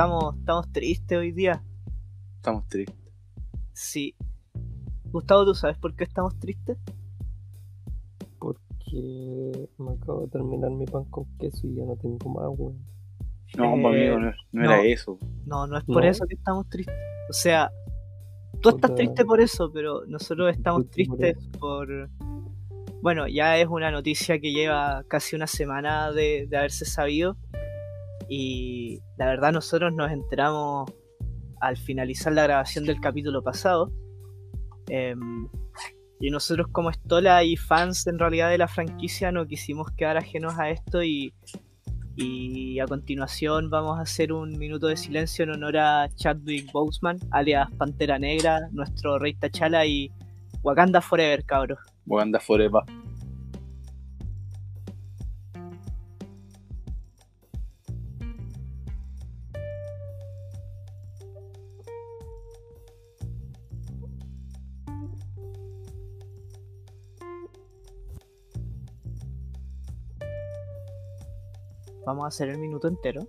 estamos, 0.00 0.34
estamos 0.38 0.72
tristes 0.72 1.18
hoy 1.18 1.30
día. 1.32 1.62
Estamos 2.36 2.66
tristes. 2.68 2.96
Sí. 3.74 4.14
Gustavo, 5.12 5.44
¿tú 5.44 5.54
sabes 5.54 5.76
por 5.76 5.94
qué 5.94 6.04
estamos 6.04 6.38
tristes? 6.38 6.78
Porque 8.38 9.68
me 9.76 9.92
acabo 9.92 10.22
de 10.22 10.28
terminar 10.28 10.70
mi 10.70 10.86
pan 10.86 11.04
con 11.04 11.26
queso 11.36 11.66
y 11.66 11.74
ya 11.74 11.84
no 11.84 11.96
tengo 11.96 12.30
más, 12.30 12.46
weón. 12.56 12.78
No, 13.58 13.64
Eh, 13.76 13.82
pues, 13.82 13.94
amigo, 13.94 14.18
no, 14.20 14.30
no 14.52 14.62
no. 14.62 14.64
era 14.72 14.82
eso. 14.84 15.18
No, 15.44 15.66
no 15.66 15.76
es 15.76 15.84
por 15.84 16.02
No. 16.02 16.08
eso 16.10 16.24
que 16.26 16.34
estamos 16.34 16.66
tristes. 16.70 16.94
O 17.28 17.32
sea, 17.34 17.70
tú 18.62 18.70
estás 18.70 18.94
triste 18.94 19.24
por 19.26 19.40
eso, 19.42 19.70
pero 19.70 20.06
nosotros 20.06 20.50
estamos 20.50 20.88
Triste 20.88 21.10
por 21.10 21.18
tristes 21.18 21.48
por... 21.58 22.08
Bueno, 23.02 23.28
ya 23.28 23.58
es 23.58 23.66
una 23.68 23.90
noticia 23.90 24.38
que 24.40 24.52
lleva 24.52 25.04
casi 25.08 25.36
una 25.36 25.46
semana 25.46 26.10
de, 26.12 26.46
de 26.48 26.56
haberse 26.56 26.86
sabido. 26.86 27.36
Y 28.32 29.00
la 29.18 29.26
verdad 29.26 29.52
nosotros 29.52 29.92
nos 29.92 30.12
enteramos 30.12 30.88
al 31.60 31.76
finalizar 31.76 32.32
la 32.32 32.44
grabación 32.44 32.84
del 32.84 33.00
capítulo 33.00 33.42
pasado. 33.42 33.92
Em, 34.88 35.48
y 36.20 36.30
nosotros 36.30 36.68
como 36.70 36.90
Estola 36.90 37.42
y 37.42 37.56
fans 37.56 38.06
en 38.06 38.20
realidad 38.20 38.50
de 38.50 38.58
la 38.58 38.68
franquicia 38.68 39.32
no 39.32 39.46
quisimos 39.48 39.90
quedar 39.96 40.16
ajenos 40.16 40.56
a 40.60 40.70
esto 40.70 41.02
y, 41.02 41.34
y 42.14 42.78
a 42.78 42.86
continuación 42.86 43.68
vamos 43.68 43.98
a 43.98 44.02
hacer 44.02 44.32
un 44.32 44.56
minuto 44.58 44.86
de 44.86 44.96
silencio 44.96 45.42
en 45.42 45.50
honor 45.50 45.78
a 45.78 46.08
Chadwick 46.14 46.70
Boseman, 46.70 47.18
alias 47.32 47.68
Pantera 47.78 48.18
Negra, 48.18 48.68
nuestro 48.70 49.18
rey 49.18 49.34
T'Challa 49.34 49.84
y 49.86 50.12
Wakanda 50.62 51.00
Forever, 51.00 51.44
cabros. 51.44 51.80
Wakanda 52.06 52.38
Forever. 52.38 52.82
Vamos 72.10 72.24
a 72.24 72.28
hacer 72.28 72.48
el 72.48 72.58
minuto 72.58 72.88
entero. 72.88 73.28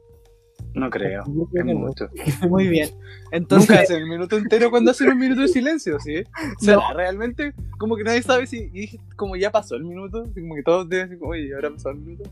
No 0.73 0.89
creo. 0.89 1.23
Es 1.53 1.65
mucho. 1.65 2.09
Muy 2.49 2.67
bien. 2.67 2.89
Entonces, 3.31 3.69
Nunca 3.69 3.81
hacen 3.83 3.97
el 3.97 4.07
minuto 4.09 4.37
entero 4.37 4.71
cuando 4.71 4.91
hacen 4.91 5.09
un 5.09 5.17
minuto 5.19 5.41
de 5.41 5.47
silencio, 5.47 5.99
¿sí? 5.99 6.23
¿Será 6.59 6.77
No. 6.77 6.93
realmente? 6.95 7.53
Como 7.77 7.95
que 7.95 8.03
nadie 8.03 8.21
sabe 8.23 8.47
si 8.47 8.57
y 8.57 8.69
dije, 8.69 8.99
como 9.15 9.35
ya 9.35 9.51
pasó 9.51 9.75
el 9.75 9.83
minuto, 9.83 10.23
como 10.33 10.55
que 10.55 10.63
todos 10.63 10.87
deben 10.89 11.09
decir, 11.09 11.23
oye, 11.23 11.53
ahora 11.53 11.69
pasó 11.71 11.89
el 11.91 11.97
minuto. 11.97 12.29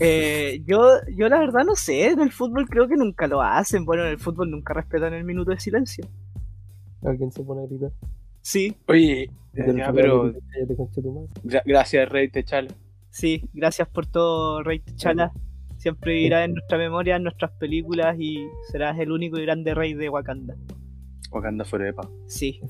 eh, 0.00 0.62
yo, 0.66 0.80
yo 1.16 1.28
la 1.28 1.38
verdad 1.40 1.64
no 1.66 1.74
sé, 1.74 2.06
en 2.10 2.20
el 2.20 2.30
fútbol 2.32 2.68
creo 2.68 2.88
que 2.88 2.96
nunca 2.96 3.26
lo 3.26 3.42
hacen. 3.42 3.84
Bueno, 3.84 4.04
en 4.04 4.10
el 4.12 4.18
fútbol 4.18 4.50
nunca 4.50 4.72
respetan 4.74 5.12
el 5.14 5.24
minuto 5.24 5.50
de 5.50 5.60
silencio. 5.60 6.06
Alguien 7.04 7.30
se 7.32 7.42
pone 7.42 7.62
a 7.62 7.66
gritar. 7.66 7.90
Sí, 8.42 8.76
Oye, 8.88 9.30
ya, 9.54 9.92
pero 9.92 10.32
tu 10.94 11.12
madre. 11.12 11.62
gracias, 11.64 12.08
Rey 12.08 12.28
Techala. 12.28 12.68
sí, 13.10 13.44
gracias 13.52 13.88
por 13.88 14.06
todo, 14.06 14.62
Rey 14.62 14.80
T'Challa. 14.80 15.32
Siempre 15.82 16.12
vivirá 16.14 16.44
en 16.44 16.52
nuestra 16.54 16.78
memoria, 16.78 17.16
en 17.16 17.24
nuestras 17.24 17.50
películas 17.58 18.14
y 18.16 18.46
serás 18.70 18.96
el 19.00 19.10
único 19.10 19.36
y 19.36 19.42
grande 19.42 19.74
rey 19.74 19.94
de 19.94 20.08
Wakanda. 20.08 20.54
Wakanda 21.32 21.64
Forever. 21.64 22.06
Sí, 22.28 22.60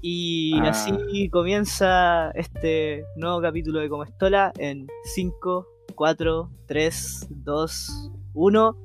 y 0.00 0.54
Ah. 0.60 0.70
así 0.70 1.28
comienza 1.28 2.30
este 2.30 3.04
nuevo 3.16 3.42
capítulo 3.42 3.80
de 3.80 3.90
Como 3.90 4.04
Estola 4.04 4.50
en 4.56 4.86
5, 5.04 5.66
4, 5.94 6.50
3, 6.66 7.26
2, 7.28 8.12
1. 8.32 8.76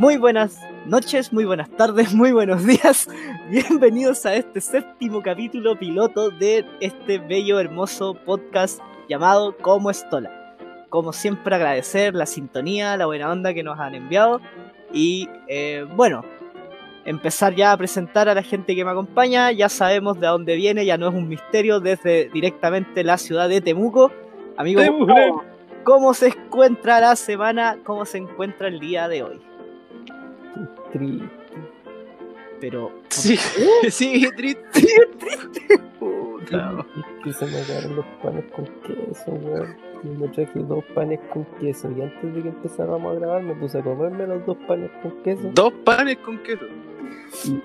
Muy 0.00 0.16
buenas 0.16 0.58
noches, 0.86 1.30
muy 1.30 1.44
buenas 1.44 1.68
tardes, 1.76 2.14
muy 2.14 2.32
buenos 2.32 2.64
días. 2.64 3.06
Bienvenidos 3.50 4.24
a 4.24 4.34
este 4.34 4.62
séptimo 4.62 5.20
capítulo 5.22 5.78
piloto 5.78 6.30
de 6.30 6.64
este 6.80 7.18
bello, 7.18 7.60
hermoso 7.60 8.14
podcast 8.14 8.80
llamado 9.10 9.54
Como 9.58 9.90
Estola. 9.90 10.56
Como 10.88 11.12
siempre 11.12 11.54
agradecer 11.54 12.14
la 12.14 12.24
sintonía, 12.24 12.96
la 12.96 13.04
buena 13.04 13.30
onda 13.30 13.52
que 13.52 13.62
nos 13.62 13.78
han 13.78 13.94
enviado 13.94 14.40
y 14.90 15.28
eh, 15.48 15.84
bueno, 15.94 16.24
empezar 17.04 17.54
ya 17.54 17.70
a 17.70 17.76
presentar 17.76 18.26
a 18.30 18.34
la 18.34 18.42
gente 18.42 18.74
que 18.74 18.86
me 18.86 18.92
acompaña. 18.92 19.52
Ya 19.52 19.68
sabemos 19.68 20.18
de 20.18 20.28
dónde 20.28 20.56
viene, 20.56 20.86
ya 20.86 20.96
no 20.96 21.08
es 21.08 21.14
un 21.14 21.28
misterio, 21.28 21.78
desde 21.78 22.30
directamente 22.30 23.04
la 23.04 23.18
ciudad 23.18 23.50
de 23.50 23.60
Temuco. 23.60 24.10
Amigo, 24.56 24.80
Temuco. 24.80 25.04
Gustavo, 25.04 25.44
¿cómo 25.84 26.14
se 26.14 26.28
encuentra 26.28 27.00
la 27.00 27.16
semana? 27.16 27.76
¿Cómo 27.84 28.06
se 28.06 28.16
encuentra 28.16 28.68
el 28.68 28.80
día 28.80 29.06
de 29.06 29.24
hoy? 29.24 29.49
Triste. 30.92 31.28
Pero 32.60 32.92
Sí, 33.08 33.36
sí, 33.90 34.28
triste. 34.36 34.86
Puta. 35.98 36.86
Que 37.24 37.32
se 37.32 37.46
me 37.46 37.62
quedaron 37.64 37.96
los 37.96 38.06
panes 38.22 38.44
con 38.52 38.64
queso, 38.82 39.32
weón. 39.32 39.76
Y 40.02 40.08
me 40.08 40.28
traje 40.28 40.58
dos 40.60 40.84
panes 40.94 41.20
con 41.32 41.44
queso. 41.60 41.90
Y 41.96 42.00
antes 42.00 42.34
de 42.34 42.42
que 42.42 42.48
empezáramos 42.48 43.14
a 43.14 43.18
grabar, 43.18 43.42
me 43.42 43.54
puse 43.54 43.78
a 43.78 43.82
comerme 43.82 44.26
los 44.26 44.44
dos 44.46 44.56
panes 44.66 44.90
con 45.02 45.22
queso. 45.22 45.50
Dos 45.54 45.72
panes 45.84 46.16
con 46.18 46.38
queso. 46.38 46.64
Y, 47.44 47.62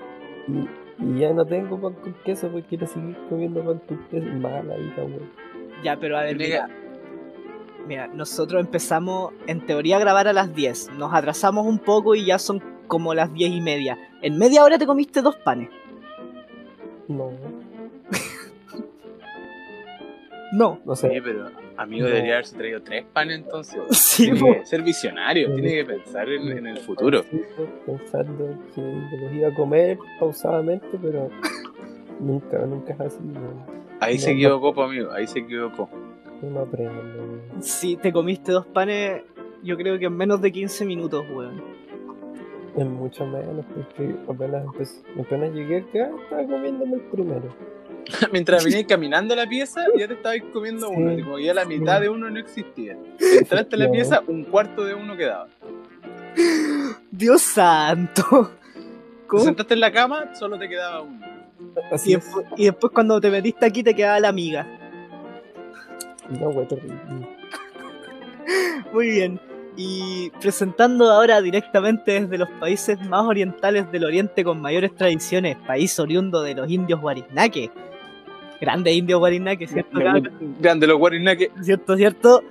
y 1.02 1.18
ya 1.20 1.32
no 1.32 1.44
tengo 1.46 1.80
pan 1.80 1.94
con 1.94 2.14
queso 2.24 2.48
porque 2.48 2.68
quiero 2.68 2.86
seguir 2.86 3.16
comiendo 3.28 3.64
pan 3.64 3.80
con 3.88 3.98
queso. 4.08 4.26
Mala 4.26 4.76
vida, 4.76 4.98
weón. 4.98 5.30
Ya, 5.82 5.96
pero 5.96 6.18
a 6.18 6.22
ver, 6.22 6.36
mira, 7.86 8.08
nosotros 8.08 8.64
empezamos 8.64 9.32
en 9.46 9.64
teoría 9.64 9.96
a 9.96 10.00
grabar 10.00 10.28
a 10.28 10.32
las 10.32 10.54
10. 10.54 10.92
Nos 10.98 11.12
atrasamos 11.14 11.66
un 11.66 11.78
poco 11.78 12.14
y 12.14 12.26
ya 12.26 12.38
son 12.38 12.62
como 12.86 13.14
las 13.14 13.32
10 13.32 13.50
y 13.52 13.60
media. 13.60 13.98
En 14.22 14.38
media 14.38 14.64
hora 14.64 14.78
te 14.78 14.86
comiste 14.86 15.22
dos 15.22 15.36
panes. 15.36 15.70
No, 17.08 17.30
No. 20.52 20.78
no 20.84 20.94
Sí, 20.96 21.08
sé. 21.08 21.20
pero 21.22 21.50
amigo 21.76 22.06
No. 22.06 22.12
debería 22.14 22.34
haberse 22.34 22.56
traído 22.56 22.80
tres 22.82 23.04
panes 23.12 23.38
entonces. 23.38 23.80
Sí, 23.90 24.30
tiene 24.32 24.58
que 24.60 24.66
ser 24.66 24.82
visionario, 24.82 25.52
tiene 25.54 25.72
que 25.74 25.84
pensar 25.84 26.28
en, 26.28 26.58
en 26.58 26.66
el 26.68 26.78
futuro. 26.78 27.24
Pensando 27.84 28.56
que 28.74 28.80
los 29.20 29.32
iba 29.32 29.48
a 29.48 29.54
comer 29.54 29.98
pausadamente, 30.18 30.86
pero 31.02 31.28
nunca, 32.20 32.58
nunca 32.64 32.94
es 32.94 33.00
así. 33.00 33.18
Ahí 34.00 34.18
se 34.18 34.32
equivocó, 34.32 34.72
po, 34.74 34.84
amigo, 34.84 35.10
ahí 35.12 35.26
se 35.26 35.40
equivocó. 35.40 35.88
No 36.42 36.60
aprendo. 36.60 37.42
Si 37.60 37.96
te 37.96 38.12
comiste 38.12 38.52
dos 38.52 38.66
panes, 38.66 39.22
yo 39.62 39.76
creo 39.76 39.98
que 39.98 40.06
en 40.06 40.16
menos 40.16 40.40
de 40.40 40.52
15 40.52 40.84
minutos, 40.84 41.24
weón. 41.34 41.62
Es 42.80 42.84
mucho 42.86 43.24
menos, 43.26 43.64
porque 43.74 44.14
apenas, 44.28 44.64
empecé, 44.64 45.00
apenas 45.18 45.50
llegué 45.54 45.78
acá, 45.78 46.10
estaba 46.22 46.44
comiéndome 46.44 46.94
el 46.96 47.00
primero. 47.02 47.54
Mientras 48.32 48.64
venías 48.64 48.84
caminando 48.84 49.34
a 49.34 49.36
la 49.38 49.46
pieza, 49.48 49.82
ya 49.96 50.06
te 50.06 50.14
estabas 50.14 50.38
comiendo 50.52 50.88
Sí. 50.88 50.94
uno. 50.96 51.24
Como 51.24 51.38
ya 51.38 51.54
la 51.54 51.64
mitad 51.64 52.00
de 52.00 52.08
uno 52.08 52.28
no 52.30 52.38
existía. 52.38 52.96
Entraste 53.18 53.76
a 53.76 53.78
la 53.78 53.86
No. 53.86 53.92
pieza, 53.92 54.22
un 54.26 54.44
cuarto 54.44 54.84
de 54.84 54.94
uno 54.94 55.16
quedaba. 55.16 55.48
Dios 57.10 57.40
santo. 57.42 58.50
Te 59.30 59.38
sentaste 59.40 59.74
en 59.74 59.80
la 59.80 59.90
cama, 59.90 60.34
solo 60.34 60.58
te 60.58 60.68
quedaba 60.68 61.00
uno. 61.02 61.26
Así 61.90 62.10
Y 62.10 62.14
es. 62.14 62.24
después, 62.24 62.46
y 62.56 62.64
después 62.66 62.92
cuando 62.92 63.20
te 63.20 63.30
metiste 63.30 63.64
aquí 63.66 63.82
te 63.82 63.94
quedaba 63.94 64.20
la 64.20 64.28
amiga. 64.28 64.66
No, 66.28 66.52
güey, 66.52 66.68
terrible. 66.68 66.94
Muy 68.92 69.10
bien. 69.10 69.40
Y 69.76 70.30
presentando 70.40 71.10
ahora 71.10 71.42
directamente 71.42 72.22
desde 72.22 72.38
los 72.38 72.48
países 72.60 72.98
más 73.08 73.24
orientales 73.24 73.90
del 73.92 74.04
oriente 74.04 74.42
con 74.42 74.60
mayores 74.60 74.94
tradiciones, 74.94 75.56
país 75.66 75.98
oriundo 76.00 76.42
de 76.42 76.54
los 76.54 76.70
indios 76.70 77.00
Guarisnaque. 77.00 77.70
Grande 78.60 78.92
indio 78.92 79.18
Guarisnaque, 79.18 79.66
¿cierto? 79.66 79.98
Grande 80.60 80.86
los 80.86 80.98
guarinaques. 80.98 81.50
¿Cierto, 81.60 81.96
cierto? 81.96 82.42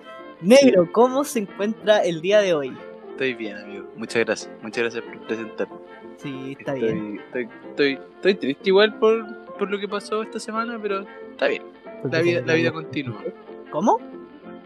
Negro, 0.42 0.88
¿cómo 0.92 1.24
se 1.24 1.40
encuentra 1.40 2.00
el 2.00 2.22
día 2.22 2.42
de 2.42 2.54
hoy? 2.54 2.78
Estoy 3.12 3.34
bien, 3.34 3.58
amigo. 3.58 3.86
Muchas 3.96 4.26
gracias. 4.26 4.52
Muchas 4.62 4.84
gracias 4.84 5.04
por 5.04 5.20
presentarme. 5.26 5.76
Sí, 6.18 6.56
está 6.60 6.74
estoy, 6.76 6.94
bien. 6.94 7.20
Estoy, 7.20 7.50
estoy, 7.70 8.00
estoy 8.16 8.36
triste 8.36 8.70
igual 8.70 9.00
por, 9.00 9.48
por 9.58 9.72
lo 9.72 9.80
que 9.80 9.88
pasó 9.88 10.22
esta 10.22 10.40
semana, 10.40 10.78
pero 10.82 11.06
está 11.32 11.48
bien. 11.48 11.64
La 12.12 12.22
vida, 12.22 12.42
la 12.46 12.54
vida 12.54 12.72
continúa. 12.72 13.24
¿Cómo? 13.72 14.00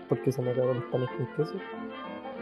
Porque 0.09 0.31
se 0.31 0.41
me 0.41 0.51
acaban 0.51 0.75
los 0.75 0.85
panes 0.85 1.09
con 1.11 1.27
queso. 1.37 1.53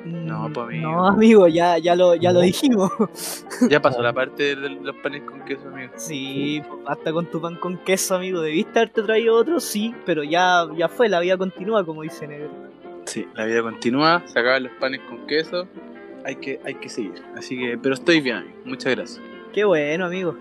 No, 0.07 0.49
Mm, 0.49 0.53
pues, 0.53 0.67
amigo. 0.67 0.91
No, 0.91 1.07
amigo, 1.07 1.47
ya, 1.47 1.77
ya, 1.77 1.95
lo, 1.95 2.15
ya 2.15 2.31
lo 2.31 2.41
dijimos. 2.41 2.91
Ya 3.69 3.81
pasó 3.81 4.01
la 4.01 4.13
parte 4.13 4.55
de 4.55 4.69
los 4.69 4.95
panes 4.97 5.23
con 5.23 5.43
queso, 5.45 5.67
amigo. 5.69 5.91
Sí, 5.95 6.61
basta 6.85 7.11
con 7.11 7.25
tu 7.25 7.41
pan 7.41 7.55
con 7.55 7.77
queso, 7.77 8.15
amigo. 8.15 8.41
¿Debiste 8.41 8.79
haberte 8.79 9.01
traído 9.03 9.35
otro? 9.35 9.59
Sí, 9.59 9.93
pero 10.05 10.23
ya, 10.23 10.67
ya 10.75 10.87
fue, 10.87 11.09
la 11.09 11.19
vida 11.19 11.37
continúa, 11.37 11.83
como 11.85 12.03
dice 12.03 12.27
Negro. 12.27 12.49
Sí, 13.05 13.27
la 13.35 13.45
vida 13.45 13.61
continúa, 13.61 14.21
se 14.25 14.39
acaban 14.39 14.63
los 14.63 14.71
panes 14.73 15.01
con 15.09 15.25
queso, 15.27 15.67
hay 16.25 16.35
que, 16.35 16.59
hay 16.65 16.75
que 16.75 16.89
seguir. 16.89 17.23
Así 17.35 17.57
que, 17.57 17.77
pero 17.77 17.95
estoy 17.95 18.19
bien, 18.21 18.37
amigo. 18.37 18.55
muchas 18.65 18.95
gracias. 18.95 19.21
Qué 19.53 19.63
bueno, 19.63 20.05
amigo. 20.05 20.37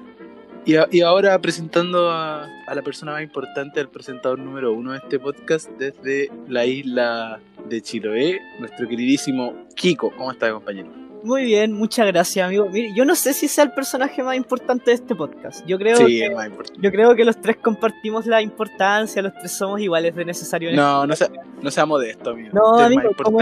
Y, 0.67 0.75
a- 0.77 0.89
y 0.91 1.01
ahora 1.03 1.39
presentando 1.41 2.11
a, 2.11 2.45
a 2.67 2.75
la 2.75 2.83
persona 2.83 3.13
más 3.13 3.23
importante, 3.23 3.79
al 3.81 3.89
presentador 3.89 4.39
número 4.41 4.73
uno 4.73 4.93
de 4.93 4.99
este 4.99 5.19
podcast 5.21 5.71
desde 5.79 6.29
la 6.49 6.67
isla 6.67 7.39
de 7.69 7.81
Chiloé, 7.81 8.41
nuestro 8.59 8.89
queridísimo 8.89 9.55
Kiko. 9.77 10.11
¿Cómo 10.17 10.33
está, 10.33 10.51
compañero? 10.53 10.89
Muy 11.23 11.45
bien, 11.45 11.73
muchas 11.73 12.07
gracias, 12.07 12.47
amigo. 12.47 12.69
Mire, 12.69 12.91
yo 12.97 13.05
no 13.05 13.15
sé 13.17 13.33
si 13.33 13.49
sea 13.49 13.65
el 13.65 13.73
personaje 13.73 14.23
más 14.23 14.37
importante 14.37 14.91
de 14.91 14.95
este 14.97 15.15
podcast. 15.15 15.65
Yo 15.67 15.79
creo, 15.79 15.97
sí, 15.97 16.07
que, 16.07 16.27
es 16.27 16.35
más 16.35 16.47
importante. 16.47 16.81
yo 16.83 16.91
creo 16.91 17.15
que 17.17 17.25
los 17.25 17.41
tres 17.41 17.57
compartimos 17.57 18.27
la 18.27 18.43
importancia, 18.43 19.23
los 19.23 19.35
tres 19.35 19.53
somos 19.53 19.81
iguales 19.81 20.15
de 20.15 20.25
necesarios. 20.25 20.71
en 20.71 20.77
No, 20.77 21.07
no 21.07 21.17
sea, 21.17 21.29
no 21.63 21.71
sea 21.71 21.87
modesto, 21.87 22.31
amigo. 22.31 22.51
No, 22.53 22.79
amigo, 22.79 23.11
como 23.23 23.39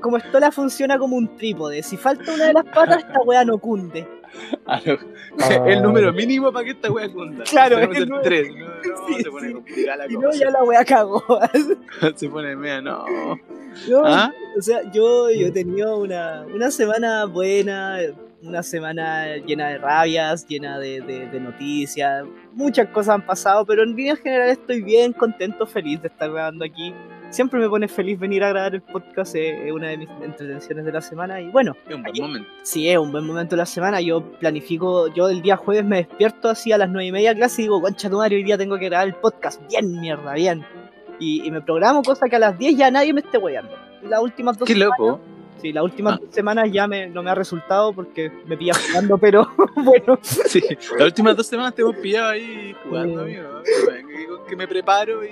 como 0.00 0.16
Estola 0.16 0.50
funciona 0.52 0.98
como 0.98 1.16
un 1.16 1.36
trípode. 1.36 1.82
Si 1.82 1.96
falta 1.96 2.32
una 2.34 2.46
de 2.46 2.52
las 2.54 2.64
patas, 2.64 2.98
esta 3.04 3.20
weá 3.20 3.44
no 3.44 3.58
cunde. 3.58 4.06
No. 4.66 4.98
Ah. 5.40 5.64
el 5.68 5.82
número 5.82 6.12
mínimo 6.12 6.50
para 6.52 6.64
que 6.64 6.70
esta 6.72 6.90
wea 6.90 7.08
cunda. 7.12 7.44
Claro, 7.44 7.76
Tenemos 7.76 7.96
el 7.96 8.02
el 8.02 8.08
número- 8.08 8.22
3. 8.28 8.48
No, 8.56 8.66
no, 8.66 9.06
Sí, 9.06 9.22
se 9.22 9.30
pone 9.30 9.52
complicada 9.52 9.96
la 9.98 10.06
Si 10.08 10.16
no, 10.16 10.32
ya 10.32 10.50
la 10.50 10.64
weá 10.64 10.84
cagó. 10.84 11.22
se 12.16 12.28
pone 12.28 12.56
media, 12.56 12.80
no. 12.80 13.04
Yo, 13.88 14.02
¿Ah? 14.04 14.32
O 14.58 14.62
sea, 14.62 14.82
yo, 14.92 15.30
yo 15.30 15.46
he 15.46 15.50
tenido 15.52 15.98
una, 15.98 16.44
una 16.52 16.70
semana 16.72 17.24
buena, 17.26 17.98
una 18.42 18.62
semana 18.64 19.36
llena 19.36 19.68
de 19.68 19.78
rabias, 19.78 20.44
llena 20.48 20.78
de, 20.80 21.00
de- 21.02 21.28
de 21.28 21.40
noticias. 21.40 22.24
Muchas 22.52 22.88
cosas 22.88 23.14
han 23.14 23.24
pasado, 23.26 23.64
pero 23.64 23.84
en 23.84 23.94
línea 23.94 24.16
general 24.16 24.48
estoy 24.50 24.82
bien, 24.82 25.12
contento, 25.12 25.66
feliz 25.66 26.02
de 26.02 26.08
estar 26.08 26.30
grabando 26.32 26.64
aquí. 26.64 26.92
Siempre 27.30 27.60
me 27.60 27.68
pone 27.68 27.88
feliz 27.88 28.18
venir 28.18 28.42
a 28.42 28.48
grabar 28.48 28.74
el 28.74 28.80
podcast, 28.82 29.34
eh, 29.36 29.66
es 29.68 29.72
una 29.72 29.88
de 29.88 29.98
mis 29.98 30.08
entretenciones 30.22 30.84
de 30.86 30.92
la 30.92 31.00
semana. 31.02 31.40
Y 31.40 31.48
bueno, 31.50 31.76
Es 31.86 31.94
un 31.94 32.02
buen 32.02 32.10
Aquí- 32.10 32.20
momento. 32.22 32.48
Sí, 32.62 32.88
es 32.88 32.96
un 32.98 33.12
buen 33.12 33.26
momento 33.26 33.50
de 33.54 33.58
la 33.58 33.66
semana. 33.66 34.00
Yo 34.00 34.22
planifico, 34.38 35.08
yo 35.08 35.28
el 35.28 35.42
día 35.42 35.56
jueves 35.56 35.84
me 35.84 35.96
despierto 35.98 36.48
así 36.48 36.72
a 36.72 36.78
las 36.78 36.88
nueve 36.88 37.06
y 37.06 37.12
media 37.12 37.34
clase 37.34 37.62
y 37.62 37.64
digo, 37.66 37.82
concha 37.82 38.08
tu 38.08 38.16
madre, 38.16 38.36
hoy 38.36 38.44
día 38.44 38.56
tengo 38.56 38.78
que 38.78 38.86
grabar 38.86 39.08
el 39.08 39.14
podcast. 39.14 39.60
Bien, 39.68 40.00
mierda, 40.00 40.32
bien. 40.34 40.64
Y, 41.20 41.46
y 41.46 41.50
me 41.50 41.60
programo 41.60 42.02
cosa 42.02 42.28
que 42.28 42.36
a 42.36 42.38
las 42.38 42.56
10 42.58 42.76
ya 42.76 42.90
nadie 42.90 43.12
me 43.12 43.20
esté 43.20 43.36
weyando. 43.38 43.72
Las 44.04 44.22
últimas 44.22 44.56
dos 44.56 44.66
Qué 44.66 44.74
semanas, 44.74 44.98
loco. 44.98 45.20
Sí, 45.60 45.72
las 45.72 45.84
últimas 45.84 46.14
Ah. 46.16 46.20
dos 46.24 46.34
semanas 46.34 46.70
ya 46.72 46.86
me, 46.86 47.08
no 47.08 47.22
me 47.22 47.30
ha 47.30 47.34
resultado 47.34 47.92
porque 47.92 48.30
me 48.46 48.56
pilla 48.56 48.72
jugando, 48.74 49.18
pero 49.18 49.48
bueno. 49.76 50.18
Sí, 50.22 50.62
las 50.98 51.06
últimas 51.06 51.36
dos 51.36 51.46
semanas 51.46 51.74
te 51.74 51.82
hemos 51.82 51.96
pillado 51.96 52.30
ahí 52.30 52.74
jugando, 52.84 53.26
Sí. 53.26 53.34
amigo. 53.36 53.58
amigo, 53.58 54.44
Que, 54.44 54.50
que 54.50 54.56
me 54.56 54.66
preparo 54.68 55.24
y 55.24 55.30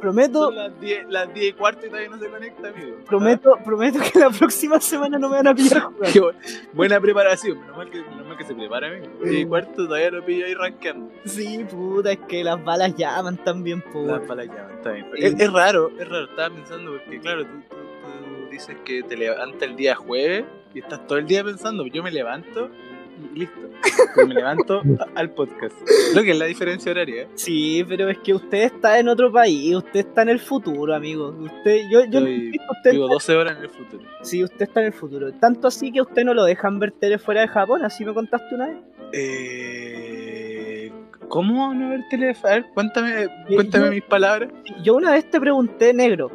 Prometo, 0.00 0.44
son 0.46 0.54
las 0.56 0.78
10, 0.80 1.06
las 1.08 1.34
10 1.34 1.48
y 1.48 1.52
cuarto 1.54 1.86
y 1.86 1.88
todavía 1.88 2.08
no 2.10 2.18
se 2.18 2.28
conecta, 2.28 2.68
amigo. 2.68 2.96
prometo, 3.04 3.58
prometo 3.64 3.98
que 4.12 4.18
la 4.20 4.30
próxima 4.30 4.80
semana 4.80 5.18
no 5.18 5.28
me 5.28 5.36
van 5.38 5.48
a 5.48 5.54
pillar 5.54 5.78
Ah, 5.78 5.90
jugando. 5.92 6.12
qué 6.42 6.66
buena 6.72 7.00
preparación. 7.00 7.60
Menos 7.60 7.76
mal 7.76 7.90
que, 7.90 7.98
menos 8.02 8.26
mal 8.26 8.36
que 8.36 8.44
se 8.44 8.54
prepara, 8.54 8.86
amigo. 8.88 9.06
10 9.24 9.40
y 9.40 9.44
cuarto 9.46 9.86
todavía 9.86 10.10
lo 10.10 10.24
pillo 10.24 10.46
ahí 10.46 10.54
rankeando. 10.54 11.10
Sí, 11.24 11.64
puta, 11.68 12.12
es 12.12 12.18
que 12.28 12.44
las 12.44 12.62
balas 12.62 12.94
llaman 12.94 13.36
también, 13.38 13.80
por. 13.92 14.06
Las 14.06 14.26
balas 14.28 14.46
llaman. 14.46 14.78
Sí. 14.84 15.04
Es, 15.16 15.34
es 15.40 15.52
raro, 15.52 15.90
es 15.98 16.08
raro. 16.08 16.24
Estaba 16.26 16.54
pensando 16.54 16.92
porque, 16.92 17.18
claro, 17.20 17.44
tú 17.44 17.50
dices 18.50 18.76
que 18.84 19.02
te 19.02 19.16
levantas 19.16 19.62
el 19.62 19.76
día 19.76 19.94
jueves 19.94 20.44
y 20.74 20.80
estás 20.80 21.06
todo 21.06 21.18
el 21.18 21.26
día 21.26 21.42
pensando. 21.44 21.86
Yo 21.86 22.02
me 22.02 22.10
levanto 22.10 22.70
y 23.34 23.38
listo. 23.40 23.58
Pues 24.14 24.26
me 24.28 24.34
levanto 24.34 24.82
al 25.14 25.30
podcast. 25.30 25.74
Lo 26.14 26.22
que 26.22 26.30
es 26.32 26.38
la 26.38 26.44
diferencia 26.46 26.90
horaria. 26.92 27.22
¿eh? 27.22 27.28
Sí, 27.34 27.84
pero 27.88 28.08
es 28.08 28.18
que 28.18 28.34
usted 28.34 28.62
está 28.64 28.98
en 28.98 29.08
otro 29.08 29.32
país, 29.32 29.74
usted 29.74 30.00
está 30.00 30.22
en 30.22 30.28
el 30.30 30.38
futuro, 30.40 30.94
amigo. 30.94 31.28
Usted, 31.38 31.80
yo, 31.90 32.04
yo 32.04 32.20
Estoy- 32.20 32.52
usted 32.70 32.90
Vivo 32.92 33.08
12 33.08 33.36
horas 33.36 33.56
en 33.58 33.62
el 33.64 33.70
futuro. 33.70 34.04
Sí, 34.22 34.42
usted 34.44 34.62
está 34.62 34.80
en 34.80 34.86
el 34.86 34.92
futuro. 34.92 35.32
Tanto 35.34 35.68
así 35.68 35.90
que 35.92 36.00
usted 36.00 36.24
no 36.24 36.34
lo 36.34 36.44
dejan 36.44 36.78
ver 36.78 36.92
tele 36.92 37.18
fuera 37.18 37.40
de 37.42 37.48
Japón, 37.48 37.84
así 37.84 38.04
me 38.04 38.14
contaste 38.14 38.54
una 38.54 38.66
vez. 38.68 38.76
Eh, 39.12 40.92
¿Cómo 41.28 41.74
no 41.74 41.90
ver 41.90 42.00
teléfono? 42.10 42.48
A 42.52 42.56
ver, 42.56 42.66
cuéntame, 42.74 43.28
cuéntame 43.48 43.84
yo- 43.86 43.90
mis 43.92 44.02
palabras. 44.04 44.50
Yo 44.82 44.94
una 44.96 45.12
vez 45.12 45.28
te 45.30 45.38
pregunté, 45.40 45.92
negro, 45.92 46.30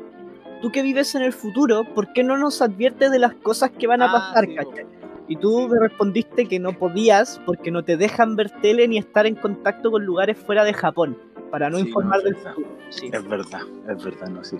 tú 0.63 0.71
que 0.71 0.81
vives 0.81 1.13
en 1.13 1.23
el 1.23 1.33
futuro, 1.33 1.83
¿por 1.93 2.13
qué 2.13 2.23
no 2.23 2.37
nos 2.37 2.61
adviertes 2.61 3.11
de 3.11 3.19
las 3.19 3.33
cosas 3.35 3.69
que 3.71 3.85
van 3.85 4.01
a 4.01 4.05
Ah, 4.05 4.11
pasar, 4.13 4.45
sí, 4.45 4.55
cachai? 4.55 4.85
Y 5.27 5.35
tú 5.35 5.67
me 5.67 5.77
respondiste 5.77 6.47
que 6.47 6.57
no 6.57 6.71
podías 6.71 7.41
porque 7.45 7.69
no 7.69 7.83
te 7.83 7.97
dejan 7.97 8.37
ver 8.37 8.49
tele 8.61 8.87
ni 8.87 8.97
estar 8.97 9.25
en 9.25 9.35
contacto 9.35 9.91
con 9.91 10.05
lugares 10.05 10.37
fuera 10.37 10.63
de 10.63 10.73
Japón, 10.73 11.17
para 11.51 11.69
no 11.69 11.79
Sí, 11.79 11.87
informar 11.87 12.19
no, 12.19 12.23
del 12.23 12.35
futuro. 12.37 12.67
Sí. 12.89 13.09
Es 13.11 13.27
verdad, 13.27 13.59
es 13.89 14.03
verdad, 14.05 14.27
no, 14.29 14.41
sí. 14.41 14.57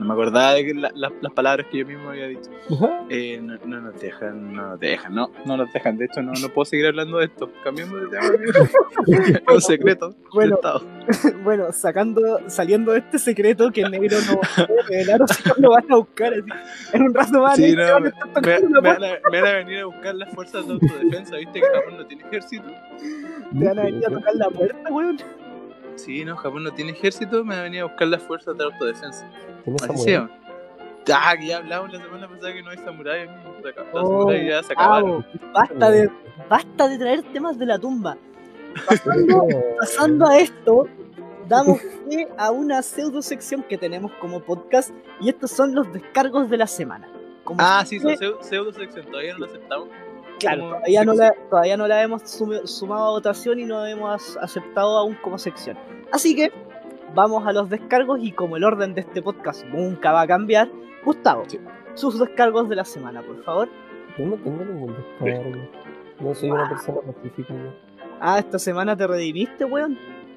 No 0.00 0.06
me 0.06 0.12
acordaba 0.14 0.54
de 0.54 0.64
que 0.64 0.74
la- 0.74 0.90
la- 0.94 1.12
las 1.20 1.32
palabras 1.32 1.66
que 1.70 1.78
yo 1.78 1.86
mismo 1.86 2.08
había 2.08 2.26
dicho. 2.26 2.50
Eh, 3.10 3.38
no, 3.42 3.58
no 3.66 3.80
nos 3.82 4.00
dejan, 4.00 4.54
no 4.54 4.68
nos 4.70 4.80
dejan, 4.80 5.14
no, 5.14 5.30
no 5.44 5.56
nos 5.58 5.70
dejan. 5.74 5.98
De 5.98 6.06
hecho, 6.06 6.22
no, 6.22 6.32
no 6.32 6.48
puedo 6.48 6.64
seguir 6.64 6.86
hablando 6.86 7.18
de 7.18 7.26
esto. 7.26 7.50
Cambiemos 7.62 8.00
de 8.00 8.06
tema. 8.08 9.42
un 9.54 9.60
secreto. 9.60 10.14
Bueno. 10.32 10.58
Bueno, 11.42 11.72
sacando, 11.72 12.38
saliendo 12.48 12.92
de 12.92 13.00
este 13.00 13.18
secreto 13.18 13.72
que 13.72 13.80
el 13.80 13.90
negro 13.90 14.16
no 14.28 14.40
puede 14.66 14.82
revelar, 14.88 15.22
o 15.22 15.26
si 15.26 15.48
no 15.48 15.54
lo 15.58 15.70
van 15.70 15.84
a 15.90 15.96
buscar 15.96 16.32
así. 16.34 16.42
En 16.92 17.02
un 17.02 17.14
rato 17.14 17.42
más, 17.42 17.56
Sí, 17.56 17.74
no, 17.74 17.82
van 17.82 18.06
a 18.06 18.40
me, 18.40 18.60
me- 18.60 18.80
van 18.80 19.04
a, 19.04 19.08
me 19.32 19.40
van 19.42 19.46
a 19.50 19.52
venir 19.58 19.78
a 19.80 19.84
buscar 19.86 20.14
las 20.14 20.32
fuerzas 20.32 20.66
de 20.66 20.72
autodefensa. 20.74 21.36
¿Viste 21.36 21.60
que 21.60 21.66
Japón 21.66 21.96
no 21.98 22.06
tiene 22.06 22.22
ejército? 22.24 22.64
Te 23.58 23.64
van 23.64 23.78
a 23.78 23.82
venir 23.82 24.06
a 24.06 24.10
tocar 24.10 24.34
la 24.36 24.48
puerta, 24.50 24.92
weón. 24.92 25.16
Sí, 25.96 26.24
no, 26.24 26.36
Japón 26.36 26.64
no 26.64 26.70
tiene 26.72 26.92
ejército. 26.92 27.44
Me 27.44 27.50
van 27.54 27.58
a 27.60 27.62
venir 27.64 27.80
a 27.80 27.84
buscar 27.84 28.08
las 28.08 28.22
fuerzas 28.22 28.56
de 28.56 28.64
autodefensa. 28.64 29.28
Se 29.96 30.10
llama. 30.12 30.30
Ah, 31.12 31.34
que 31.38 31.46
ya 31.46 31.56
hablamos 31.58 31.92
la 31.92 32.00
semana 32.02 32.28
pasada 32.28 32.52
que 32.52 32.62
no 32.62 32.70
hay 32.70 32.78
samurái. 32.78 33.28
amigo. 33.28 33.56
Se 33.62 33.68
acabó- 33.68 33.90
Los 33.92 34.04
Oh, 34.04 34.18
samuráis 34.20 34.48
ya 34.50 34.62
se 34.62 34.72
acabaron. 34.72 35.10
Bravo. 35.30 35.52
Basta 35.52 35.90
de, 35.90 36.10
basta 36.48 36.88
de 36.88 36.98
traer 36.98 37.22
temas 37.32 37.58
de 37.58 37.66
la 37.66 37.78
tumba. 37.78 38.16
Pasando, 38.86 39.46
pasando 39.80 40.26
a 40.26 40.38
esto, 40.38 40.86
damos 41.48 41.80
fe 41.80 42.28
a 42.38 42.50
una 42.52 42.82
pseudo 42.82 43.20
sección 43.22 43.62
que 43.64 43.76
tenemos 43.76 44.12
como 44.20 44.40
podcast 44.40 44.90
y 45.20 45.28
estos 45.30 45.50
son 45.50 45.74
los 45.74 45.92
descargos 45.92 46.48
de 46.48 46.56
la 46.58 46.66
semana. 46.66 47.08
Como 47.44 47.60
Ah, 47.60 47.82
sí, 47.84 47.98
son 47.98 48.14
pseudo 48.42 48.72
sección. 48.72 49.06
Todavía 49.06 49.32
no 49.32 49.40
lo 49.40 49.46
aceptamos. 49.46 49.88
Claro, 50.40 50.60
como 50.62 50.74
todavía 50.76 51.04
no, 51.04 51.14
la, 51.14 51.34
todavía 51.48 51.76
no 51.76 51.86
la 51.86 52.02
hemos 52.02 52.22
sumado 52.64 53.06
a 53.06 53.10
votación 53.10 53.58
y 53.60 53.64
no 53.64 53.86
hemos 53.86 54.36
aceptado 54.38 54.98
aún 54.98 55.14
como 55.22 55.38
sección. 55.38 55.78
Así 56.12 56.34
que 56.34 56.50
vamos 57.14 57.46
a 57.46 57.52
los 57.52 57.68
descargos 57.70 58.18
y 58.22 58.32
como 58.32 58.56
el 58.56 58.64
orden 58.64 58.94
de 58.94 59.02
este 59.02 59.22
podcast 59.22 59.64
nunca 59.66 60.12
va 60.12 60.22
a 60.22 60.26
cambiar, 60.26 60.68
Gustavo, 61.04 61.44
Sí. 61.48 61.58
sus 61.94 62.18
descargos 62.18 62.68
de 62.68 62.76
la 62.76 62.84
semana, 62.84 63.22
por 63.22 63.42
favor. 63.44 63.68
Yo 64.18 64.26
no 64.26 64.36
tengo 64.36 64.64
ningún 64.64 64.94
descargo. 64.96 65.50
No 66.20 66.34
soy 66.34 66.50
una 66.50 66.68
persona 66.68 66.98
pacífica. 67.00 67.54
Ah, 68.20 68.38
esta 68.38 68.58
semana 68.58 68.94
te 68.96 69.06
redimiste, 69.06 69.64
weón. 69.64 69.96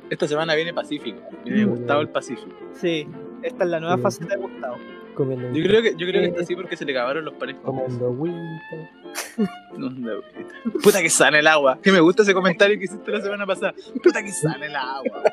Esta 0.10 0.28
semana 0.28 0.54
viene 0.56 0.74
Pacífico. 0.74 1.20
Viene 1.44 1.66
Mm. 1.66 1.70
Gustavo 1.70 2.02
el 2.02 2.10
Pacífico. 2.10 2.52
Sí, 2.74 3.08
esta 3.42 3.64
es 3.64 3.70
la 3.70 3.80
nueva 3.80 3.96
Sí. 3.98 4.02
faceta 4.04 4.36
de 4.36 4.42
Gustavo. 4.42 4.76
Comiendo, 5.16 5.52
Yo 5.52 5.64
creo 5.64 5.82
que, 5.82 5.92
yo 5.96 6.08
creo 6.08 6.22
que 6.22 6.26
Eh. 6.26 6.30
está 6.30 6.42
así 6.42 6.56
porque 6.56 6.76
se 6.78 6.86
le 6.86 6.92
acabaron 6.94 7.26
los 7.26 7.34
panes 7.36 7.58
comiendo 7.64 8.16
Puta 10.82 11.02
que 11.02 11.10
sana 11.10 11.40
el 11.40 11.48
agua. 11.48 11.80
Que 11.82 11.92
me 11.92 12.00
gusta 12.00 12.24
ese 12.24 12.34
comentario 12.34 12.78
que 12.78 12.86
hiciste 12.86 13.12
la 13.12 13.22
semana 13.22 13.46
pasada. 13.46 13.74
Puta 14.04 14.22
que 14.22 14.32
sana 14.32 14.66
el 14.66 14.76
agua. 14.76 15.24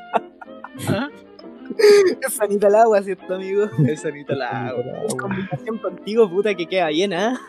¿Ah? 0.87 1.09
Es 2.21 2.33
sanita 2.33 2.67
el 2.67 2.75
agua, 2.75 3.01
¿cierto, 3.01 3.35
amigo? 3.35 3.69
Es 3.87 4.01
sanita 4.01 4.33
el 4.33 4.41
agua. 4.41 4.83
En 5.09 5.17
combinación 5.17 5.77
contigo, 5.77 6.29
puta, 6.29 6.53
que 6.53 6.65
queda 6.65 6.87
bien, 6.87 7.13
¿ah? 7.13 7.39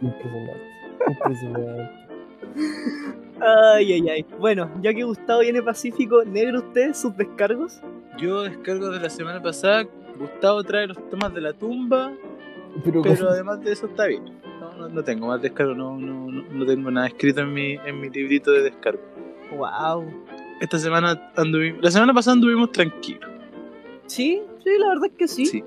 Impresionante. 0.00 0.60
Impresionante. 1.08 1.90
Ay, 3.40 3.92
ay, 3.92 4.08
ay. 4.08 4.26
Bueno, 4.38 4.70
ya 4.82 4.92
que 4.92 5.04
Gustavo 5.04 5.40
viene 5.40 5.62
pacífico, 5.62 6.24
negro 6.24 6.58
usted, 6.58 6.92
sus 6.94 7.16
descargos. 7.16 7.80
Yo 8.18 8.42
descargo 8.42 8.90
de 8.90 9.00
la 9.00 9.10
semana 9.10 9.40
pasada. 9.40 9.86
Gustavo 10.18 10.64
trae 10.64 10.88
los 10.88 11.10
temas 11.10 11.32
de 11.32 11.40
la 11.40 11.52
tumba. 11.52 12.12
Pero, 12.84 13.02
Pero 13.02 13.30
además 13.30 13.60
de 13.62 13.72
eso 13.72 13.86
está 13.86 14.06
bien. 14.06 14.24
No, 14.78 15.02
tengo 15.02 15.26
más 15.26 15.42
descargo. 15.42 15.74
No, 15.74 15.98
no, 15.98 16.30
no, 16.30 16.66
tengo 16.66 16.90
nada 16.90 17.08
escrito 17.08 17.40
en 17.40 17.52
mi, 17.52 17.72
en 17.84 18.00
mi 18.00 18.08
librito 18.10 18.52
de 18.52 18.62
descargo. 18.62 19.00
Wow. 19.56 20.04
Esta 20.60 20.78
semana 20.78 21.30
anduvimos. 21.36 21.82
La 21.82 21.90
semana 21.90 22.14
pasada 22.14 22.34
anduvimos 22.34 22.70
tranquilos. 22.72 23.28
Sí, 24.06 24.40
sí, 24.62 24.70
la 24.78 24.88
verdad 24.88 25.06
es 25.06 25.12
que 25.18 25.28
sí. 25.28 25.46
Sí. 25.46 25.64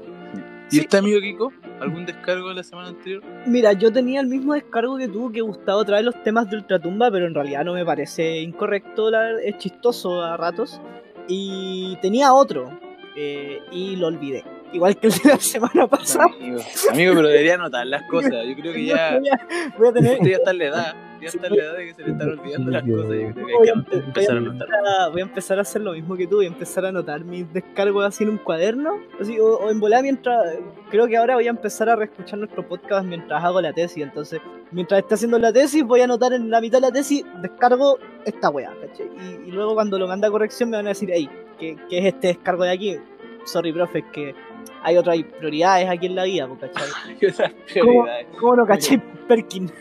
¿Y 0.71 0.75
Sí. 0.75 0.79
este 0.79 0.97
amigo 0.97 1.19
Kiko? 1.19 1.51
¿Algún 1.81 2.05
descargo 2.05 2.49
de 2.49 2.55
la 2.55 2.63
semana 2.63 2.89
anterior? 2.89 3.21
Mira, 3.45 3.73
yo 3.73 3.91
tenía 3.91 4.21
el 4.21 4.27
mismo 4.27 4.53
descargo 4.53 4.97
que 4.97 5.07
tú, 5.09 5.31
que 5.31 5.41
Gustavo 5.41 5.83
trae 5.83 6.01
los 6.03 6.21
temas 6.23 6.49
de 6.49 6.57
Ultratumba, 6.57 7.11
pero 7.11 7.25
en 7.27 7.33
realidad 7.33 7.65
no 7.65 7.73
me 7.73 7.83
parece 7.83 8.39
incorrecto, 8.41 9.09
la 9.11 9.41
es 9.41 9.57
chistoso 9.57 10.21
a 10.21 10.37
ratos. 10.37 10.79
Y 11.27 11.97
tenía 12.01 12.33
otro, 12.33 12.69
eh, 13.17 13.59
y 13.71 13.95
lo 13.97 14.07
olvidé. 14.07 14.43
Igual 14.73 14.95
que 14.97 15.07
el 15.07 15.13
de 15.13 15.29
la 15.29 15.37
semana 15.39 15.85
pasada. 15.87 16.25
Amigo, 16.25 16.59
amigo, 16.91 17.13
pero 17.15 17.27
debería 17.27 17.55
anotar 17.55 17.85
las 17.87 18.03
cosas. 18.03 18.31
Yo 18.47 18.55
creo 18.55 18.73
que 18.73 18.85
ya. 18.85 19.19
Voy 19.77 19.89
a- 19.89 19.93
tener, 19.93 20.27
está 20.27 20.51
en 20.51 20.57
la 20.59 20.65
edad. 20.65 20.95
ya 21.21 21.27
está 21.27 21.47
en 21.47 21.55
la 21.57 21.63
edad 21.63 21.77
de 21.77 21.85
que 21.87 21.93
se 21.93 22.03
le 22.03 22.11
están 22.13 22.29
olvidando 22.29 22.71
las 22.71 22.81
cosas. 22.83 22.95
Yo 22.95 23.07
creo 23.09 23.33
que 23.33 23.41
Voy 23.41 23.51
hay 23.51 23.57
a, 23.69 23.73
que 23.73 23.79
empe- 23.79 24.03
empezar 24.05 24.37
a 24.37 24.39
voy 24.39 24.47
a 24.47 24.51
notar. 24.53 24.67
empezar 24.69 24.85
a- 25.01 25.07
voy 25.09 25.19
a 25.21 25.23
empezar 25.23 25.57
a 25.57 25.61
hacer 25.61 25.81
lo 25.81 25.91
mismo 25.91 26.15
que 26.15 26.25
tú, 26.27 26.35
voy 26.37 26.45
a 26.45 26.47
empezar 26.47 26.85
a 26.85 26.89
anotar 26.89 27.23
mis 27.25 27.51
descargos 27.53 28.05
así 28.05 28.23
en 28.23 28.29
un 28.29 28.37
cuaderno, 28.37 28.93
así, 29.19 29.37
o, 29.39 29.45
o 29.57 29.69
en 29.69 29.79
volada 29.81 30.03
mientras, 30.03 30.55
creo 30.89 31.05
que 31.07 31.17
ahora 31.17 31.35
voy 31.35 31.47
a 31.47 31.49
empezar 31.51 31.89
a 31.89 31.95
reescuchar 31.97 32.39
nuestro 32.39 32.65
podcast 32.67 33.05
mientras 33.05 33.43
hago 33.43 33.59
la 33.61 33.73
tesis, 33.73 34.01
entonces, 34.01 34.39
mientras 34.71 35.01
esté 35.01 35.15
haciendo 35.15 35.37
la 35.37 35.51
tesis, 35.51 35.83
voy 35.83 35.99
a 35.99 36.05
anotar 36.05 36.31
en 36.31 36.49
la 36.49 36.61
mitad 36.61 36.77
de 36.77 36.87
la 36.87 36.91
tesis, 36.93 37.25
descargo 37.41 37.99
esta 38.25 38.49
weá, 38.49 38.71
¿cachai? 38.81 39.07
Y, 39.45 39.49
y 39.49 39.51
luego 39.51 39.73
cuando 39.73 39.99
lo 39.99 40.07
manda 40.07 40.29
a 40.29 40.31
corrección 40.31 40.69
me 40.69 40.77
van 40.77 40.85
a 40.85 40.89
decir, 40.89 41.09
hey, 41.13 41.29
¿qué, 41.59 41.75
qué 41.89 41.99
es 41.99 42.05
este 42.05 42.27
descargo 42.27 42.63
de 42.63 42.71
aquí? 42.71 42.97
Sorry, 43.43 43.73
profe, 43.73 43.99
es 43.99 44.05
que 44.13 44.35
hay 44.83 44.97
otras 44.97 45.17
prioridades 45.37 45.89
aquí 45.89 46.07
en 46.07 46.15
la 46.15 46.23
vida, 46.23 46.47
po, 46.47 46.57
¿cachai? 46.57 47.17
¿Qué 47.19 47.27
otras 47.27 47.51
prioridades? 47.71 48.27
¿Cómo 48.39 48.55
no 48.55 48.65
cachai, 48.65 49.01
Perkin? 49.27 49.71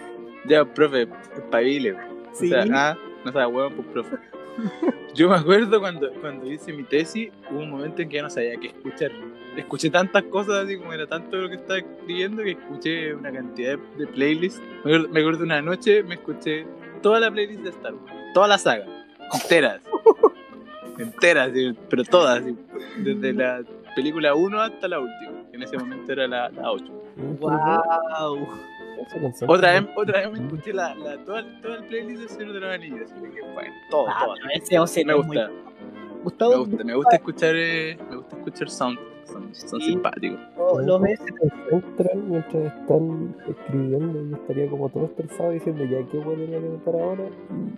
Ya, 0.46 0.64
profe, 0.64 1.08
espabile. 1.36 1.96
Sí. 2.32 2.46
O 2.46 2.48
sea, 2.48 2.64
ah, 2.72 2.98
no 3.24 3.32
sabes, 3.32 3.54
huevo, 3.54 3.70
pues, 3.70 3.88
profe. 3.88 4.16
Yo 5.14 5.28
me 5.28 5.36
acuerdo 5.36 5.80
cuando, 5.80 6.12
cuando 6.20 6.46
hice 6.46 6.72
mi 6.72 6.84
tesis, 6.84 7.30
hubo 7.50 7.60
un 7.60 7.70
momento 7.70 8.02
en 8.02 8.08
que 8.08 8.16
ya 8.16 8.22
no 8.22 8.30
sabía 8.30 8.56
qué 8.56 8.68
escuchar. 8.68 9.10
Escuché 9.56 9.90
tantas 9.90 10.22
cosas, 10.24 10.64
así 10.64 10.76
como 10.78 10.92
era 10.92 11.06
tanto 11.06 11.36
lo 11.36 11.48
que 11.48 11.56
estaba 11.56 11.78
escribiendo, 11.78 12.42
que 12.42 12.52
escuché 12.52 13.14
una 13.14 13.32
cantidad 13.32 13.78
de, 13.78 14.04
de 14.04 14.06
playlists. 14.06 14.60
Me 14.84 14.94
acuerdo, 14.94 15.08
me 15.08 15.20
acuerdo 15.20 15.44
una 15.44 15.62
noche, 15.62 16.02
me 16.02 16.14
escuché 16.14 16.66
toda 17.02 17.20
la 17.20 17.30
playlist 17.30 17.62
de 17.62 17.70
Star 17.70 17.94
Wars, 17.94 18.12
toda 18.34 18.48
la 18.48 18.58
saga, 18.58 18.86
enteras. 19.32 19.80
enteras, 20.98 21.50
pero 21.88 22.04
todas, 22.04 22.42
desde 22.98 23.32
la 23.32 23.62
película 23.94 24.34
1 24.34 24.60
hasta 24.60 24.88
la 24.88 25.00
última. 25.00 25.32
que 25.50 25.56
En 25.56 25.62
ese 25.62 25.76
momento 25.78 26.12
era 26.12 26.26
la, 26.26 26.48
la 26.50 26.72
8. 26.72 26.84
Wow. 27.40 28.48
Otra 29.48 29.72
vez, 29.80 29.88
otra 29.96 30.20
vez 30.28 30.32
me 30.32 30.46
escuché 30.46 30.72
la, 30.72 30.94
la, 30.94 31.16
toda, 31.24 31.42
toda 31.62 31.76
el 31.78 31.84
playlist 31.84 32.20
del 32.20 32.28
Señor 32.28 32.52
de 32.52 32.60
los 32.60 32.70
Anillos. 32.74 33.10
Así 33.12 33.22
que, 33.30 33.40
bueno, 33.54 33.72
todo, 33.90 34.06
Ah, 34.08 34.24
todo. 34.26 34.34
ese 34.84 35.04
Me 35.04 35.12
es 35.12 35.18
muy- 35.26 35.36
gusta, 35.36 35.50
Gustavo, 36.22 36.50
me 36.52 36.58
gusta, 36.66 36.84
me 36.84 36.94
gusta 36.94 37.16
escuchar, 37.16 37.54
eh, 37.56 37.98
me 38.10 38.16
gusta 38.16 38.36
escuchar 38.36 38.68
sound, 38.70 38.98
son, 39.52 39.80
simpáticos. 39.80 40.38
lo- 40.56 40.80
los 40.82 41.00
ves. 41.02 41.20
se 41.20 41.32
concentran 41.70 42.30
mientras 42.30 42.64
están 42.80 43.34
escribiendo 43.48 44.22
y 44.24 44.34
estaría 44.34 44.68
como 44.70 44.88
todo 44.88 45.04
estresado 45.06 45.50
diciendo 45.50 45.84
ya 45.84 45.98
qué 46.10 46.18
voy 46.18 46.34
a 46.34 46.38
tener 46.38 46.60
que 46.60 46.66
anotar 46.66 46.94
ahora 46.94 47.24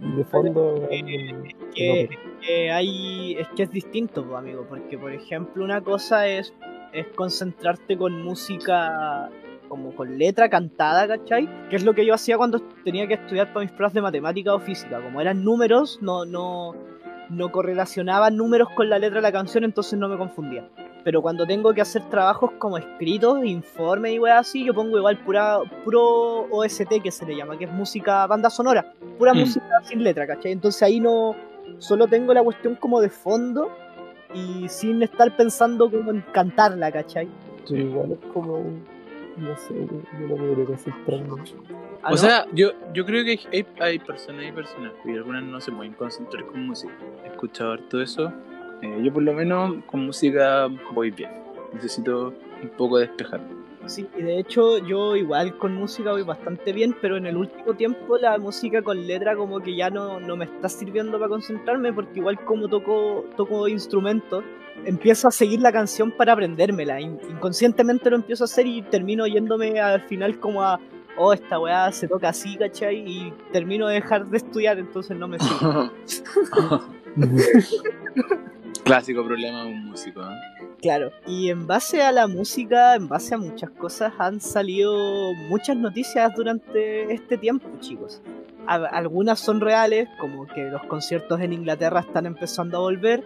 y, 0.02 0.16
de 0.16 0.24
fondo 0.24 0.88
Eh, 0.90 1.42
que, 1.74 2.08
que 2.40 2.70
hay 2.70 3.34
es 3.38 3.48
que 3.56 3.62
es 3.64 3.70
distinto 3.70 4.36
amigo 4.36 4.64
porque 4.68 4.98
por 4.98 5.12
ejemplo 5.12 5.64
una 5.64 5.80
cosa 5.80 6.26
es 6.26 6.52
es 6.92 7.06
concentrarte 7.14 7.96
con 7.96 8.22
música 8.22 9.30
como 9.68 9.94
con 9.94 10.18
letra 10.18 10.50
cantada 10.50 11.08
¿cachai? 11.08 11.48
que 11.70 11.76
es 11.76 11.84
lo 11.84 11.94
que 11.94 12.04
yo 12.04 12.12
hacía 12.14 12.36
cuando 12.36 12.60
tenía 12.84 13.06
que 13.08 13.14
estudiar 13.14 13.52
para 13.52 13.64
mis 13.64 13.72
pruebas 13.72 13.94
de 13.94 14.02
matemática 14.02 14.54
o 14.54 14.58
física. 14.60 15.00
Como 15.00 15.20
eran 15.20 15.42
números 15.44 15.98
no 16.02 16.24
no 16.26 16.74
no 17.30 17.50
correlacionaba 17.50 18.30
números 18.30 18.68
con 18.76 18.90
la 18.90 18.98
letra 18.98 19.16
de 19.16 19.22
la 19.22 19.32
canción 19.32 19.64
entonces 19.64 19.98
no 19.98 20.08
me 20.08 20.18
confundía 20.18 20.68
pero 21.04 21.20
cuando 21.22 21.46
tengo 21.46 21.72
que 21.74 21.80
hacer 21.80 22.02
trabajos 22.08 22.50
como 22.58 22.78
escritos, 22.78 23.44
informes 23.44 24.12
y 24.14 24.18
weas 24.18 24.40
así, 24.48 24.64
yo 24.64 24.72
pongo 24.74 24.96
igual 24.98 25.18
pura, 25.18 25.58
puro 25.84 26.46
OST 26.50 27.00
que 27.02 27.10
se 27.10 27.26
le 27.26 27.36
llama, 27.36 27.56
que 27.58 27.64
es 27.64 27.72
música, 27.72 28.26
banda 28.26 28.50
sonora, 28.50 28.92
pura 29.18 29.34
Mm. 29.34 29.38
música 29.38 29.66
sin 29.84 30.02
letra, 30.04 30.26
¿cachai? 30.26 30.52
Entonces 30.52 30.82
ahí 30.82 31.00
no, 31.00 31.34
solo 31.78 32.06
tengo 32.06 32.32
la 32.34 32.42
cuestión 32.42 32.76
como 32.76 33.00
de 33.00 33.08
fondo 33.10 33.70
y 34.34 34.68
sin 34.68 35.02
estar 35.02 35.36
pensando 35.36 35.90
como 35.90 36.10
en 36.10 36.22
cantarla, 36.32 36.90
¿cachai? 36.92 37.28
pero 37.68 37.80
igual 37.80 38.12
es 38.12 38.18
como 38.32 38.64
no 39.36 39.56
sé 39.56 39.72
yo 40.18 40.26
no 40.28 40.36
podría 40.36 40.64
concentrarme 40.66 41.42
Ah, 42.04 42.08
o 42.08 42.10
¿no? 42.10 42.16
sea, 42.16 42.46
yo, 42.52 42.70
yo 42.92 43.06
creo 43.06 43.24
que 43.24 43.38
hay, 43.52 43.64
hay 43.78 43.98
personas 44.00 44.44
y 44.48 44.50
personas, 44.50 44.92
y 45.04 45.12
algunas 45.16 45.44
no 45.44 45.60
se 45.60 45.70
pueden 45.70 45.92
concentrar 45.92 46.44
con 46.46 46.66
música. 46.66 46.92
He 47.24 47.28
escuchado 47.28 47.70
harto 47.72 48.00
eso. 48.02 48.32
Eh, 48.82 49.00
yo 49.02 49.12
por 49.12 49.22
lo 49.22 49.32
menos 49.32 49.76
con 49.86 50.06
música 50.06 50.68
voy 50.92 51.10
bien. 51.10 51.30
Necesito 51.72 52.34
un 52.62 52.68
poco 52.76 52.98
despejarme. 52.98 53.62
Sí, 53.86 54.06
y 54.16 54.22
de 54.22 54.38
hecho 54.38 54.78
yo 54.78 55.16
igual 55.16 55.56
con 55.58 55.74
música 55.74 56.12
voy 56.12 56.22
bastante 56.22 56.72
bien, 56.72 56.94
pero 57.00 57.16
en 57.16 57.26
el 57.26 57.36
último 57.36 57.74
tiempo 57.74 58.16
la 58.16 58.38
música 58.38 58.80
con 58.82 59.06
letra 59.06 59.34
como 59.34 59.58
que 59.60 59.74
ya 59.74 59.90
no, 59.90 60.20
no 60.20 60.36
me 60.36 60.44
está 60.44 60.68
sirviendo 60.68 61.18
para 61.18 61.28
concentrarme 61.28 61.92
porque 61.92 62.20
igual 62.20 62.38
como 62.44 62.68
toco, 62.68 63.24
toco 63.36 63.66
instrumentos, 63.66 64.44
empiezo 64.84 65.26
a 65.26 65.30
seguir 65.32 65.60
la 65.60 65.72
canción 65.72 66.12
para 66.12 66.32
aprendérmela. 66.34 67.00
In- 67.00 67.18
inconscientemente 67.28 68.08
lo 68.10 68.16
empiezo 68.16 68.44
a 68.44 68.46
hacer 68.46 68.66
y 68.68 68.82
termino 68.82 69.26
yéndome 69.26 69.80
al 69.80 70.02
final 70.02 70.38
como 70.38 70.62
a, 70.62 70.78
oh, 71.16 71.32
esta 71.32 71.58
weá 71.58 71.90
se 71.90 72.06
toca 72.06 72.28
así, 72.28 72.56
¿cachai? 72.56 72.98
Y 72.98 73.32
termino 73.52 73.88
de 73.88 73.94
dejar 73.94 74.26
de 74.26 74.36
estudiar, 74.36 74.78
entonces 74.78 75.16
no 75.16 75.26
me 75.26 75.38
sirve. 75.40 75.90
Clásico 78.84 79.24
problema 79.24 79.64
de 79.64 79.70
un 79.70 79.84
músico. 79.86 80.22
¿eh? 80.22 80.62
Claro, 80.80 81.12
y 81.26 81.48
en 81.48 81.66
base 81.66 82.02
a 82.02 82.10
la 82.10 82.26
música, 82.26 82.96
en 82.96 83.06
base 83.06 83.34
a 83.34 83.38
muchas 83.38 83.70
cosas, 83.70 84.12
han 84.18 84.40
salido 84.40 85.32
muchas 85.48 85.76
noticias 85.76 86.32
durante 86.34 87.12
este 87.12 87.38
tiempo, 87.38 87.68
chicos. 87.78 88.20
Algunas 88.66 89.38
son 89.38 89.60
reales, 89.60 90.08
como 90.20 90.46
que 90.46 90.64
los 90.64 90.82
conciertos 90.84 91.40
en 91.40 91.52
Inglaterra 91.52 92.00
están 92.00 92.26
empezando 92.26 92.78
a 92.78 92.80
volver, 92.80 93.24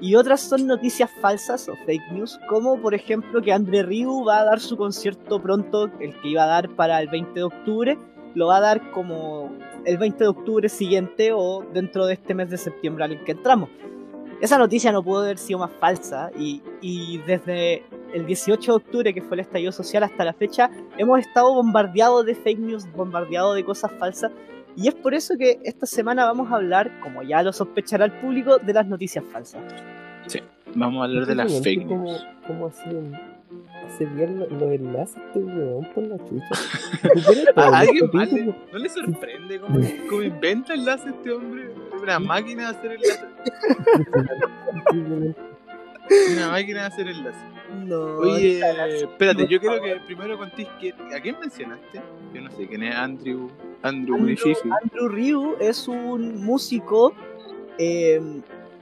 y 0.00 0.16
otras 0.16 0.40
son 0.40 0.66
noticias 0.66 1.10
falsas 1.20 1.68
o 1.68 1.76
fake 1.86 2.12
news, 2.12 2.38
como 2.48 2.80
por 2.80 2.94
ejemplo 2.94 3.40
que 3.42 3.52
André 3.52 3.82
Rieu 3.84 4.24
va 4.24 4.40
a 4.40 4.44
dar 4.44 4.60
su 4.60 4.76
concierto 4.76 5.40
pronto, 5.40 5.90
el 6.00 6.20
que 6.20 6.28
iba 6.28 6.44
a 6.44 6.48
dar 6.48 6.68
para 6.70 7.00
el 7.00 7.08
20 7.08 7.32
de 7.34 7.44
octubre, 7.44 7.98
lo 8.34 8.48
va 8.48 8.56
a 8.56 8.60
dar 8.60 8.90
como 8.90 9.52
el 9.84 9.98
20 9.98 10.24
de 10.24 10.28
octubre 10.28 10.68
siguiente 10.68 11.32
o 11.32 11.64
dentro 11.72 12.06
de 12.06 12.14
este 12.14 12.34
mes 12.34 12.50
de 12.50 12.58
septiembre 12.58 13.04
al 13.04 13.24
que 13.24 13.32
entramos. 13.32 13.70
Esa 14.42 14.58
noticia 14.58 14.90
no 14.92 15.02
pudo 15.02 15.20
haber 15.22 15.38
sido 15.38 15.60
más 15.60 15.70
falsa 15.78 16.30
y, 16.36 16.60
y 16.80 17.18
desde 17.18 17.84
el 18.12 18.26
18 18.26 18.72
de 18.72 18.76
octubre, 18.76 19.14
que 19.14 19.22
fue 19.22 19.36
el 19.36 19.40
estallido 19.40 19.70
social, 19.72 20.02
hasta 20.02 20.24
la 20.24 20.32
fecha, 20.32 20.68
hemos 20.98 21.20
estado 21.20 21.54
bombardeados 21.54 22.26
de 22.26 22.34
fake 22.34 22.58
news, 22.58 22.92
bombardeados 22.92 23.54
de 23.54 23.64
cosas 23.64 23.92
falsas. 24.00 24.32
Y 24.76 24.88
es 24.88 24.94
por 24.94 25.14
eso 25.14 25.34
que 25.38 25.60
esta 25.64 25.86
semana 25.86 26.24
vamos 26.24 26.50
a 26.50 26.56
hablar, 26.56 26.90
como 27.00 27.22
ya 27.22 27.42
lo 27.42 27.52
sospechará 27.52 28.04
el 28.06 28.12
público, 28.12 28.58
de 28.58 28.72
las 28.72 28.86
noticias 28.86 29.24
falsas. 29.32 29.62
Vamos 30.74 31.02
a 31.02 31.04
hablar 31.04 31.26
de 31.26 31.34
las 31.36 31.62
fake 31.62 31.86
cómo- 31.86 32.04
news. 32.04 32.26
cómo 32.46 32.66
hacen 32.66 33.12
hace 33.86 34.04
bien 34.06 34.38
lo- 34.40 34.46
los 34.48 34.62
enlaces 34.72 35.16
este 35.26 35.38
weón 35.40 35.84
por 35.94 36.04
la 36.04 36.18
chucha 36.18 36.46
¿A 37.56 37.78
alguien 37.80 38.10
más 38.12 38.32
le- 38.32 38.44
no 38.72 38.78
le 38.78 38.88
sorprende 38.88 39.60
cómo, 39.60 39.80
cómo 40.08 40.22
inventa 40.22 40.74
enlaces 40.74 41.08
este 41.12 41.30
hombre? 41.32 41.70
Una 42.02 42.18
máquina 42.18 42.70
de 42.72 42.76
hacer 42.78 42.92
enlaces. 42.92 43.24
Una 46.32 46.50
máquina 46.50 46.80
de 46.80 46.86
hacer 46.86 47.08
enlaces. 47.08 47.42
No, 47.86 48.00
Oye, 48.18 48.60
espérate, 48.96 49.46
yo 49.46 49.58
quiero 49.60 49.80
que 49.80 49.96
primero 50.06 50.36
contéis 50.36 50.68
que, 50.80 50.92
a 51.14 51.20
quién 51.20 51.36
mencionaste. 51.40 52.00
Yo 52.34 52.40
no 52.42 52.50
sé 52.50 52.66
quién 52.66 52.82
es 52.82 52.94
Andrew. 52.94 53.48
Andrew, 53.82 54.16
Andrew. 54.16 54.54
Andrew 54.82 55.08
Ryu 55.08 55.56
es 55.60 55.88
un 55.88 56.44
músico. 56.44 57.14
eh, 57.78 58.20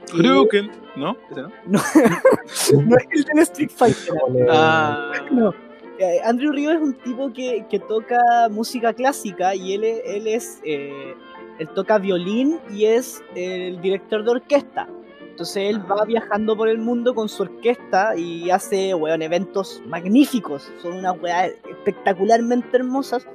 que- 0.05 0.17
Hruken. 0.17 0.71
¿No? 0.95 1.15
¿Ese 1.31 1.41
no? 1.41 1.49
no 1.65 1.77
es 2.97 3.07
el 3.11 3.23
del 3.23 3.39
Street 3.39 3.71
Fighter. 3.75 4.13
Ah, 4.49 5.11
No. 5.31 5.53
Eh, 5.99 6.19
Andrew 6.25 6.51
Río 6.51 6.71
es 6.71 6.81
un 6.81 6.93
tipo 6.95 7.31
que, 7.31 7.65
que 7.69 7.77
toca 7.79 8.17
música 8.49 8.91
clásica 8.93 9.53
y 9.53 9.73
él, 9.75 9.83
es- 9.83 10.01
él 10.05 10.27
es 10.27 10.59
eh, 10.63 11.13
él 11.59 11.69
toca 11.75 11.99
violín 11.99 12.59
y 12.71 12.85
es 12.85 13.23
el 13.35 13.79
director 13.81 14.23
de 14.23 14.31
orquesta. 14.31 14.87
Entonces 15.29 15.69
él 15.69 15.79
va 15.89 16.03
viajando 16.05 16.57
por 16.57 16.67
el 16.69 16.77
mundo 16.79 17.13
con 17.15 17.29
su 17.29 17.43
orquesta 17.43 18.15
y 18.17 18.49
hace 18.49 18.93
weón, 18.95 19.21
eventos 19.21 19.81
magníficos. 19.87 20.71
Son 20.81 20.93
unas 20.97 21.19
weas 21.21 21.51
espectacularmente 21.69 22.77
hermosas. 22.77 23.27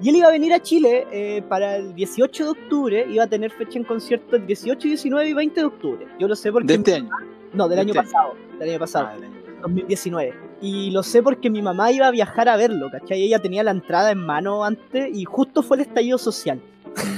Y 0.00 0.08
él 0.10 0.16
iba 0.16 0.28
a 0.28 0.30
venir 0.30 0.52
a 0.52 0.60
Chile 0.60 1.06
eh, 1.10 1.42
para 1.48 1.76
el 1.76 1.94
18 1.94 2.44
de 2.44 2.50
octubre, 2.50 3.06
iba 3.10 3.24
a 3.24 3.26
tener 3.26 3.50
fecha 3.50 3.78
en 3.78 3.84
concierto 3.84 4.36
el 4.36 4.46
18, 4.46 4.86
19 4.86 5.28
y 5.28 5.32
20 5.34 5.60
de 5.60 5.66
octubre. 5.66 6.06
Yo 6.20 6.28
lo 6.28 6.36
sé 6.36 6.52
porque... 6.52 6.68
de 6.68 6.74
este 6.74 6.94
año. 6.94 7.10
No, 7.52 7.68
del 7.68 7.76
de 7.76 7.80
año 7.82 7.88
este 7.90 7.98
año. 8.00 8.10
pasado. 8.12 8.34
Del 8.58 8.70
año 8.70 8.78
pasado. 8.78 9.06
Ah, 9.08 9.14
del 9.14 9.24
año 9.24 9.32
pasado. 9.32 9.62
2019. 9.62 10.34
Y 10.60 10.90
lo 10.90 11.02
sé 11.02 11.22
porque 11.22 11.50
mi 11.50 11.62
mamá 11.62 11.90
iba 11.92 12.06
a 12.06 12.10
viajar 12.10 12.48
a 12.48 12.56
verlo, 12.56 12.90
¿cachai? 12.90 13.22
Ella 13.22 13.40
tenía 13.40 13.62
la 13.64 13.70
entrada 13.72 14.10
en 14.12 14.18
mano 14.18 14.64
antes 14.64 15.08
y 15.12 15.24
justo 15.24 15.62
fue 15.62 15.78
el 15.78 15.82
estallido 15.82 16.18
social. 16.18 16.60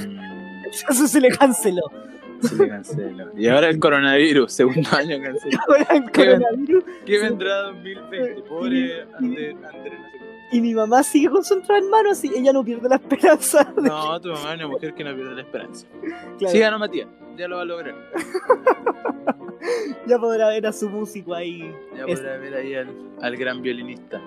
Mm, 0.07 0.65
Eso 0.89 1.07
se 1.07 1.21
le 1.21 1.29
canceló. 1.29 1.83
se 2.41 2.55
le 2.55 2.67
canceló. 2.69 3.31
Y 3.37 3.47
ahora 3.47 3.69
el 3.69 3.79
coronavirus, 3.79 4.51
segundo 4.51 4.89
año 4.97 5.21
cancelado. 5.21 5.63
Ahora 5.67 5.87
el 5.91 6.11
Qué 6.11 6.25
coronavirus. 6.25 6.83
¿Qué 7.05 7.19
vendrá 7.19 7.61
2020? 7.63 8.41
Pobre 8.49 9.01
Andrés, 9.17 9.55
Andrés, 9.63 9.99
no 9.99 10.11
sé. 10.11 10.20
Y 10.51 10.59
mi 10.61 10.73
mamá 10.73 11.01
sigue 11.03 11.29
con 11.29 11.43
su 11.45 11.53
entrada 11.53 11.79
en 11.79 11.89
mano, 11.89 12.11
así 12.11 12.29
ella 12.35 12.51
no 12.51 12.63
pierde 12.63 12.89
la 12.89 12.95
esperanza. 12.95 13.63
de- 13.75 13.83
No, 13.89 14.19
tu 14.19 14.29
mamá 14.29 14.49
es 14.49 14.55
una 14.55 14.67
mujer 14.67 14.93
que 14.93 15.03
no 15.03 15.15
pierde 15.15 15.35
la 15.35 15.41
esperanza. 15.41 15.87
Claro, 16.39 16.79
Matías, 16.79 17.07
ya 17.37 17.47
lo 17.47 17.55
va 17.57 17.61
a 17.61 17.65
lograr. 17.65 17.95
ya 20.07 20.17
podrá 20.19 20.49
ver 20.49 20.67
a 20.67 20.73
su 20.73 20.89
músico 20.89 21.33
ahí. 21.33 21.73
Ya 21.95 22.05
Es- 22.05 22.19
podrá 22.19 22.37
ver 22.37 22.53
ahí 22.55 22.75
al, 22.75 22.87
al 23.21 23.37
gran 23.37 23.61
violinista. 23.61 24.21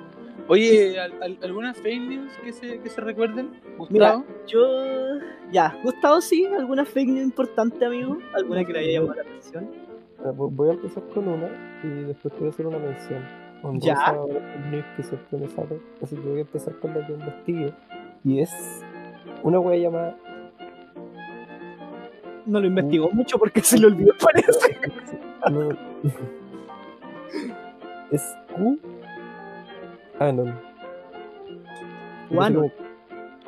Oye, 0.48 0.98
¿al- 1.00 1.22
al- 1.22 1.38
¿alguna 1.42 1.72
fake 1.72 2.00
news 2.02 2.32
que 2.42 2.52
se, 2.52 2.78
que 2.80 2.88
se 2.90 3.00
recuerden? 3.00 3.50
Mira, 3.88 4.16
Gustavo. 4.16 4.24
yo. 4.46 5.20
Ya, 5.50 5.74
Gustavo, 5.82 6.20
sí, 6.20 6.44
alguna 6.46 6.84
fake 6.84 7.08
news 7.08 7.24
importante, 7.24 7.84
amigo. 7.84 8.18
¿Alguna 8.34 8.64
que 8.64 8.72
le 8.72 8.78
haya 8.80 8.92
llamado 9.00 9.14
la 9.14 9.22
atención? 9.22 9.70
Ah, 10.20 10.32
vo- 10.32 10.50
Voy 10.50 10.68
a 10.68 10.72
empezar 10.72 11.02
con 11.14 11.28
una 11.28 11.48
y 11.82 11.88
después 12.04 12.32
quiero 12.34 12.50
hacer 12.50 12.66
una 12.66 12.78
mención. 12.78 13.22
Ya. 13.74 14.14
que 14.96 15.02
siempre 15.02 15.38
me 15.38 15.48
sale. 15.48 15.80
Así 16.02 16.16
que 16.16 16.28
voy 16.28 16.38
a 16.38 16.40
empezar 16.42 16.74
con 16.80 16.94
la 16.94 17.06
que 17.06 17.12
investigué. 17.12 17.72
Y 18.24 18.40
es 18.40 18.50
una 19.42 19.58
wea 19.60 19.78
llamada. 19.78 20.16
No 22.46 22.60
lo 22.60 22.66
investigó 22.66 23.10
mucho 23.10 23.38
porque 23.38 23.60
se 23.62 23.78
le 23.78 23.86
olvidó, 23.86 24.12
parece. 24.20 24.78
no, 25.50 25.70
es 28.10 28.36
Q. 28.54 28.78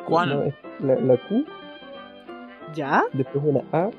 Juan. 0.07 0.29
No, 0.31 0.43
es 0.43 0.55
la, 0.81 0.95
la 0.97 1.17
Q, 1.29 1.45
¿Ya? 2.75 3.05
después 3.13 3.45
una 3.45 3.63
A, 3.73 3.91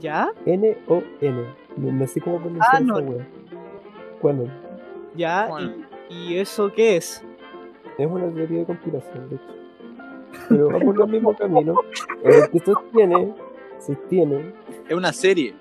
¿Ya? 0.00 0.30
N 0.44 0.76
o 0.88 1.02
N. 1.20 1.44
No, 1.76 1.92
no 1.92 2.06
sé 2.06 2.20
cómo 2.20 2.38
pronunciar 2.38 2.82
esa 2.82 2.94
Anon. 2.94 3.08
wea. 3.08 3.26
Quanon. 4.20 4.63
¿Ya? 5.14 5.48
¿Y, 6.08 6.14
y 6.14 6.38
eso 6.38 6.72
qué 6.72 6.96
es? 6.96 7.24
Es 7.98 8.06
una 8.06 8.32
teoría 8.32 8.60
de 8.60 8.64
conspiración, 8.66 9.28
de 9.28 9.36
hecho. 9.36 9.44
Pero 10.48 10.68
va 10.68 10.80
por 10.80 11.00
el 11.00 11.08
mismo 11.08 11.34
camino. 11.36 11.74
En 12.22 12.42
el 12.42 12.50
que 12.50 12.58
sostiene, 12.58 13.34
sostiene, 13.78 14.52
Es 14.88 14.96
una 14.96 15.12
serie. 15.12 15.54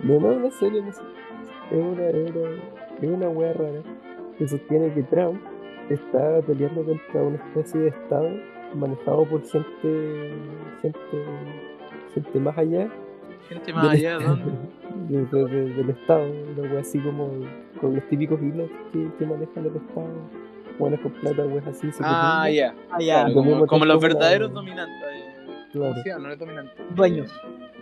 no, 0.00 0.20
no, 0.20 0.28
una 0.28 0.50
serie, 0.52 0.82
no 0.82 0.92
sé. 0.92 1.02
Es 1.70 1.84
una, 1.84 2.06
es 2.06 2.30
una, 2.30 2.48
es 3.02 3.10
una 3.10 3.28
wea 3.28 3.52
rara 3.52 3.82
que 4.38 4.46
sostiene 4.46 4.92
que 4.94 5.02
Trump 5.04 5.40
está 5.90 6.40
peleando 6.42 6.84
contra 6.84 7.22
una 7.22 7.36
especie 7.36 7.80
de 7.80 7.88
estado 7.88 8.28
manejado 8.74 9.24
por 9.24 9.42
gente, 9.42 10.34
gente, 10.82 11.24
gente 12.14 12.40
más 12.40 12.58
allá 12.58 12.90
Gente 13.48 13.72
más 13.72 13.88
allá, 13.88 14.18
¿dónde? 14.18 14.44
de- 15.08 15.24
de- 15.26 15.44
de- 15.46 15.74
del 15.74 15.90
estado, 15.90 16.24
una 16.56 16.70
wea 16.72 16.80
así 16.80 16.98
como 17.00 17.30
con 17.80 17.94
los 17.94 18.04
típicos 18.08 18.40
hilos 18.42 18.70
que, 18.92 19.08
que 19.18 19.26
manejan 19.26 19.64
el 19.66 19.76
estado, 19.76 20.08
buenas 20.78 21.00
con 21.00 21.12
plata, 21.12 21.44
weas 21.46 21.66
así. 21.66 21.88
Ah. 22.00 22.42
Ah, 22.44 22.50
ya. 22.50 22.74
Claro, 22.98 23.28
Lo 23.28 23.66
como, 23.66 23.84
los 23.84 24.02
la- 24.02 24.08
verdaderos 24.08 24.52
dominantes. 24.52 24.94
No 25.74 26.30
es 26.32 26.38
dominante. 26.38 26.72
Dueños. 26.94 27.30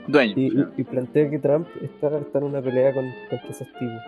Dueños. 0.09 0.37
Y, 0.37 0.50
claro. 0.50 0.71
y, 0.76 0.80
y 0.80 0.85
plantea 0.85 1.30
que 1.30 1.38
Trump 1.38 1.66
está, 1.80 2.18
está 2.18 2.38
en 2.38 2.44
una 2.44 2.61
pelea 2.61 2.92
con, 2.92 3.04
contra 3.30 3.49
esos 3.50 3.68
tipos. 3.68 4.02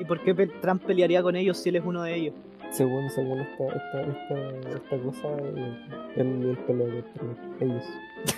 ¿Y 0.00 0.04
por 0.04 0.20
qué 0.20 0.34
Trump 0.60 0.82
pelearía 0.84 1.22
con 1.22 1.36
ellos 1.36 1.58
si 1.58 1.68
él 1.68 1.76
es 1.76 1.82
uno 1.84 2.02
de 2.02 2.14
ellos? 2.14 2.34
Según, 2.72 3.10
según 3.10 3.38
esta, 3.40 3.64
esta, 3.66 4.00
esta, 4.00 4.70
esta 4.70 4.98
cosa, 5.04 5.28
eh, 5.38 6.56
pelea 6.66 7.04
contra 7.18 7.66
ellos. 7.66 7.84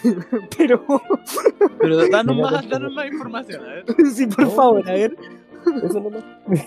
Pero, 0.59 0.85
Pero 1.79 2.09
danos 2.11 2.37
más, 2.39 2.69
danos 2.69 2.93
más 2.95 3.07
información, 3.07 3.65
a 3.65 3.69
ver. 3.69 3.85
sí, 4.13 4.27
por 4.27 4.45
No, 4.45 4.51
favor, 4.51 4.89
a 4.89 4.93
ver. 4.93 5.17
Eso 5.85 6.01
no 6.01 6.11
más. 6.11 6.25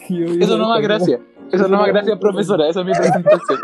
Yo- 0.09 0.25
yo 0.25 0.33
Eso 0.45 0.57
no 0.57 0.69
más 0.69 0.81
gracias. 0.81 1.19
Eso 1.51 1.67
no 1.67 1.77
más 1.77 1.87
gracias, 1.87 2.17
profesora. 2.19 2.67
Esa 2.69 2.79
es 2.81 2.85
mi 2.85 2.93
presentación. 2.93 3.59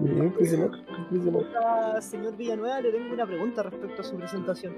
Me 0.00 0.24
impresionante, 0.24 0.78
impresionante. 0.98 1.48
Ah, 1.64 2.00
señor 2.00 2.36
Villanueva, 2.36 2.80
le 2.80 2.90
tengo 2.90 3.12
una 3.14 3.26
pregunta 3.26 3.62
respecto 3.62 4.00
a 4.00 4.04
su 4.04 4.16
presentación. 4.16 4.74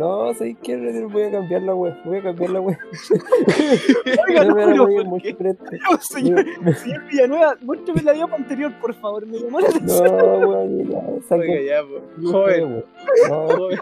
No, 0.00 0.32
¿sabes 0.32 0.56
qué? 0.62 0.76
Voy 1.12 1.22
a 1.24 1.30
cambiar 1.30 1.62
la 1.62 1.74
web. 1.74 1.94
Voy 2.06 2.18
a 2.18 2.22
cambiar 2.22 2.50
la 2.50 2.60
web. 2.62 2.78
Oiga, 4.28 4.44
No 4.44 4.54
me 4.54 4.66
no, 4.66 4.70
la 4.74 4.82
voy 4.82 4.96
a 4.98 5.04
¿por 5.04 5.20
qué? 5.20 5.32
mostrar 5.34 5.52
esto. 5.52 5.64
No, 5.90 5.98
señor, 6.00 6.44
señor 6.76 7.04
Villanueva, 7.06 7.56
muéstrame 7.60 8.02
la 8.02 8.12
diapo 8.12 8.34
anterior, 8.36 8.72
por 8.80 8.94
favor. 8.94 9.26
Me 9.26 9.38
llamó 9.38 9.60
la 9.60 9.68
atención. 9.68 10.16
No, 10.16 10.48
weón, 10.48 10.88
ya, 10.90 10.98
Oiga, 10.98 11.22
saqué. 11.28 11.66
ya, 11.66 11.82
po. 11.82 12.30
Joven, 12.32 12.84
No, 13.28 13.48
joven, 13.48 13.78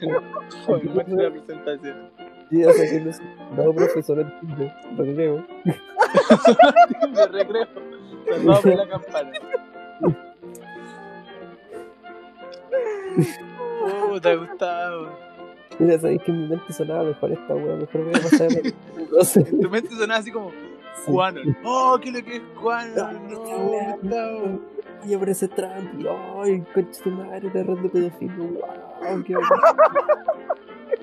joven, 0.66 0.90
muestre 0.94 1.14
la 1.22 1.30
presentación. 1.30 2.10
ya 2.50 2.72
saqué 2.72 3.00
los. 3.00 3.20
No, 3.56 3.72
profesor, 3.72 4.18
entiende. 4.20 4.72
Lo 4.96 5.04
creo. 5.04 5.46
De 7.14 7.26
recreo. 7.28 7.66
Salvado 8.28 8.62
por 8.62 8.74
la 8.76 8.88
campana. 8.88 9.30
Puta, 14.08 14.34
Gustavo. 14.34 15.27
Mira, 15.80 15.98
sabéis 15.98 16.22
que 16.22 16.30
en 16.30 16.42
mi 16.42 16.48
mente 16.48 16.72
sonaba 16.72 17.04
mejor 17.04 17.32
esta 17.32 17.54
wea. 17.54 17.76
Mejor 17.76 18.04
voy 18.04 18.14
a 18.14 18.22
pasar 18.22 18.48
En 19.46 19.60
tu 19.60 19.70
mente 19.70 19.90
sonaba 19.90 20.20
así 20.20 20.32
como 20.32 20.52
Quanon. 21.06 21.56
Oh, 21.64 21.98
¿qué 22.00 22.08
es 22.08 22.14
lo 22.14 22.24
que 22.24 22.36
es? 22.36 22.42
No, 23.28 23.70
wea, 23.70 23.96
Gustavo. 24.00 24.60
Y 25.06 25.14
aparece 25.14 25.48
Trump. 25.48 26.00
Y 26.00 26.06
ay, 26.06 26.64
concha 26.74 27.02
tu 27.02 27.10
madre, 27.10 27.50
la 27.54 27.62
red 27.62 27.78
de 27.78 27.88
pedofilia. 27.88 28.34
Wow, 28.36 29.24
qué 29.24 29.34
bacán. 29.34 29.58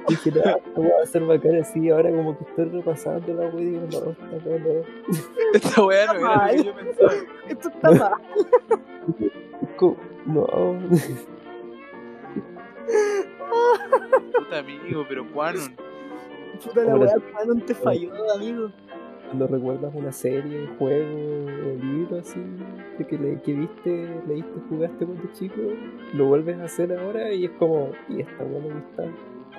Dije, 0.08 0.32
no, 0.32 0.84
va 0.84 1.02
a 1.02 1.06
ser 1.06 1.24
bacana 1.24 1.62
así. 1.62 1.90
Ahora, 1.90 2.12
como 2.12 2.38
que 2.38 2.44
estoy 2.44 2.66
repasando 2.66 3.34
la 3.34 3.48
wea 3.48 3.62
y 3.62 3.70
digo, 3.72 3.88
no, 3.92 4.12
esta 4.38 4.50
wea 4.50 4.60
no. 4.60 4.70
Esta 5.54 5.86
weá 5.86 6.06
no 6.14 6.20
era 6.20 6.48
lo 6.48 6.52
que 6.52 6.64
yo 6.64 6.76
pensaba. 6.76 7.14
Esto 7.48 7.70
está 7.70 7.92
mal. 7.92 8.12
No. 10.26 10.78
Puta 14.38 14.60
amigo, 14.60 15.06
pero 15.08 15.28
Quanon. 15.32 15.76
Puta 16.64 16.84
la 16.84 16.96
weá, 16.96 17.16
no 17.48 17.56
te 17.66 17.74
falló, 17.76 18.12
amigo. 18.34 18.72
Cuando 19.28 19.48
recuerdas 19.48 19.92
una 19.96 20.12
serie, 20.12 20.70
juego 20.78 21.46
o 21.46 21.84
libro 21.84 22.20
así 22.20 22.40
de 22.98 23.08
que, 23.08 23.18
le, 23.18 23.42
que 23.42 23.54
viste, 23.54 24.22
leíste, 24.28 24.52
jugaste 24.70 25.06
cuando 25.06 25.28
chico, 25.34 25.56
lo 26.14 26.26
vuelves 26.26 26.60
a 26.60 26.66
hacer 26.66 26.98
ahora 26.98 27.34
y 27.34 27.46
es 27.46 27.52
como, 27.52 27.90
y 28.08 28.22
esta 28.22 28.44
wea 28.44 28.62
me 28.62 28.74
gusta. 28.74 29.04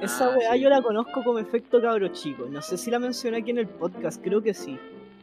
Esa 0.01 0.27
Ah, 0.33 0.37
weá 0.39 0.53
sí. 0.53 0.61
yo 0.61 0.69
la 0.71 0.81
conozco 0.83 1.23
como 1.25 1.39
efecto 1.41 1.81
cabro 1.83 2.09
chico. 2.09 2.47
No 2.51 2.63
sé 2.63 2.77
si 2.79 2.91
la 2.91 2.99
mencioné 2.99 3.39
aquí 3.39 3.51
en 3.51 3.59
el 3.59 3.67
podcast, 3.67 4.23
creo 4.23 4.41
que 4.41 4.55
sí. 4.55 4.79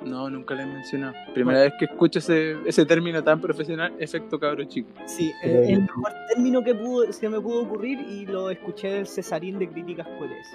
No, 0.05 0.29
nunca 0.29 0.55
le 0.55 0.63
he 0.63 0.65
mencionado. 0.65 1.13
Primera 1.33 1.61
vez 1.61 1.73
que 1.79 1.85
escucho 1.85 2.19
ese, 2.19 2.57
ese 2.65 2.85
término 2.85 3.23
tan 3.23 3.39
profesional, 3.39 3.93
efecto 3.99 4.39
cabro 4.39 4.63
chico. 4.65 4.89
Sí, 5.05 5.31
el 5.43 5.81
mejor 5.81 6.11
término 6.33 6.63
que 6.63 6.75
pudo, 6.75 7.11
se 7.11 7.29
me 7.29 7.39
pudo 7.39 7.61
ocurrir 7.61 7.99
y 7.99 8.25
lo 8.25 8.49
escuché 8.49 8.89
del 8.89 9.07
Cesarín 9.07 9.59
de 9.59 9.69
Críticas 9.69 10.07
Coles. 10.17 10.47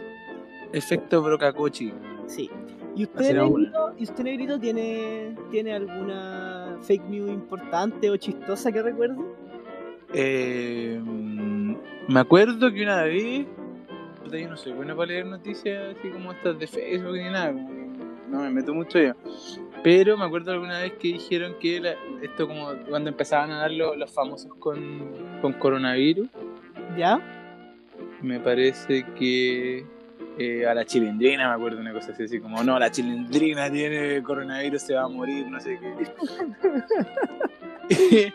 Efecto 0.73 1.23
brocacochi. 1.23 1.93
Sí. 2.27 2.51
¿Y 2.95 3.05
usted. 3.05 3.35
Negrito, 3.35 3.95
¿y 3.97 4.03
usted, 4.05 4.25
Negrito, 4.25 4.59
tiene, 4.59 5.37
tiene 5.51 5.73
alguna 5.73 6.77
fake 6.83 7.05
news 7.09 7.31
importante 7.31 8.11
o 8.11 8.17
chistosa 8.17 8.73
que 8.73 8.83
recuerde? 8.83 9.17
Eh, 10.13 11.01
me 12.09 12.21
acuerdo 12.21 12.73
que 12.73 12.83
una 12.83 13.05
vez. 13.05 13.47
yo 14.33 14.49
no 14.49 14.57
soy 14.57 14.73
bueno 14.73 14.97
para 14.97 15.09
leer 15.09 15.27
noticias 15.27 15.97
así 15.97 16.09
como 16.09 16.33
estas 16.33 16.59
de 16.59 16.67
Facebook 16.67 17.13
ni 17.13 17.31
nada. 17.31 17.55
No 18.31 18.41
me 18.43 18.51
meto 18.51 18.73
mucho 18.75 18.99
yo. 19.01 19.13
Pero 19.83 20.17
me 20.17 20.25
acuerdo 20.25 20.53
alguna 20.53 20.81
vez 20.81 20.93
que 20.95 21.09
dijeron 21.09 21.55
que 21.61 21.81
la- 21.81 21.95
esto 22.23 22.47
como 22.49 22.69
cuando 22.89 23.11
empezaban 23.11 23.51
a 23.51 23.59
dar 23.61 23.71
lo- 23.73 23.95
los 23.97 24.11
famosos 24.11 24.53
con, 24.59 24.81
con 25.41 25.53
coronavirus. 25.55 26.29
¿Ya? 26.97 27.21
Me 28.23 28.41
parece 28.41 29.05
que 29.17 29.85
eh, 30.39 30.67
a 30.67 30.75
la 30.75 30.85
chilindrina, 30.85 31.49
me 31.49 31.55
acuerdo 31.55 31.81
una 31.81 31.93
cosa 31.93 32.13
así, 32.13 32.25
así 32.25 32.39
como, 32.41 32.63
no, 32.63 32.79
la 32.79 32.91
chilindrina 32.91 33.71
tiene 33.71 34.23
coronavirus, 34.23 34.83
se 34.83 34.95
va 34.95 35.03
a 35.03 35.09
morir, 35.09 35.47
no 35.49 35.61
sé 35.61 35.79
qué. 35.81 35.95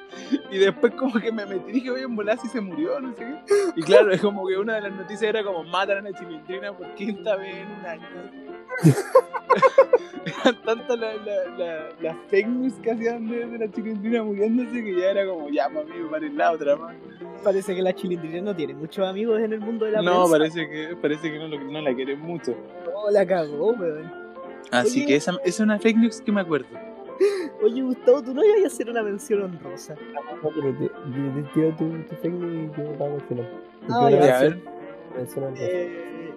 y, 0.51 0.57
después 0.57 0.93
como 0.95 1.19
que 1.19 1.31
me 1.31 1.45
metí 1.45 1.69
y 1.69 1.73
dije, 1.73 1.91
voy 1.91 2.01
a 2.01 2.07
volar 2.07 2.39
si 2.39 2.47
se 2.47 2.59
murió, 2.61 2.99
no 2.99 3.13
sé 3.13 3.23
qué. 3.23 3.35
Y 3.75 3.81
claro, 3.83 4.11
es 4.11 4.21
como 4.21 4.47
que 4.47 4.57
una 4.57 4.75
de 4.75 4.81
las 4.81 4.93
noticias 4.93 5.23
era 5.23 5.43
como, 5.43 5.63
matan 5.63 5.97
a 5.99 6.09
la 6.09 6.17
chilindrina 6.17 6.75
por 6.75 6.93
quinta 6.95 7.35
vez 7.35 7.55
en 7.57 7.67
un 7.71 7.85
año. 7.85 8.07
Eran 10.25 10.61
tantas 10.63 10.97
las 10.99 11.15
la, 11.25 11.57
la, 11.57 11.89
las 12.01 12.15
fake 12.29 12.47
news 12.47 12.73
que 12.81 12.91
hacían 12.91 13.27
de, 13.29 13.45
de 13.45 13.57
la 13.59 13.71
chilindrina 13.71 14.23
muriéndose 14.23 14.83
que 14.83 14.99
ya 14.99 15.11
era 15.11 15.25
como, 15.25 15.49
ya, 15.49 15.69
mami, 15.69 15.91
paren 16.09 16.37
la 16.37 16.51
otra 16.51 16.75
más. 16.75 16.95
Parece 17.43 17.75
que 17.75 17.81
la 17.81 17.93
chilindrina 17.93 18.41
no 18.41 18.55
tiene 18.55 18.73
muchos 18.73 19.05
amigos 19.05 19.39
en 19.41 19.53
el 19.53 19.59
mundo 19.59 19.85
de 19.85 19.91
la 19.91 20.01
No, 20.01 20.25
prensa. 20.29 20.31
parece 20.31 20.69
que, 20.69 20.95
parece 20.95 21.31
que 21.31 21.37
no, 21.37 21.47
lo- 21.47 21.59
no 21.59 21.81
la 21.81 21.93
quieren 21.93 22.19
mucho. 22.19 22.55
No, 22.85 23.11
la 23.11 23.25
cagó, 23.25 23.73
weón. 23.73 24.11
Así 24.71 24.99
Oye. 24.99 25.07
que 25.07 25.15
esa, 25.17 25.31
esa 25.31 25.41
es 25.43 25.59
una 25.59 25.77
fake 25.77 25.97
news 25.97 26.21
que 26.21 26.31
me 26.31 26.41
acuerdo. 26.41 26.67
Oye, 27.63 27.81
Gustavo, 27.81 28.21
tú 28.21 28.33
no 28.33 28.43
ibas 28.43 28.63
a 28.63 28.67
hacer 28.67 28.89
una 28.89 29.03
mención 29.03 29.41
honrosa. 29.43 29.95
No, 29.95 30.49
pero 30.53 30.75
te, 30.77 30.89
te, 31.53 31.71
tu, 31.73 31.89
tu 31.89 32.27
y 32.27 32.71
yo 32.77 32.95
la 32.99 33.05
hago 33.05 33.15
al 33.15 33.21
final. 33.21 33.49
Ah, 33.89 33.99
Porque 34.01 34.15
ya. 34.15 34.19
ahora 34.19 34.25
Ya, 34.25 34.36
a 34.36 34.39
sí, 34.39 34.45
ver. 34.45 34.62
mencionan 35.17 35.53
dos. 35.53 35.63
Eh, 35.63 36.33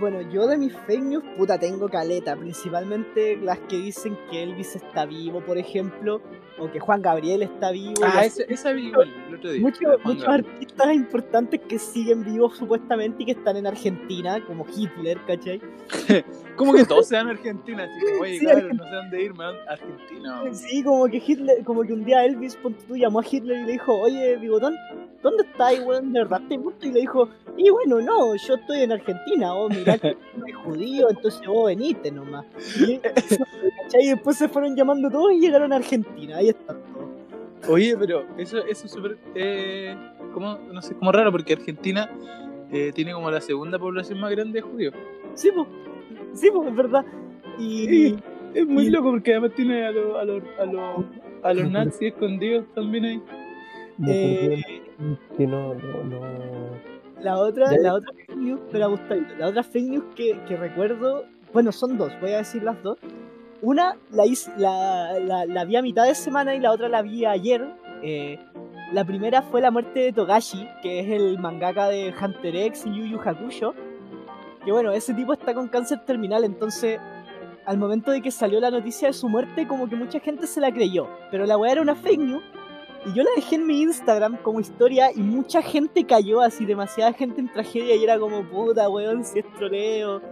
bueno, 0.00 0.20
yo 0.22 0.46
de 0.46 0.56
mis 0.56 0.74
fake 0.74 1.02
news, 1.02 1.24
puta, 1.36 1.58
tengo 1.58 1.88
caleta. 1.88 2.36
Principalmente 2.36 3.36
las 3.36 3.58
que 3.60 3.76
dicen 3.76 4.16
que 4.30 4.42
Elvis 4.42 4.76
está 4.76 5.04
vivo, 5.06 5.40
por 5.40 5.58
ejemplo, 5.58 6.20
o 6.60 6.70
que 6.70 6.80
Juan 6.80 7.02
Gabriel 7.02 7.42
está 7.42 7.70
vivo. 7.70 7.94
Ah, 8.02 8.24
esa, 8.24 8.42
esa 8.44 8.72
vi 8.72 8.88
igual 8.88 9.12
el 9.28 9.34
otro 9.34 9.50
día. 9.50 9.60
Muchos, 9.60 10.04
muchos 10.04 10.28
artistas 10.28 10.94
importantes 10.94 11.60
que 11.68 11.78
siguen 11.78 12.24
vivos 12.24 12.56
supuestamente 12.56 13.22
y 13.22 13.26
que 13.26 13.32
están 13.32 13.56
en 13.56 13.66
Argentina, 13.66 14.44
como 14.46 14.66
Hitler, 14.66 15.18
¿cachai? 15.26 15.60
Como 16.56 16.72
que 16.72 16.84
todos 16.84 17.06
se 17.08 17.14
van 17.14 17.28
a 17.28 17.30
Argentina, 17.30 17.84
así 17.84 18.04
como, 18.04 18.22
oye, 18.22 18.38
Sí, 18.40 18.46
cabrón, 18.46 18.76
no 18.76 18.84
sé 18.84 18.90
dónde 18.90 19.22
ir, 19.22 19.32
a 19.40 19.72
Argentina. 19.72 20.42
Sí, 20.52 20.82
como 20.82 21.06
que 21.06 21.22
Hitler, 21.24 21.64
como 21.64 21.82
que 21.82 21.92
un 21.92 22.04
día 22.04 22.24
Elvis 22.24 22.56
ponte 22.56 22.84
tú, 22.84 22.96
llamó 22.96 23.20
a 23.20 23.24
Hitler 23.30 23.60
y 23.60 23.64
le 23.64 23.72
dijo, 23.72 23.94
oye, 23.96 24.36
Bigotón, 24.36 24.74
¿dónde 25.22 25.44
estás, 25.44 25.78
weón? 25.86 26.12
¿De 26.12 26.20
verdad 26.20 26.42
te? 26.48 26.54
Y 26.54 26.92
le 26.92 27.00
dijo, 27.00 27.28
y 27.56 27.70
bueno, 27.70 28.00
no, 28.00 28.34
yo 28.36 28.54
estoy 28.54 28.82
en 28.82 28.92
Argentina, 28.92 29.52
vos 29.52 29.70
mirá 29.70 29.98
que 29.98 30.16
soy 30.40 30.52
judío, 30.52 31.10
entonces 31.10 31.46
vos 31.46 31.66
veniste 31.66 32.10
nomás. 32.10 32.44
Y, 32.76 33.00
¿cachai? 33.88 34.06
y 34.06 34.08
después 34.10 34.36
se 34.36 34.48
fueron 34.48 34.76
llamando 34.76 35.10
todos 35.10 35.32
y 35.32 35.40
llegaron 35.40 35.72
a 35.72 35.76
Argentina, 35.76 36.36
ahí 36.36 36.48
están 36.50 36.76
todos. 36.92 37.08
Oye, 37.70 37.96
pero 37.98 38.24
eso, 38.38 38.58
eso 38.58 38.86
es 38.86 38.90
súper, 38.92 39.18
eh, 39.34 39.94
como, 40.32 40.56
no 40.72 40.80
sé, 40.80 40.94
como 40.94 41.10
raro, 41.12 41.32
porque 41.32 41.54
Argentina 41.54 42.08
eh, 42.70 42.92
tiene 42.94 43.12
como 43.12 43.30
la 43.30 43.40
segunda 43.40 43.78
población 43.78 44.20
más 44.20 44.30
grande 44.30 44.60
de 44.60 44.62
judíos. 44.62 44.94
Sí, 45.34 45.50
pues, 45.54 45.66
sí, 46.34 46.48
pues, 46.52 46.68
es 46.68 46.76
verdad. 46.76 47.04
Y, 47.58 48.14
Es 48.54 48.66
muy 48.66 48.86
Y- 48.86 48.90
loco 48.90 49.10
porque 49.10 49.32
además 49.32 49.52
tiene 49.54 49.84
a 49.86 49.90
los 49.90 50.16
a 50.16 50.24
los 50.24 50.42
a 50.58 50.64
los 50.64 51.04
a 51.42 51.52
los 51.54 51.70
nazis 51.70 52.12
escondidos 52.12 52.64
también 52.74 53.04
ahí. 53.04 53.22
Eh, 54.08 54.62
que 55.36 55.46
no, 55.46 55.74
no, 55.74 56.04
no. 56.04 56.20
La 57.20 57.36
otra, 57.38 57.66
Ya. 57.72 57.78
la 57.82 57.94
otra 57.94 58.12
fake 58.14 58.36
news, 58.36 58.60
espera, 58.60 58.86
Gustavito, 58.86 59.34
la 59.36 59.48
otra 59.48 59.62
fake 59.64 59.88
news 59.88 60.04
que, 60.14 60.38
que 60.46 60.56
recuerdo, 60.56 61.24
bueno, 61.52 61.72
son 61.72 61.98
dos, 61.98 62.12
voy 62.20 62.30
a 62.30 62.38
decir 62.38 62.62
las 62.62 62.80
dos. 62.82 62.96
Una 63.60 63.96
la, 64.10 65.46
la 65.46 65.64
vi 65.64 65.76
a 65.76 65.82
mitad 65.82 66.04
de 66.04 66.14
semana 66.14 66.54
y 66.54 66.60
la 66.60 66.72
otra 66.72 66.88
la 66.88 67.02
vi 67.02 67.24
ayer. 67.24 67.66
Eh, 68.02 68.38
la 68.92 69.04
primera 69.04 69.42
fue 69.42 69.60
la 69.60 69.70
muerte 69.70 70.00
de 70.00 70.12
Togashi, 70.12 70.68
que 70.82 71.00
es 71.00 71.08
el 71.08 71.38
mangaka 71.38 71.88
de 71.88 72.14
Hunter 72.20 72.56
X 72.56 72.86
y 72.86 72.94
Yu 72.94 73.04
Yu 73.06 73.20
Hakusho. 73.20 73.74
Que 74.64 74.72
bueno, 74.72 74.92
ese 74.92 75.12
tipo 75.12 75.32
está 75.32 75.54
con 75.54 75.68
cáncer 75.68 76.04
terminal, 76.04 76.44
entonces 76.44 77.00
al 77.66 77.76
momento 77.76 78.10
de 78.12 78.22
que 78.22 78.30
salió 78.30 78.60
la 78.60 78.70
noticia 78.70 79.08
de 79.08 79.12
su 79.12 79.28
muerte, 79.28 79.66
como 79.66 79.90
que 79.90 79.94
mucha 79.94 80.20
gente 80.20 80.46
se 80.46 80.58
la 80.58 80.72
creyó. 80.72 81.06
Pero 81.30 81.44
la 81.44 81.58
weá 81.58 81.72
era 81.72 81.82
una 81.82 81.94
fake 81.94 82.18
news. 82.18 82.42
Y 83.04 83.12
yo 83.12 83.22
la 83.22 83.30
dejé 83.36 83.56
en 83.56 83.66
mi 83.66 83.82
Instagram 83.82 84.38
como 84.38 84.58
historia 84.58 85.12
y 85.14 85.20
mucha 85.20 85.60
gente 85.60 86.04
cayó 86.04 86.40
así, 86.40 86.64
demasiada 86.64 87.12
gente 87.12 87.42
en 87.42 87.52
tragedia 87.52 87.94
y 87.94 88.02
era 88.02 88.18
como, 88.18 88.42
puta, 88.48 88.88
weón, 88.88 89.22
si 89.22 89.40
es 89.40 89.52
troleo. 89.52 90.22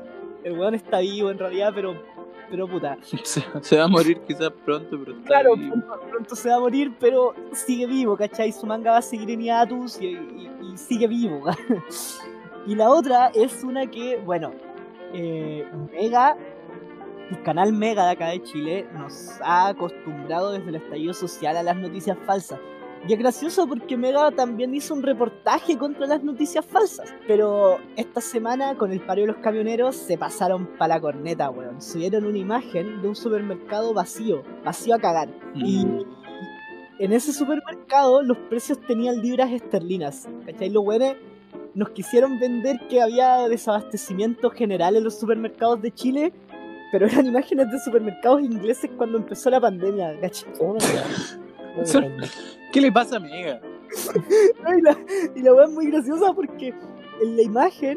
El 0.45 0.59
weón 0.59 0.75
está 0.75 1.01
vivo 1.01 1.31
en 1.31 1.39
realidad, 1.39 1.73
pero, 1.75 1.95
pero 2.51 2.67
puta. 2.69 2.97
Se, 3.25 3.43
se 3.63 3.77
va 3.79 3.85
a 3.85 3.89
morir 3.89 4.21
quizás 4.27 4.51
pronto, 4.65 4.99
pero 4.99 5.13
está 5.13 5.25
Claro, 5.27 5.57
vivo. 5.57 5.75
pronto, 5.75 6.01
pronto 6.11 6.37
se 6.37 6.49
va 6.49 6.57
a 6.57 6.61
morir, 6.61 6.93
pero 7.01 7.35
sigue 7.53 7.87
vivo, 7.87 8.17
¿cachai? 8.17 8.53
Su 8.53 8.67
manga 8.67 8.93
va 8.93 8.99
a 8.99 9.03
seguir 9.03 9.31
en 9.31 9.41
hiatus 9.43 10.01
y, 10.01 10.07
y- 10.07 10.51
y 10.73 10.77
sigue 10.79 11.07
vivo. 11.09 11.45
y 12.67 12.75
la 12.75 12.91
otra 12.91 13.29
es 13.35 13.63
una 13.65 13.87
que, 13.91 14.17
bueno, 14.25 14.53
eh, 15.13 15.67
Mega, 15.93 16.37
el 17.31 17.43
canal 17.43 17.73
Mega 17.73 18.05
de 18.07 18.11
acá 18.13 18.29
de 18.29 18.43
Chile, 18.43 18.87
nos 18.95 19.41
ha 19.43 19.69
acostumbrado 19.69 20.53
desde 20.53 20.69
el 20.71 20.77
estallido 20.77 21.15
social 21.15 21.57
a 21.57 21.63
las 21.63 21.77
noticias 21.77 22.17
falsas. 22.27 22.59
Y 23.09 23.13
es 23.13 23.19
gracioso 23.19 23.67
porque 23.69 23.97
Mega 23.97 24.31
también 24.33 24.75
hizo 24.75 24.93
un 24.95 25.03
reportaje 25.03 25.79
contra 25.79 26.07
las 26.07 26.25
noticias 26.25 26.65
falsas. 26.65 27.15
Pero 27.29 27.79
esta 27.97 28.21
semana, 28.21 28.77
con 28.77 28.91
el 28.91 29.01
paro 29.01 29.21
de 29.21 29.29
los 29.29 29.37
camioneros, 29.37 29.95
se 29.97 30.19
pasaron 30.19 30.67
para 30.79 30.97
la 30.97 31.01
corneta, 31.01 31.51
weón. 31.51 31.81
Subieron 31.81 32.25
una 32.27 32.39
imagen 32.39 33.01
de 33.03 33.09
un 33.09 33.15
supermercado 33.15 33.95
vacío, 33.95 34.43
vacío 34.65 34.95
a 34.95 34.99
cagar. 34.99 35.29
Y 35.55 35.85
Mm. 35.87 36.05
en 36.99 37.13
ese 37.13 37.33
supermercado 37.33 38.23
los 38.23 38.39
precios 38.49 38.81
tenían 38.87 39.21
libras 39.23 39.53
esterlinas. 39.53 40.29
¿Cachai? 40.45 40.71
Los 40.71 40.85
weones 40.85 41.17
nos 41.75 41.91
quisieron 41.91 42.41
vender 42.41 42.81
que 42.89 43.03
había 43.03 43.47
desabastecimiento 43.49 44.51
general 44.51 44.97
en 44.97 45.05
los 45.05 45.19
supermercados 45.21 45.81
de 45.83 45.93
Chile, 45.93 46.33
pero 46.91 47.07
eran 47.07 47.27
imágenes 47.27 47.71
de 47.71 47.79
supermercados 47.79 48.41
ingleses 48.41 48.91
cuando 48.97 49.19
empezó 49.19 49.49
la 49.51 49.61
pandemia, 49.61 50.19
¿cachai? 50.21 50.49
Son- 51.85 52.05
weá. 52.05 52.29
¿Qué 52.73 52.81
le 52.81 52.93
pasa 52.93 53.17
a 53.17 53.21
Mega? 53.21 53.61
Y 54.79 54.83
la, 54.83 54.97
y 55.35 55.41
la 55.43 55.55
weá 55.55 55.65
es 55.67 55.73
muy 55.73 55.87
graciosa 55.91 56.33
porque 56.35 56.75
en 57.23 57.37
la 57.37 57.43
imagen, 57.43 57.97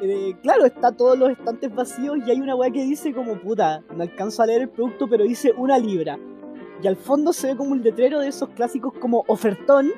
eh, 0.00 0.34
claro, 0.42 0.64
está 0.64 0.92
todos 0.92 1.18
los 1.18 1.30
estantes 1.30 1.74
vacíos 1.74 2.18
y 2.24 2.30
hay 2.30 2.40
una 2.40 2.54
weá 2.54 2.70
que 2.70 2.82
dice 2.84 3.12
como 3.12 3.38
puta, 3.40 3.82
no 3.94 4.02
alcanzo 4.02 4.42
a 4.42 4.46
leer 4.46 4.62
el 4.62 4.68
producto, 4.68 5.08
pero 5.08 5.24
dice 5.24 5.52
una 5.56 5.78
libra. 5.78 6.18
Y 6.82 6.86
al 6.86 6.96
fondo 6.96 7.32
se 7.32 7.48
ve 7.48 7.56
como 7.56 7.70
un 7.72 7.82
letrero 7.82 8.20
de 8.20 8.28
esos 8.28 8.48
clásicos 8.50 8.92
como 9.00 9.24
ofertón, 9.28 9.92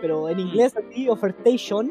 pero 0.00 0.28
en 0.28 0.38
inglés 0.40 0.74
así, 0.76 1.08
ofertation, 1.08 1.90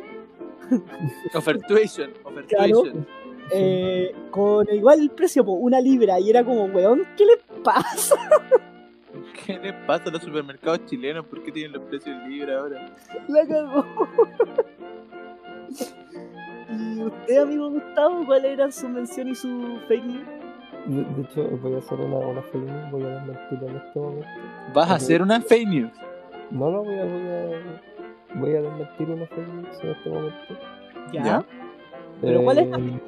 Ofertuation, 1.34 2.12
ofertuation. 2.24 3.06
eh, 3.52 4.14
con 4.32 4.66
igual 4.74 5.02
el 5.02 5.10
precio, 5.12 5.44
po, 5.44 5.54
una 5.54 5.80
libra. 5.82 6.20
Y 6.20 6.30
era 6.30 6.44
como, 6.44 6.66
weón, 6.66 7.04
¿qué 7.18 7.26
le 7.26 7.38
pasa? 7.64 8.16
¿Qué 9.46 9.60
le 9.60 9.74
pasa 9.86 10.06
a 10.10 10.12
los 10.12 10.22
supermercados 10.22 10.86
chilenos? 10.86 11.26
¿Por 11.26 11.44
qué 11.44 11.52
tienen 11.52 11.74
los 11.74 11.84
precios 11.84 12.16
libres 12.28 12.56
ahora? 12.56 12.96
La 13.28 13.48
cagó. 13.48 13.86
¿Y 16.70 17.04
usted, 17.04 17.38
amigo 17.38 17.70
Gustavo, 17.70 18.26
cuál 18.26 18.46
era 18.46 18.72
su 18.72 18.90
mención 18.90 19.28
y 19.30 19.36
su 19.36 19.80
fake 19.88 20.06
news? 20.06 20.28
De, 20.86 21.04
de 21.04 21.22
hecho, 21.22 21.44
voy 21.62 21.76
a 21.76 21.78
hacer 21.78 22.00
una, 22.00 22.18
una 22.18 22.42
fake 22.42 22.64
news, 22.64 22.92
voy 22.92 23.04
a 23.04 23.08
desmentir 23.08 23.70
en 23.70 23.76
este 23.78 24.00
momento. 24.00 24.28
¿Vas 24.74 24.90
a 24.90 24.96
hacer 24.96 25.22
una 25.22 25.42
fake 25.42 25.68
news? 25.68 25.92
No, 26.52 26.72
no, 26.72 26.84
voy 26.84 27.00
a, 27.00 27.06
voy 27.06 27.28
a, 27.28 28.40
voy 28.40 28.56
a 28.56 28.62
desmentir 28.62 29.10
una 29.10 29.28
fake 29.28 29.48
news 29.48 29.80
en 29.84 29.90
este 29.92 30.10
momento. 30.10 30.58
¿Ya? 31.14 31.24
¿Ya? 31.24 31.46
¿Pero 32.22 32.44
cuál 32.44 32.60
es 32.60 32.68
la 32.70 32.78
Eh, 32.78 33.00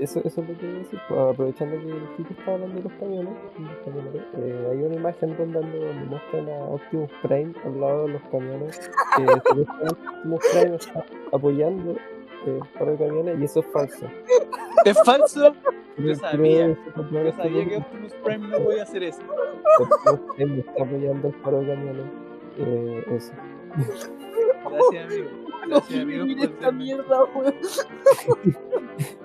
Eso, 0.00 0.20
eso 0.24 0.40
es 0.42 0.48
lo 0.48 0.58
que 0.58 0.66
decir. 0.66 0.98
pues, 1.08 1.20
aprovechando 1.20 1.76
que 1.78 1.90
el 1.92 2.16
chico 2.16 2.28
está 2.38 2.52
hablando 2.54 2.74
de 2.76 2.82
los 2.82 2.92
camiones, 2.94 3.32
los 3.58 3.78
camiones, 3.84 4.22
eh, 4.38 4.68
hay 4.72 4.82
una 4.82 4.94
imagen 4.96 5.36
donde, 5.36 5.60
donde 5.60 6.04
muestran 6.10 6.48
a 6.48 6.64
Optimus 6.64 7.10
Prime 7.22 7.52
al 7.64 7.80
lado 7.80 8.06
de 8.06 8.12
los 8.14 8.22
camiones. 8.30 8.90
Que 9.16 9.24
Optimus 9.32 10.40
Prime 10.52 10.76
está 10.76 11.04
apoyando 11.32 11.92
eh, 12.46 12.60
para 12.78 12.90
los 12.90 12.98
camiones 13.00 13.38
y 13.40 13.44
eso 13.44 13.60
es 13.60 13.66
falso. 13.66 14.06
¿Es 14.84 15.02
falso? 15.04 15.54
Creo- 15.96 16.14
sabía. 16.16 16.76
Yo 17.12 17.32
sabía 17.32 17.64
que 17.68 17.76
Optimus 17.76 18.12
Prime 18.24 18.48
no 18.48 18.58
podía 18.58 18.82
hacer 18.82 19.02
eso. 19.04 19.22
Optimus 19.78 20.34
Prime 20.36 20.58
está 20.58 20.82
apoyando 20.82 21.28
el 21.28 21.34
paro 21.34 21.60
de 21.60 21.66
camiones. 21.68 22.06
Eh, 22.58 23.04
eso. 23.10 23.32
Gracias, 24.70 25.04
amigo. 25.06 25.28
Gracias, 25.68 26.00
amigo. 26.02 26.24
Mira 26.26 26.40
por 26.42 26.50
esta 26.54 26.72
mierda, 26.72 27.24
weón. 27.34 27.54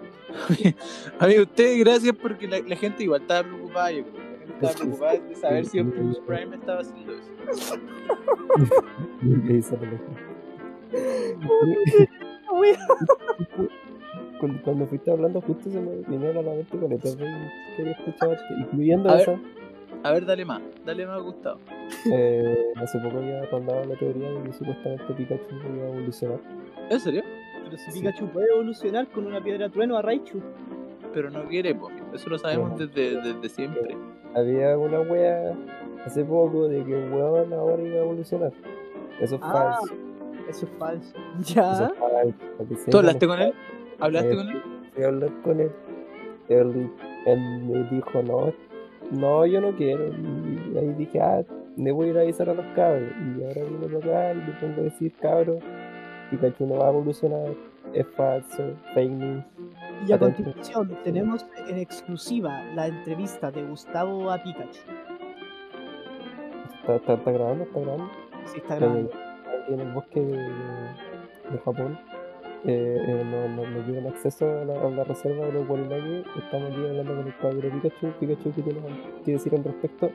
Amigo, 1.20 1.44
ustedes 1.44 1.80
gracias 1.80 2.16
porque 2.16 2.48
la, 2.48 2.60
la 2.60 2.76
gente 2.76 3.04
igual 3.04 3.22
estaba 3.22 3.48
preocupada. 3.48 3.92
Yo 3.92 4.04
creo. 4.04 4.24
La 4.24 4.38
gente 4.38 4.54
estaba 4.54 4.74
preocupada 4.74 5.14
de 5.14 5.36
saber 5.36 5.66
si 5.66 5.80
Optimus 5.80 6.20
Prime 6.20 6.56
estaba 6.56 6.82
haciendo 6.82 7.14
eso. 7.14 7.80
Cuando, 14.40 14.62
cuando 14.64 14.88
fuiste 14.88 15.12
hablando 15.12 15.42
justo 15.42 15.70
se 15.70 15.80
me 15.82 15.98
vinieron 16.08 16.38
a 16.38 16.42
la 16.42 16.56
mente 16.56 16.78
con 16.78 16.90
el 16.90 17.00
que 17.02 17.10
había 17.80 17.92
escuchado, 17.92 18.38
incluyendo 18.58 19.10
A 19.10 19.16
ver. 19.16 19.40
A 20.02 20.12
ver, 20.14 20.26
dale 20.26 20.46
más. 20.46 20.62
Dale 20.86 21.06
más, 21.06 21.22
Gustavo. 21.22 21.60
Eh, 22.10 22.58
hace 22.78 23.00
poco 23.00 23.18
había 23.18 23.46
rondado 23.48 23.84
la 23.84 23.96
teoría 23.96 24.32
de 24.32 24.44
que 24.44 24.54
supuestamente 24.54 25.14
Pikachu 25.14 25.56
iba 25.76 25.86
a 25.86 25.90
evolucionar. 25.90 26.40
¿En 26.90 27.00
serio? 27.02 27.24
Pero 27.70 27.78
si 27.78 27.92
Pikachu 28.00 28.28
puede 28.30 28.48
evolucionar 28.52 29.08
con 29.10 29.28
una 29.28 29.42
piedra 29.42 29.70
trueno 29.70 29.98
a 29.98 30.02
Raichu. 30.02 30.42
Pero 31.14 31.30
no 31.30 31.44
quiere, 31.48 31.74
po. 31.76 31.90
Eso 32.14 32.30
lo 32.30 32.38
sabemos 32.38 32.78
desde, 32.78 33.22
desde 33.22 33.50
siempre. 33.50 33.96
Había 34.36 34.78
una 34.78 35.02
wea 35.02 35.56
hace 36.06 36.24
poco 36.24 36.68
de 36.68 36.84
que 36.84 37.04
el 37.06 37.12
weón 37.12 37.52
ahora 37.54 37.82
iba 37.82 37.96
a 37.96 38.00
evolucionar. 38.04 38.52
Eso 39.20 39.36
es 39.36 39.42
Ah, 39.44 39.78
falso. 39.80 39.94
Eso 40.50 40.66
es 40.66 40.72
falso. 40.78 41.14
Eso 41.40 41.54
Ya. 41.56 41.72
es 41.72 41.78
falso. 41.80 41.96
para 42.00 42.70
que 42.70 42.92
¿Tú 42.92 42.98
hablaste 42.98 43.28
con 43.28 43.40
él? 43.42 43.54
¿Hablaste 44.00 44.32
Eh, 44.32 44.36
con 44.36 44.50
él? 44.50 44.62
Fui 44.94 45.04
a 45.04 45.08
hablar 45.08 45.32
con 45.44 45.60
él. 45.60 45.72
Él, 46.50 46.92
él 47.26 47.40
me 47.66 47.84
dijo, 47.96 48.24
no, 48.24 48.54
no, 49.12 49.46
yo 49.46 49.62
no 49.62 49.76
quiero. 49.76 50.08
Y 50.08 50.78
ahí 50.78 50.94
dije, 50.98 51.20
ah, 51.22 51.44
me 51.76 51.92
voy 51.92 52.08
a 52.08 52.12
ir 52.12 52.18
a 52.18 52.22
avisar 52.22 52.50
a 52.50 52.54
los 52.54 52.66
cabros. 52.76 53.12
Y 53.38 53.44
ahora 53.44 53.64
vine 53.64 53.88
para 54.00 54.30
acá 54.30 54.34
y 54.34 54.38
le 54.48 54.52
pongo 54.60 54.82
a 54.82 54.84
decir, 54.84 55.12
cabros, 55.22 55.58
Pikachu 56.30 56.66
no 56.66 56.78
va 56.78 56.88
a 56.88 56.90
evolucionar, 56.90 57.54
es 57.94 58.08
falso, 58.16 58.76
fake 58.94 59.12
news. 59.12 59.44
Y 60.08 60.12
a 60.12 60.16
Atento. 60.16 60.44
continuación 60.44 60.98
tenemos 61.04 61.46
en 61.68 61.78
exclusiva 61.78 62.64
la 62.76 62.88
entrevista 62.88 63.52
de 63.52 63.64
Gustavo 63.64 64.32
a 64.32 64.42
Pikachu. 64.42 64.80
¿Está, 66.82 66.96
está, 66.96 67.14
está 67.14 67.32
grabando? 67.32 67.64
¿Está 67.66 67.80
grabando? 67.80 68.10
Sí, 68.46 68.58
está 68.58 68.76
grabando. 68.76 69.12
en 69.68 69.80
el 69.80 69.92
bosque 69.94 70.20
de, 70.22 70.38
de 70.38 71.58
Japón 71.64 72.00
eh, 72.66 72.98
eh, 73.08 73.24
no, 73.26 73.48
no, 73.48 73.70
no 73.70 73.86
tienen 73.86 74.08
acceso 74.08 74.46
a 74.46 74.66
la, 74.66 74.82
a 74.82 74.90
la 74.90 75.04
reserva 75.06 75.46
de 75.46 75.54
los 75.54 75.68
Guarilaques, 75.68 76.26
estamos 76.44 76.72
aquí 76.72 76.86
hablando 76.88 77.16
con 77.16 77.28
el 77.28 77.38
caballero 77.38 77.72
Pikachu. 77.72 78.12
Pikachu, 78.20 78.54
¿qué 78.54 78.62
tienes 78.62 78.84
que 79.24 79.32
decir 79.32 79.56
al 79.56 79.64
respecto? 79.64 80.12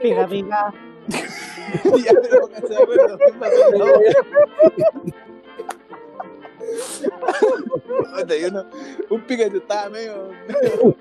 Pica, 0.00 0.26
pica. 0.26 0.74
Ya, 1.08 2.12
pero 2.22 2.40
pónganse 2.42 2.68
de 2.68 2.76
acuerdo. 2.82 3.18
¿Qué 3.18 3.32
pasó? 3.38 3.70
No. 3.78 3.84
Uno- 8.48 8.66
un 9.10 9.20
Pikachu 9.22 9.58
estaba 9.58 9.90
medio, 9.90 10.30
medio- 10.48 10.96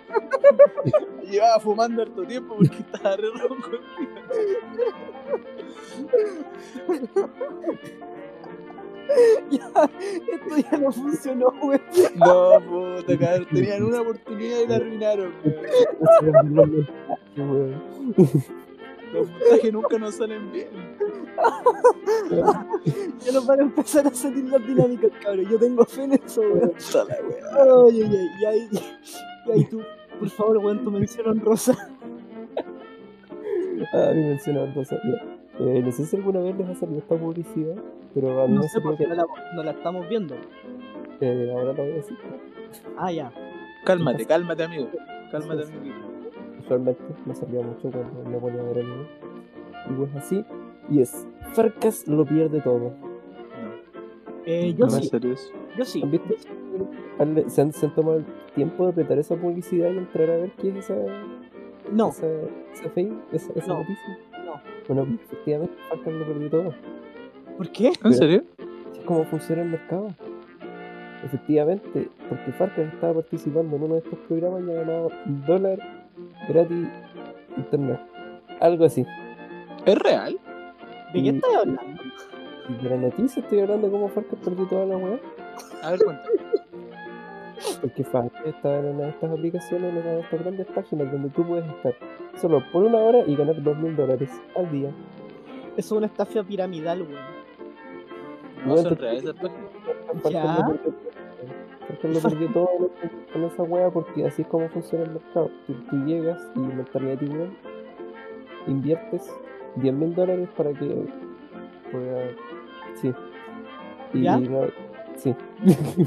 Llevaba 1.30 1.60
fumando 1.60 2.02
harto 2.04 2.24
tiempo 2.26 2.56
porque 2.56 2.78
estaba 2.78 3.16
re 3.16 3.30
ronco. 3.30 3.70
Ya, 9.52 9.70
esto 10.34 10.58
ya 10.72 10.78
no 10.78 10.92
funcionó, 10.92 11.50
weón. 11.62 11.82
No, 12.16 12.60
puta, 12.62 13.18
cabrón. 13.18 13.48
Tenían 13.52 13.84
una 13.84 14.02
oportunidad 14.02 14.60
y 14.62 14.68
la 14.68 14.76
arruinaron, 14.78 15.34
weón. 17.38 17.84
Los 19.14 19.30
montajes 19.30 19.74
nunca 19.74 19.98
nos 20.00 20.16
salen 20.16 20.52
bien. 20.52 20.70
Ya 23.26 23.32
no 23.32 23.42
van 23.46 23.60
a 23.60 23.64
empezar 23.64 24.06
a 24.08 24.12
salir 24.14 24.44
las 24.46 24.66
dinámicas, 24.68 25.12
cabrón. 25.22 25.46
Yo 25.50 25.58
tengo 25.58 25.86
fe 25.86 26.04
en 26.04 26.14
eso, 26.14 26.42
weón. 26.42 26.74
La 26.94 27.04
ay, 27.90 28.02
ay. 28.04 28.28
Y 28.42 28.46
ahí, 28.46 28.70
y 29.48 29.52
ahí 29.52 29.66
tú, 29.66 29.82
por 30.20 30.30
favor, 30.30 30.58
weón, 30.58 30.84
tu 30.84 30.92
mención 30.92 31.28
honrosa. 31.28 31.90
Ah, 33.94 34.12
mi 34.14 34.24
mención 34.24 34.58
honrosa, 34.58 34.98
ya. 35.04 35.66
Eh, 35.66 35.82
no 35.84 35.92
sé 35.92 36.06
si 36.06 36.16
alguna 36.16 36.40
vez 36.40 36.56
les 36.58 36.68
ha 36.70 36.76
salido 36.76 37.00
esta 37.00 37.16
publicidad, 37.16 37.76
pero 38.14 38.42
a 38.44 38.48
mí 38.48 38.56
No 38.56 38.62
me 38.62 38.68
sé 38.70 38.82
porque 38.82 39.04
que 39.04 39.10
no 39.10 39.16
la, 39.16 39.26
no 39.56 39.64
la 39.64 39.72
estamos 39.72 40.08
viendo. 40.10 40.36
eh, 41.22 41.52
ahora 41.52 41.74
lo 41.74 41.84
voy 41.84 41.92
a 41.92 41.96
decir. 41.96 42.18
Ah, 42.98 43.12
ya. 43.12 43.32
Cálmate, 43.86 44.26
cálmate, 44.26 44.64
amigo. 44.64 44.90
Cálmate, 45.32 45.64
amigo. 45.64 45.96
Usualmente 46.74 47.04
me 47.26 47.36
salía 47.36 47.62
mucho 47.62 47.92
cuando 47.92 48.30
me 48.30 48.38
ponía 48.40 48.62
a 48.62 48.64
ver 48.64 48.80
anime. 48.80 49.06
Y 49.90 49.94
pues 49.94 50.16
así, 50.16 50.44
y 50.90 51.02
es 51.02 51.28
Farcas 51.54 52.08
lo 52.08 52.26
pierde 52.26 52.62
todo. 52.62 52.90
No, 52.90 54.34
Eh, 54.46 54.74
yo 54.76 54.86
no 54.86 54.92
sí, 54.92 55.10
yo 55.78 55.86
sí. 55.86 56.02
¿Han 56.02 56.10
visto? 56.12 56.34
¿Han- 57.20 57.50
¿Se 57.50 57.62
han, 57.62 57.72
se 57.74 57.86
han 57.86 57.94
tomado 57.96 58.18
el 58.18 58.26
tiempo 58.56 58.86
de 58.86 58.92
apretar 58.92 59.20
esa 59.20 59.36
publicidad 59.36 59.92
y 59.92 59.98
entrar 59.98 60.30
a 60.32 60.38
ver 60.38 60.52
qué 60.60 60.70
es 60.70 60.76
esa, 60.78 60.96
No, 61.92 62.10
esa, 62.10 62.26
esa 62.74 62.90
fake, 62.90 63.14
esa, 63.34 63.54
esa 63.54 63.68
No. 63.68 63.80
noticia? 63.80 64.18
no. 64.46 64.54
Bueno, 64.88 65.18
efectivamente 65.24 65.76
Farcas 65.90 66.14
lo 66.14 66.26
perdió 66.26 66.50
todo. 66.50 66.74
¿Por 67.58 67.70
qué? 67.72 67.92
¿En 68.04 68.14
serio? 68.16 68.44
Es 68.98 69.00
como 69.06 69.24
funciona 69.26 69.62
el 69.62 69.70
mercado. 69.70 70.08
Efectivamente, 71.24 72.10
porque 72.28 72.52
Farcas 72.54 72.94
estaba 72.94 73.14
participando 73.14 73.76
en 73.78 73.84
uno 73.84 73.94
de 73.96 74.00
estos 74.02 74.20
programas 74.28 74.64
y 74.68 74.72
ha 74.72 74.74
ganado 74.74 75.10
un 75.26 75.46
dólar 75.46 75.80
gratis 76.48 76.88
internet. 77.58 78.00
Algo 78.60 78.86
así. 78.86 79.06
¿Es 79.86 79.98
real? 79.98 80.40
¿De 81.14 81.24
qué 81.24 81.30
estás 81.30 81.56
hablando? 81.56 82.04
De 82.82 82.90
la 82.90 82.98
noticia 82.98 83.42
estoy 83.42 83.60
hablando 83.60 83.88
de 83.88 83.92
cómo 83.92 84.08
Farcas 84.08 84.40
perdió 84.44 84.66
toda 84.68 84.86
la 84.86 84.98
weá. 84.98 85.20
A 85.82 85.92
ver, 85.92 86.00
cuéntame. 86.04 86.30
Porque 87.82 88.04
Farcas 88.04 88.46
estaba 88.46 88.80
en 88.80 88.86
una 88.86 89.04
de 89.04 89.10
estas 89.10 89.32
aplicaciones, 89.32 89.92
en 89.92 89.98
una 89.98 90.12
de 90.12 90.20
estas 90.22 90.40
grandes 90.40 90.68
páginas 90.68 91.12
donde 91.12 91.30
tú 91.30 91.46
puedes 91.46 91.66
estar 91.70 91.94
solo 92.40 92.64
por 92.72 92.84
una 92.84 92.98
hora 93.00 93.20
y 93.28 93.36
ganar 93.36 93.62
dos 93.62 93.78
mil 93.78 93.96
dólares 93.96 94.30
al 94.56 94.72
día. 94.72 94.90
Eso 95.76 95.78
es 95.78 95.92
una 95.92 96.08
estafa 96.08 96.44
piramidal, 96.44 97.02
weón. 97.02 97.44
No 98.66 98.78
son 98.78 98.96
reales 98.96 99.24
esas 99.24 99.36
páginas. 99.36 99.70
Ya. 101.46 102.10
lo 102.10 102.20
perdió 102.20 102.52
todo. 102.52 102.92
Con 103.32 103.44
esa 103.44 103.64
weá 103.64 103.90
porque 103.90 104.26
así 104.26 104.44
es 104.44 104.48
como 104.48 104.70
funciona 104.70 105.06
el 105.06 105.12
mercado. 105.12 105.50
Tú, 105.68 105.74
tú 105.90 106.06
llegas 106.06 106.42
y 106.56 106.60
mentalidad 106.60 107.18
tiburón, 107.18 107.56
inviertes 108.68 109.32
10 109.76 109.94
mil 109.94 110.16
dólares 110.16 110.50
para 110.56 110.72
que 110.74 111.06
pueda. 111.92 112.30
Sí. 112.96 113.14
Y 114.14 114.22
¿Ya? 114.22 114.38
no. 114.38 114.68
Sí. 115.16 115.36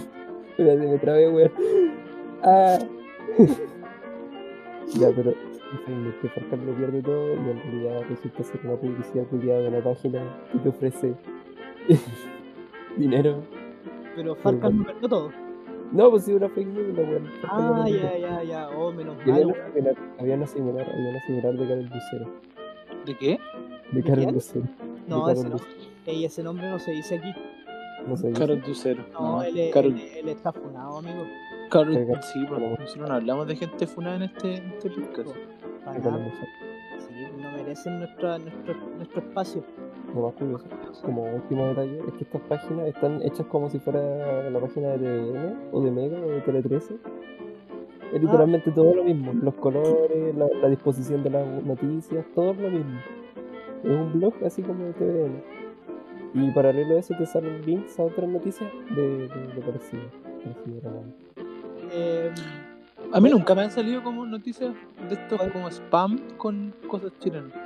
Espérate, 0.51 0.87
me 0.87 0.99
trabé, 0.99 1.31
weón. 1.31 1.53
Ah. 2.43 2.79
ya, 4.99 5.09
pero. 5.15 5.35
Que 6.23 6.29
Farcas 6.29 6.61
lo 6.61 6.73
pierde 6.75 7.03
todo 7.03 7.35
y 7.35 7.51
en 7.51 7.61
realidad 7.61 8.03
resulta 8.09 8.43
ser 8.45 8.61
una 8.65 8.77
publicidad 8.77 9.25
culiada 9.27 9.63
de 9.63 9.69
una 9.69 9.83
página 9.83 10.23
que 10.53 10.59
te 10.59 10.69
ofrece 10.69 11.15
dinero. 12.97 13.43
Pero 14.17 14.35
Farcas 14.35 14.73
no 14.73 14.85
perdió 14.85 15.09
todo. 15.09 15.33
No, 15.93 16.11
pues 16.11 16.25
sí, 16.25 16.33
una 16.33 16.49
fake 16.49 16.67
news, 16.67 16.99
weón. 16.99 17.31
Ah, 17.49 17.85
ya, 17.89 18.19
ya, 18.19 18.43
ya. 18.43 18.69
Oh, 18.71 18.91
menos 18.91 19.17
mal, 19.19 19.31
había 19.31 19.45
una 19.47 19.55
similar, 19.73 19.97
había 20.19 20.35
una 20.35 20.47
similar, 20.47 20.87
había 20.93 21.11
una 21.11 21.21
similar 21.27 21.55
de 21.55 21.69
Carol 21.69 21.85
Lucero. 21.85 22.41
¿De 23.05 23.17
qué? 23.17 23.39
De 23.93 24.03
¿De 24.03 24.03
Carol? 24.03 24.33
Lucero. 24.35 24.65
No, 25.07 25.29
ese 25.31 25.45
no. 25.45 25.51
Lucero. 25.51 25.71
Ey, 26.07 26.25
ese 26.25 26.43
nombre 26.43 26.69
no 26.69 26.79
se 26.81 26.91
dice 26.91 27.19
aquí. 27.19 27.33
No 28.09 28.17
sé. 28.17 28.33
Carol 28.33 28.61
Ducero. 28.63 29.05
No, 29.13 29.43
él, 29.43 29.57
es- 29.59 29.73
Carol, 29.75 29.93
él, 29.93 30.09
él 30.17 30.29
está 30.29 30.53
funado, 30.53 30.99
amigo. 30.99 31.25
Carol, 31.71 31.95
sí, 32.23 32.45
porque 32.49 32.65
nosotros 32.69 32.97
no 32.97 33.15
hablamos 33.15 33.47
de 33.47 33.57
gente 33.57 33.87
funada 33.87 34.17
en 34.17 34.23
este, 34.23 34.57
en 34.57 34.65
este 34.73 34.91
podcast. 34.91 35.31
Para 35.85 35.99
nada. 36.01 36.19
Lucero. 36.19 36.47
Sí, 36.99 37.15
no 37.41 37.51
merecen 37.53 37.99
nuestro, 38.01 38.39
nuestro, 38.39 38.75
nuestro 38.97 39.21
espacio. 39.21 39.65
Lo 40.17 40.23
más 40.29 40.35
curioso, 40.35 40.65
como 41.05 41.25
último 41.25 41.67
detalle, 41.67 41.99
es 42.09 42.15
que 42.15 42.25
estas 42.25 42.41
páginas 42.43 42.89
están 42.89 43.21
hechas 43.23 43.47
como 43.47 43.69
si 43.69 43.79
fuera 43.79 44.49
la 44.49 44.59
página 44.61 44.89
de 44.89 44.99
TVN 44.99 45.57
o 45.73 45.83
de 45.83 45.91
Mega 45.91 46.19
o 46.19 46.29
de 46.31 46.41
Tele 46.41 46.63
13. 46.63 46.97
Es 48.15 48.23
literalmente 48.23 48.71
todo 48.71 48.95
lo 48.95 49.05
mismo. 49.05 49.35
Los 49.35 49.55
colores, 49.57 50.35
la, 50.35 50.47
la 50.63 50.69
disposición 50.69 51.23
de 51.23 51.31
las 51.31 51.47
noticias, 51.65 52.25
todo 52.35 52.53
es 52.53 52.59
lo 52.59 52.71
mismo. 52.71 52.99
Es 53.85 53.91
un 53.91 54.13
blog 54.19 54.33
así 54.45 54.63
como 54.63 54.85
de 54.85 54.93
TVN. 54.95 55.43
Y 56.35 56.51
paralelo 56.53 56.97
a 56.97 57.01
eso 57.01 57.15
te 57.19 57.27
salen 57.27 57.61
links 57.67 57.99
a 57.99 58.05
otras 58.05 58.29
noticias 58.29 58.71
de, 58.95 59.29
de, 59.29 59.29
de 59.29 59.61
parecido. 59.61 60.03
parecido 60.43 61.03
Eh, 61.93 62.33
A 63.13 63.21
mí 63.21 63.29
nunca 63.29 63.55
me 63.55 63.63
han 63.63 63.71
salido 63.71 64.03
como 64.03 64.25
noticias 64.25 64.75
de 65.09 65.15
estos 65.15 65.43
como 65.53 65.69
spam 65.71 66.19
con 66.39 66.75
cosas 66.89 67.13
chilenas. 67.19 67.66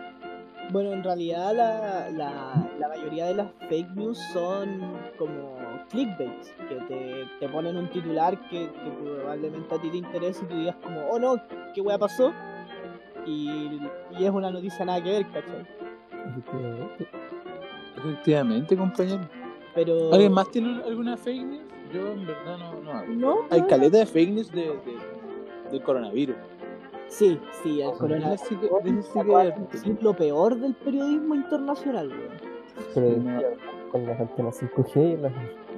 Bueno, 0.72 0.92
en 0.92 1.02
realidad 1.02 1.54
la, 1.54 2.10
la, 2.10 2.70
la 2.78 2.88
mayoría 2.88 3.26
de 3.26 3.34
las 3.34 3.46
fake 3.68 3.90
news 3.94 4.18
son 4.32 4.80
como 5.18 5.56
clickbaits, 5.90 6.52
que 6.68 6.74
te, 6.88 7.24
te 7.40 7.48
ponen 7.48 7.76
un 7.76 7.88
titular 7.90 8.38
que, 8.48 8.70
que 8.70 8.90
probablemente 9.02 9.74
a 9.74 9.80
ti 9.80 9.90
te 9.90 9.96
interese 9.98 10.44
y 10.44 10.48
tú 10.48 10.56
digas 10.56 10.76
como, 10.82 11.00
oh 11.10 11.18
no, 11.18 11.36
¿qué 11.74 11.80
wea 11.80 11.98
pasó? 11.98 12.32
Y, 13.26 13.80
y 14.18 14.24
es 14.24 14.30
una 14.30 14.50
noticia 14.50 14.84
nada 14.84 15.02
que 15.02 15.10
ver, 15.10 15.26
¿cachai? 15.30 15.66
Efectivamente. 16.28 17.08
Efectivamente, 17.96 18.76
compañero. 18.76 19.20
Pero... 19.74 20.12
¿Alguien 20.12 20.32
más 20.32 20.50
tiene 20.50 20.82
alguna 20.84 21.16
fake 21.16 21.44
news? 21.44 21.62
Yo 21.92 22.12
en 22.12 22.26
verdad 22.26 22.56
no, 22.58 22.80
no 22.82 22.92
hago. 22.92 23.06
¿No? 23.08 23.36
Hay 23.50 23.62
caleta 23.62 23.98
de 23.98 24.06
fake 24.06 24.30
news 24.30 24.50
de, 24.52 24.62
de- 24.62 25.70
del 25.70 25.82
coronavirus. 25.82 26.36
Sí, 27.10 27.38
sí, 27.62 27.80
el 27.82 27.90
coronavirus. 27.92 28.40
sí 28.48 28.56
que- 28.56 29.76
Es 29.90 30.02
lo 30.02 30.14
peor 30.14 30.56
del 30.56 30.74
periodismo 30.74 31.34
internacional, 31.34 32.08
weón. 32.08 32.30
Pero 32.94 33.16
No. 33.18 33.40
con 33.90 34.06
las 34.06 34.20
antenas 34.20 34.56
5G 34.56 35.14
y 35.14 35.16
las 35.16 35.32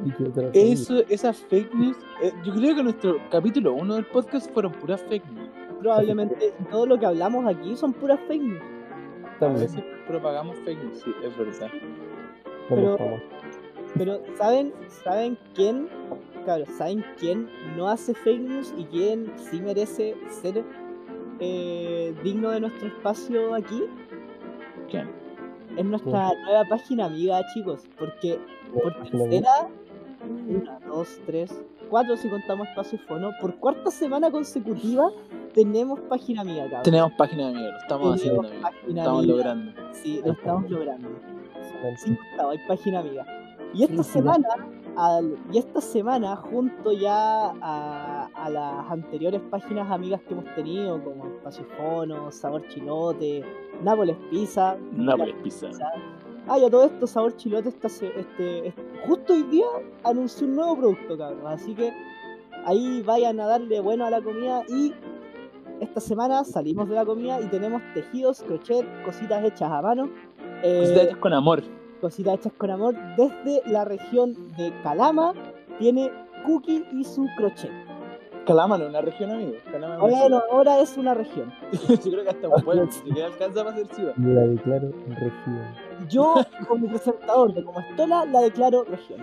y 0.05 0.13
que. 0.53 0.73
Eso, 0.73 0.99
esas 1.09 1.39
fake 1.39 1.75
news, 1.75 1.97
eh, 2.23 2.33
yo 2.45 2.53
creo 2.53 2.75
que 2.77 2.83
nuestro 2.83 3.17
capítulo 3.31 3.73
1 3.75 3.95
del 3.95 4.05
podcast 4.07 4.53
fueron 4.53 4.73
puras 4.73 5.03
fake 5.09 5.25
news. 5.33 5.49
Probablemente 5.81 6.53
todo 6.71 6.87
lo 6.87 6.99
que 6.99 7.07
hablamos 7.07 7.47
aquí 7.47 7.77
son 7.77 7.93
puras 7.95 8.21
fake 8.29 8.43
news. 8.43 8.63
A 8.63 9.39
También, 9.41 9.67
veces 9.67 9.85
propagamos 10.07 10.57
fake 10.65 10.85
news, 10.85 11.01
sí, 11.03 11.11
es 11.25 11.37
verdad. 11.37 11.71
pero-. 12.69 12.99
Pero 13.95 14.21
¿saben, 14.39 14.73
¿saben 15.05 15.37
quién? 15.55 15.89
Claro, 16.45 16.65
¿saben 16.79 17.05
quién 17.19 17.49
no 17.77 17.89
hace 17.89 18.15
fake 18.15 18.41
news 18.41 18.75
y 18.79 18.85
quién 18.85 19.31
sí 19.37 19.61
merece 19.61 20.17
ser 20.29 20.65
eh, 21.45 22.15
digno 22.23 22.51
de 22.51 22.61
nuestro 22.61 22.87
espacio 22.89 23.55
aquí? 23.55 23.83
¿Quién? 24.91 25.11
Es 25.77 25.85
nuestra 25.85 26.31
nueva 26.45 26.65
página 26.69 27.07
amiga, 27.07 27.41
chicos. 27.53 27.81
Porque 27.99 28.39
por 28.73 28.95
tercera, 29.03 29.69
una, 30.49 30.79
dos, 30.87 31.19
tres, 31.27 31.51
cuatro 31.91 32.17
si 32.17 32.29
contamos 32.29 32.69
espacio 32.69 32.99
fono, 33.09 33.31
por 33.41 33.57
cuarta 33.57 33.91
semana 33.91 34.31
consecutiva 34.31 35.11
tenemos 35.55 35.99
página 36.09 36.43
amiga, 36.43 36.63
cabrón. 36.65 36.83
Tenemos 36.85 37.13
página 37.13 37.51
mierda, 37.51 37.73
lo 37.73 37.79
estamos 37.79 38.15
haciendo, 38.15 38.43
Tenemos 38.43 38.65
amigo. 38.65 38.81
página 38.81 39.01
Estamos 39.03 39.19
amiga. 39.19 39.35
logrando. 39.37 39.73
Sí, 39.93 40.23
lo 40.25 40.33
estamos 40.33 40.71
logrando. 40.71 41.09
Sí, 41.97 42.17
Gustavo, 42.31 42.51
hay 42.51 42.59
página 42.69 42.99
amiga. 43.01 43.27
Y 43.75 43.85
esta 43.85 44.03
semana, 44.03 44.49
al- 44.97 45.37
y 45.53 45.59
esta 45.59 45.81
semana, 45.81 46.37
junto 46.37 46.93
ya 46.93 47.53
a, 47.61 48.12
a 48.45 48.51
las 48.51 48.91
anteriores 48.91 49.41
páginas 49.51 49.91
amigas 49.91 50.21
que 50.23 50.35
hemos 50.35 50.45
tenido, 50.55 51.03
como 51.03 51.27
Espacio 51.27 51.65
Fono, 51.77 52.31
Sabor 52.33 52.67
Chilote, 52.69 53.45
Nápoles 53.83 54.17
Pizza, 54.31 54.77
Nápoles 54.93 55.35
Pizza. 55.43 55.69
Pizza, 55.69 55.87
Ah, 56.49 56.59
ya 56.59 56.69
todo 56.69 56.85
esto, 56.87 57.07
Sabor 57.07 57.37
Chilote, 57.37 57.69
esta 57.69 57.89
se- 57.89 58.19
este, 58.19 58.67
este- 58.69 58.83
justo 59.07 59.33
hoy 59.33 59.45
día 59.45 59.67
anunció 60.03 60.47
un 60.49 60.57
nuevo 60.57 60.77
producto, 60.77 61.17
cabrón. 61.17 61.47
Así 61.47 61.73
que 61.75 61.93
ahí 62.67 63.01
vayan 63.03 63.39
a 63.39 63.47
darle 63.47 63.79
bueno 63.81 64.05
a 64.07 64.11
la 64.11 64.21
comida 64.21 64.63
y 64.69 64.93
esta 65.81 66.01
semana 66.01 66.43
salimos 66.45 66.89
de 66.89 66.97
la 66.97 67.05
comida 67.05 67.41
y 67.41 67.47
tenemos 67.47 67.81
tejidos, 67.95 68.43
crochet, 68.43 68.85
cositas 69.05 69.45
hechas 69.45 69.71
a 69.71 69.83
mano. 69.83 70.09
eh, 70.65 70.81
Cositas 70.81 71.05
hechas 71.05 71.17
con 71.19 71.33
amor. 71.33 71.63
cositas 72.01 72.35
hechas 72.35 72.53
con 72.59 72.71
amor 72.71 72.95
desde 73.17 73.63
la 73.71 73.85
región 73.85 74.35
de 74.57 74.73
Calama. 74.83 75.33
Tiene 75.79 76.11
Cookie 76.45 76.85
y 76.93 77.05
su 77.05 77.27
crochet. 77.37 77.71
Calama 78.47 78.79
no 78.79 78.85
es 78.85 78.91
una 78.91 79.01
región, 79.01 79.31
amigo. 79.31 79.53
Una 79.75 79.99
Bueno, 79.99 80.43
ahora 80.51 80.81
es 80.81 80.97
una 80.97 81.15
región. 81.15 81.53
Yo 81.89 82.11
creo 82.11 82.23
que 82.25 82.31
hasta 82.31 82.49
un 82.49 82.63
pueblo, 82.63 82.85
ni 82.87 82.93
siquiera 82.93 83.27
alcanza 83.29 83.65
para 83.65 83.77
ser 83.77 83.87
ciudad. 83.95 84.15
Yo 84.17 84.29
la 84.29 84.41
declaro 84.43 84.91
región. 85.09 86.09
Yo, 86.09 86.35
como 86.69 86.89
presentador 86.89 87.55
de 87.55 87.65
Como 87.65 87.81
Estola, 87.81 88.25
la 88.27 88.41
declaro 88.41 88.85
región. 88.85 89.21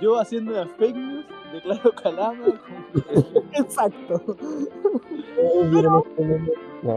Yo 0.00 0.18
haciendo 0.18 0.52
las 0.52 0.70
fake 0.72 0.96
news, 0.96 1.26
declaro 1.52 1.92
como 2.02 2.32
región. 2.32 3.44
Exacto. 3.52 4.36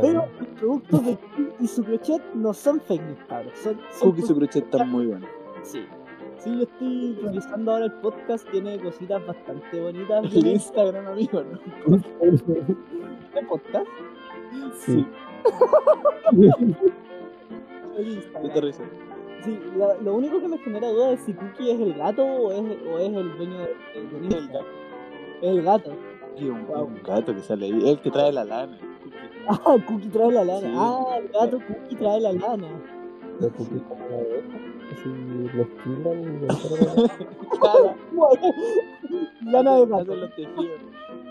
Pero 0.02 0.28
los 0.40 0.48
productos 0.60 1.06
de 1.06 1.18
Cookie 1.18 1.54
y 1.60 1.68
su 1.68 1.84
crochet 1.84 2.22
no 2.34 2.54
son 2.54 2.80
fake 2.82 3.02
news, 3.02 3.20
cabros. 3.28 3.54
Son, 3.58 3.80
son 3.92 4.10
Cookie 4.10 4.22
y 4.22 4.26
su 4.26 4.36
crochet 4.36 4.64
están 4.66 4.90
muy 4.90 5.08
buenos. 5.08 5.30
Sí. 5.64 5.86
Sí, 6.44 6.58
yo 6.58 6.64
estoy 6.64 7.16
revisando 7.22 7.72
ahora 7.72 7.86
el 7.86 7.92
podcast, 7.94 8.50
tiene 8.50 8.80
cositas 8.80 9.26
bastante 9.28 9.80
bonitas. 9.80 10.24
El 10.26 10.30
Viene 10.32 10.52
Instagram, 10.54 11.08
amigo, 11.08 11.44
¿no? 11.44 11.96
este 12.22 13.46
podcast. 13.48 13.88
Sí. 14.80 15.06
El. 17.98 18.74
Sí, 19.44 19.60
la- 19.76 19.96
lo 20.02 20.14
único 20.16 20.40
que 20.40 20.48
me 20.48 20.58
genera 20.60 20.90
duda 20.90 21.12
es 21.14 21.20
si 21.22 21.34
Cookie 21.34 21.72
es 21.72 21.80
el 21.80 21.94
gato 21.96 22.24
o 22.24 22.52
es, 22.52 22.60
o 22.62 23.00
es 23.00 23.12
el 23.14 23.38
dueño 23.38 23.58
de, 23.58 23.66
de- 23.66 24.08
de 24.08 24.18
El 24.18 24.24
Instagram. 24.26 24.52
gato. 24.52 24.66
Es 25.42 25.50
el 25.50 25.62
gato. 25.64 25.92
Y 26.38 26.46
un, 26.50 26.66
Wow. 26.68 26.84
un 26.86 27.02
gato 27.04 27.34
que 27.36 27.42
sale 27.42 27.66
ahí. 27.66 27.90
El 27.90 28.00
que 28.02 28.12
trae 28.12 28.32
la 28.32 28.46
lana. 28.46 28.78
Cookie. 28.80 29.16
Ah, 29.48 29.76
Cookie 29.88 30.10
trae 30.10 30.32
la 30.32 30.44
lana. 30.46 30.60
Sí. 30.68 30.74
Ah, 30.78 31.18
el 31.18 31.28
gato 31.30 31.60
Cookie 31.68 31.96
trae 31.96 32.22
la 32.22 32.34
lana. 32.34 32.68
Lo 33.40 33.48
ocupé 33.48 33.80
como 33.90 34.06
una 34.06 34.71
abeja. 34.92 35.02
Así 35.02 35.58
lo 35.58 35.64
estilan 35.64 36.20
y 36.22 36.40
lo 36.40 36.54
encargan. 36.54 37.30
Claro. 37.60 37.96
lana 39.42 39.76
de 39.76 39.86
gato. 39.86 40.16
Los 40.16 40.36
tejidos 40.36 40.68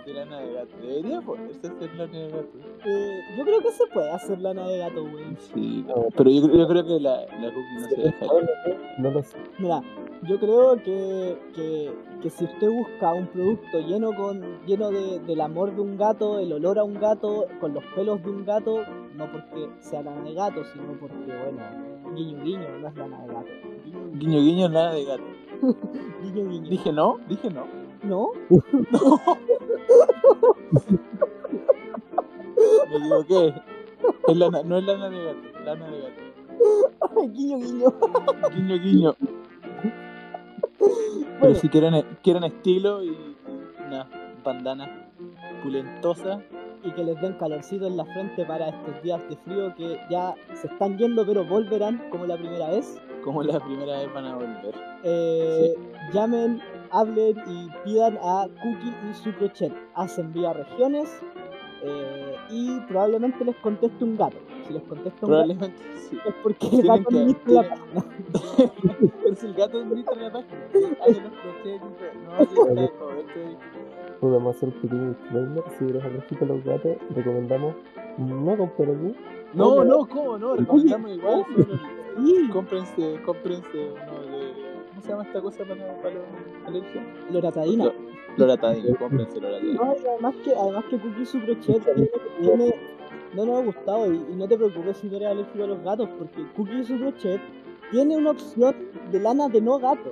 de 0.07 0.15
lana 0.15 0.41
de 0.41 0.53
gato. 0.53 0.77
Debería 0.83 1.21
poderse 1.21 1.67
hacer 1.67 1.95
lana 1.95 2.19
de 2.19 2.31
gato. 2.31 2.49
Eh, 2.85 3.21
yo 3.37 3.45
creo 3.45 3.61
que 3.61 3.71
se 3.73 3.87
puede 3.93 4.11
hacer 4.11 4.39
lana 4.41 4.67
de 4.67 4.79
gato, 4.79 5.03
güey. 5.03 5.25
Sí, 5.39 5.85
no, 5.87 6.07
pero 6.17 6.31
yo, 6.31 6.49
yo 6.53 6.69
creo 6.69 6.85
que 6.85 7.01
la, 7.01 7.27
la 7.41 7.53
cookie 7.53 7.75
no 7.81 7.89
se 7.89 7.97
deja. 7.97 8.27
No 8.27 8.41
lo 8.41 8.47
sé, 8.47 8.79
No 8.99 9.11
lo 9.11 9.23
sé. 9.23 9.37
Mira, 9.59 9.83
yo 10.23 10.39
creo 10.39 10.77
que, 10.77 11.39
que, 11.55 11.91
que 12.23 12.31
si 12.31 12.45
usted 12.45 12.69
busca 12.71 13.13
un 13.13 13.27
producto 13.29 13.81
lleno 13.81 14.15
con 14.15 14.43
lleno 14.67 14.91
de, 14.91 15.19
del 15.21 15.41
amor 15.41 15.75
de 15.75 15.81
un 15.81 15.97
gato, 15.97 16.39
el 16.39 16.53
olor 16.53 16.79
a 16.79 16.85
un 16.85 16.95
gato, 16.95 17.47
con 17.61 17.75
los 17.75 17.85
pelos 17.95 18.23
de 18.23 18.31
un 18.31 18.45
gato, 18.45 18.85
no 19.15 19.31
porque 19.31 19.69
sea 19.81 20.03
lana 20.03 20.23
de 20.23 20.35
gato, 20.35 20.65
sino 20.65 20.93
porque, 21.01 21.17
bueno, 21.17 21.63
guiño 22.15 22.43
guiño, 22.45 22.79
no 22.81 22.89
es 22.89 22.97
lana 22.97 23.21
de 23.23 23.27
gato. 23.33 23.49
Guiño 23.85 24.11
Guiño, 24.15 24.41
guiño, 24.41 24.69
lana 24.69 24.93
de 24.93 25.05
gato. 25.05 25.23
guiño. 26.23 26.49
guiño. 26.49 26.71
Dije 26.71 26.93
no, 26.93 27.19
dije 27.29 27.51
no. 27.51 27.67
¿No? 28.03 28.33
Me 32.91 32.97
equivoqué. 32.97 33.55
Es 34.29 34.37
lana, 34.37 34.63
no 34.63 34.79
es 34.79 34.85
lana 34.85 35.11
de 35.11 35.25
gato, 35.25 35.41
lana 35.65 35.87
de 35.89 36.01
gato. 36.01 36.21
guiño 37.33 37.59
guiño. 37.59 37.93
Guiño, 38.55 38.79
guiño. 38.79 39.17
Pero 40.79 41.39
Bueno, 41.41 41.55
si 41.57 41.69
quieren, 41.69 42.05
quieren 42.23 42.45
estilo 42.45 43.03
y 43.03 43.17
una 43.87 44.09
bandana 44.43 45.11
pulentosa, 45.63 46.43
y 46.83 46.91
que 46.93 47.05
les 47.05 47.21
den 47.21 47.35
calorcito 47.35 47.87
en 47.87 47.97
la 47.97 48.05
frente 48.05 48.45
para 48.45 48.69
estos 48.69 49.03
días 49.03 49.21
de 49.29 49.37
frío 49.37 49.75
que 49.75 49.99
ya 50.11 50.35
se 50.55 50.67
están 50.67 50.97
yendo, 50.99 51.27
pero 51.27 51.45
volverán 51.45 52.03
como 52.11 52.27
la 52.27 52.37
primera 52.37 52.71
vez. 52.71 53.01
como 53.25 53.43
la 53.43 53.61
primera 53.61 53.99
vez 53.99 54.13
van 54.15 54.25
a 54.27 54.35
volver. 54.35 54.75
Eh, 55.05 55.75
llamen, 56.13 56.61
hablen 56.91 57.37
y 57.47 57.69
pidan 57.85 58.19
a 58.23 58.49
Cookie 58.63 58.95
y 59.11 59.15
su 59.15 59.33
crochet. 59.35 59.73
Hacen 59.95 60.33
vía 60.33 60.53
regiones 60.53 61.21
eh, 61.83 62.37
y 62.51 62.81
probablemente 62.81 63.45
les 63.45 63.57
conteste 63.57 64.05
un 64.05 64.17
gato. 64.17 64.37
Si 64.67 64.73
les 64.73 64.83
contesta 64.85 65.27
un 65.27 65.33
gato 65.33 65.67
sí. 66.11 66.19
es 66.27 66.35
porque 66.43 66.67
el 66.69 66.83
gato 66.87 67.09
administra 67.09 67.63
la 67.63 67.69
página. 67.69 68.05
Si 69.37 69.47
el 69.47 69.55
gato 69.55 69.79
administra 69.79 70.17
la 70.17 70.33
página, 70.33 70.67
hace 71.03 71.21
los 71.21 71.33
crochets. 71.33 71.85
No, 72.25 72.39
está 72.41 72.99
todo 72.99 73.11
esto 73.13 73.41
ahí. 73.41 73.57
Podemos 74.21 74.57
hacer 74.57 74.69
un 74.69 74.75
pequeño 74.83 75.09
disclaimer. 75.11 75.65
Si 75.79 75.85
eres 75.87 76.05
alérgico 76.05 76.45
a 76.45 76.49
los 76.49 76.65
gatos, 76.65 76.97
recomendamos 77.15 77.75
no 78.19 78.57
comprar 78.57 78.91
aquí. 78.91 79.15
No, 79.55 79.85
no, 79.85 80.07
¿cómo 80.07 80.39
no? 80.39 80.57
Recomendamos 80.57 81.11
igual. 81.13 81.45
oye. 81.57 81.65
solo- 81.65 82.01
Sí, 82.27 82.49
Cómprense, 82.53 83.21
cómprense 83.25 83.69
uno 83.93 84.21
de. 84.37 84.53
¿Cómo 84.91 85.01
se 85.03 85.09
llama 85.09 85.23
esta 85.23 85.41
cosa 85.41 85.65
para, 85.65 86.03
para 86.03 86.15
los 86.17 86.25
alergias? 86.67 87.05
loratadina. 87.31 87.85
Lo- 87.87 87.93
Loratadina, 88.37 88.97
cómprense 88.99 89.41
Loratadina. 89.41 89.75
No, 89.85 89.95
además 90.13 90.35
que, 90.45 90.55
además 90.55 90.85
que 90.91 90.99
Cookie 90.99 91.23
y 91.23 91.27
su 91.27 91.41
crochet 91.41 91.83
tiene, 92.41 92.75
no 93.35 93.47
nos 93.47 93.59
ha 93.61 93.65
gustado 93.65 94.13
y, 94.13 94.17
y 94.33 94.37
no 94.37 94.47
te 94.49 94.57
preocupes 94.57 94.97
si 94.99 95.07
eres 95.15 95.29
alérgico 95.29 95.65
a 95.65 95.67
los 95.69 95.83
gatos 95.83 96.09
porque 96.19 96.43
Cookie 96.57 96.81
y 96.81 96.85
su 96.85 96.99
crochet 96.99 97.41
tiene 97.91 98.17
una 98.17 98.31
opción 98.33 98.75
de 99.11 99.21
lana 99.21 99.49
de 99.49 99.61
no 99.61 99.79
gato. 99.79 100.11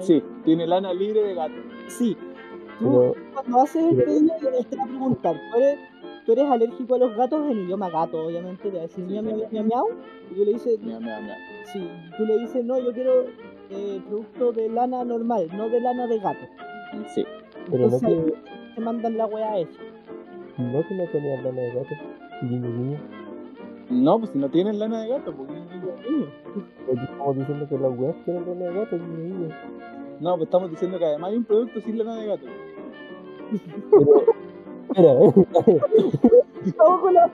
Sí, 0.00 0.22
tiene 0.44 0.66
lana 0.66 0.92
libre 0.92 1.22
de 1.22 1.34
gato. 1.34 1.54
Sí. 1.88 2.16
Tú, 2.78 2.84
Pero 2.90 3.14
cuando 3.32 3.60
haces 3.60 3.82
el 3.84 3.96
pedido, 4.02 4.34
te 4.68 4.76
va 4.76 4.84
a 4.84 4.86
preguntar, 4.86 5.36
¿tú 5.50 5.56
eres, 5.58 5.78
tú 6.26 6.32
eres 6.32 6.44
alérgico 6.50 6.94
a 6.94 6.98
los 6.98 7.16
gatos 7.16 7.50
en 7.50 7.58
idioma 7.64 7.88
gato, 7.90 8.26
obviamente, 8.26 8.68
te 8.70 8.76
va 8.76 8.78
a 8.80 8.82
decir 8.82 9.04
miau, 9.04 9.22
miau, 9.22 9.48
miau, 9.50 9.64
miau, 9.64 9.88
y 10.30 10.34
tú 10.34 10.44
le 10.44 10.52
dices, 10.52 10.78
Mira, 10.82 11.00
mira, 11.00 11.20
mira. 11.20 11.36
sí, 11.72 11.88
tú 12.18 12.24
le 12.26 12.38
dices, 12.38 12.64
no, 12.64 12.78
yo 12.78 12.92
quiero 12.92 13.24
eh, 13.70 14.00
producto 14.06 14.52
de 14.52 14.68
lana 14.68 15.04
normal, 15.04 15.48
no 15.56 15.68
de 15.70 15.80
lana 15.80 16.06
de 16.06 16.18
gato. 16.18 16.46
Sí. 17.14 17.24
Pero 17.70 17.88
no 17.88 17.96
Entonces 17.96 18.24
que, 18.24 18.34
te 18.74 18.80
mandan 18.80 19.16
la 19.16 19.26
weá 19.26 19.58
hecha. 19.58 19.80
no 20.58 20.86
que 20.86 20.94
no 20.94 21.04
tenía 21.10 21.40
lana 21.42 21.60
de 21.62 21.72
gato. 21.72 21.94
Guiño, 22.42 22.68
guiño. 22.70 22.98
No, 23.88 24.18
pues 24.18 24.30
si 24.32 24.38
no 24.38 24.48
tienen 24.50 24.78
lana 24.78 25.00
de 25.02 25.08
gato, 25.08 25.32
porque 25.34 25.54
Niño. 25.54 26.26
Porque 26.86 27.02
estamos 27.02 27.36
diciendo 27.38 27.68
que 27.68 27.78
las 27.78 27.98
weas 27.98 28.16
tienen 28.24 28.44
lana 28.46 28.64
de 28.70 28.74
gato, 28.74 28.96
guiño, 28.98 29.16
guiño. 29.16 29.48
No, 30.20 30.36
pues 30.36 30.46
estamos 30.46 30.70
diciendo 30.70 30.98
que 30.98 31.04
además 31.04 31.30
hay 31.30 31.36
un 31.36 31.44
producto 31.44 31.80
sin 31.80 31.98
lana 31.98 32.16
de 32.16 32.26
gato. 32.26 32.46
Pero, 34.94 35.34
Estamos 36.64 37.00
con 37.00 37.14
la 37.14 37.30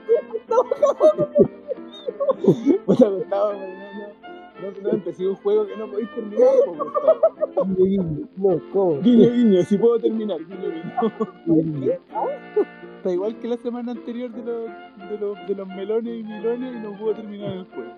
Puta 2.85 3.07
Gustavo, 3.09 3.53
no, 3.53 4.71
no, 4.71 4.81
no, 4.81 4.89
empecé 4.89 5.27
un 5.27 5.35
juego 5.35 5.65
que 5.65 5.75
no 5.75 5.89
podéis 5.89 6.09
terminar, 6.13 6.47
guiño, 7.65 7.85
guiño. 7.85 8.27
No, 8.37 8.61
¿cómo? 8.71 8.99
Guiño, 9.01 9.31
guiño, 9.31 9.63
si 9.63 9.77
puedo 9.77 9.99
terminar, 9.99 10.39
guiño, 10.39 10.69
guiño. 11.47 11.93
Está 12.97 13.11
igual 13.11 13.37
que 13.39 13.47
la 13.47 13.57
semana 13.57 13.91
anterior 13.91 14.31
de 14.31 14.43
los, 14.43 14.69
de 15.09 15.17
los, 15.19 15.47
de 15.47 15.55
los 15.55 15.67
melones 15.67 16.19
y 16.19 16.23
milones 16.23 16.75
y 16.75 16.79
no 16.79 16.97
pudo 16.97 17.13
terminar 17.15 17.51
el 17.51 17.65
juego. 17.65 17.91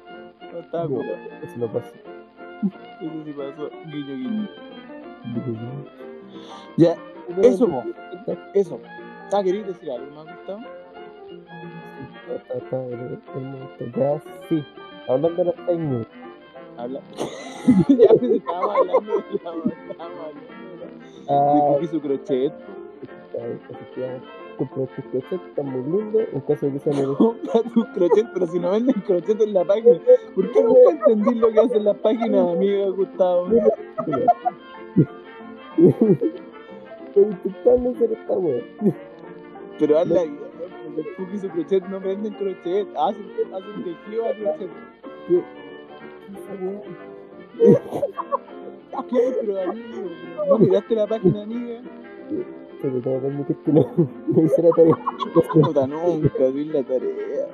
No 0.51 0.59
estaba 0.59 0.87
No. 0.87 1.01
Eso 1.01 1.57
no 1.57 1.71
pasa. 1.71 1.93
Eso 3.01 3.23
sí 3.23 3.33
pasó. 3.33 3.69
Guiño, 3.85 4.15
guiño. 4.15 4.49
Ya, 6.77 6.95
eso, 7.41 7.67
po. 7.67 7.83
Eso. 8.53 8.79
Ah, 9.31 9.41
¿queréis 9.43 9.67
decir 9.67 9.91
algo 9.91 10.11
más, 10.11 10.25
Gustavo? 10.35 10.61
Ya, 13.95 14.21
sí. 14.49 14.63
Hablando 15.07 15.43
de 15.43 15.45
las 15.45 15.55
fake. 15.55 16.07
Habla. 16.77 17.01
ya 17.87 18.05
estábamos 18.05 18.75
hablando 18.75 19.11
de 19.11 19.21
la. 19.21 19.35
Estábamos 19.35 20.19
hablando 20.19 20.45
de 20.71 20.77
la. 20.79 21.77
Ah, 21.79 21.87
su 21.89 22.01
crochet. 22.01 22.53
Comprar 24.57 24.87
tus 24.87 25.05
crochets, 25.05 25.43
están 25.49 25.65
muy 25.65 25.83
lindos. 25.83 26.23
En 26.31 26.41
caso 26.41 26.65
de 26.65 26.73
que 26.73 26.79
sean 26.79 26.97
el 26.99 27.15
Compra 27.17 27.61
tus 27.73 27.85
crochet, 27.87 28.27
pero 28.33 28.47
si 28.47 28.59
no 28.59 28.71
venden 28.71 29.01
crochet 29.01 29.41
en 29.41 29.53
la 29.53 29.65
página. 29.65 29.99
¿Por 30.33 30.51
qué 30.51 30.63
nunca 30.63 30.91
entendí 30.91 31.35
lo 31.35 31.51
que 31.51 31.59
hacen 31.59 31.83
las 31.83 31.97
páginas, 31.97 32.47
amiga 32.49 32.89
Gustavo? 32.89 33.49
Estoy 37.15 37.31
intentando 37.31 37.91
hacer 37.91 38.11
esta 38.11 38.37
wea. 38.37 38.61
Pero 39.79 39.99
hazla 39.99 40.23
bien, 40.23 40.37
pues 40.93 41.07
el 41.07 41.15
Cookie 41.15 41.37
su 41.37 41.49
crochet 41.49 41.87
no 41.87 41.99
venden 42.01 42.33
crochet. 42.33 42.87
Hacen, 42.97 43.25
hacen 43.53 43.83
tejido 43.85 44.25
a 44.25 44.33
crochet. 44.33 44.69
Wea. 45.29 45.43
¿Qué? 49.09 49.37
Pero 49.39 49.61
amigo, 49.61 50.09
no 50.49 50.57
miraste 50.57 50.95
la 50.95 51.07
página, 51.07 51.43
amiga. 51.43 51.81
Pero 52.81 52.99
tengo 52.99 53.21
que 53.21 53.27
admitir 53.27 53.55
que 53.63 53.71
no, 53.71 53.93
no 54.27 54.41
hice 54.43 54.61
la 54.61 54.69
tarea. 54.71 54.97
Puta, 55.53 55.87
nunca 55.87 56.47
vi 56.47 56.65
la 56.65 56.83
tarea. 56.83 57.47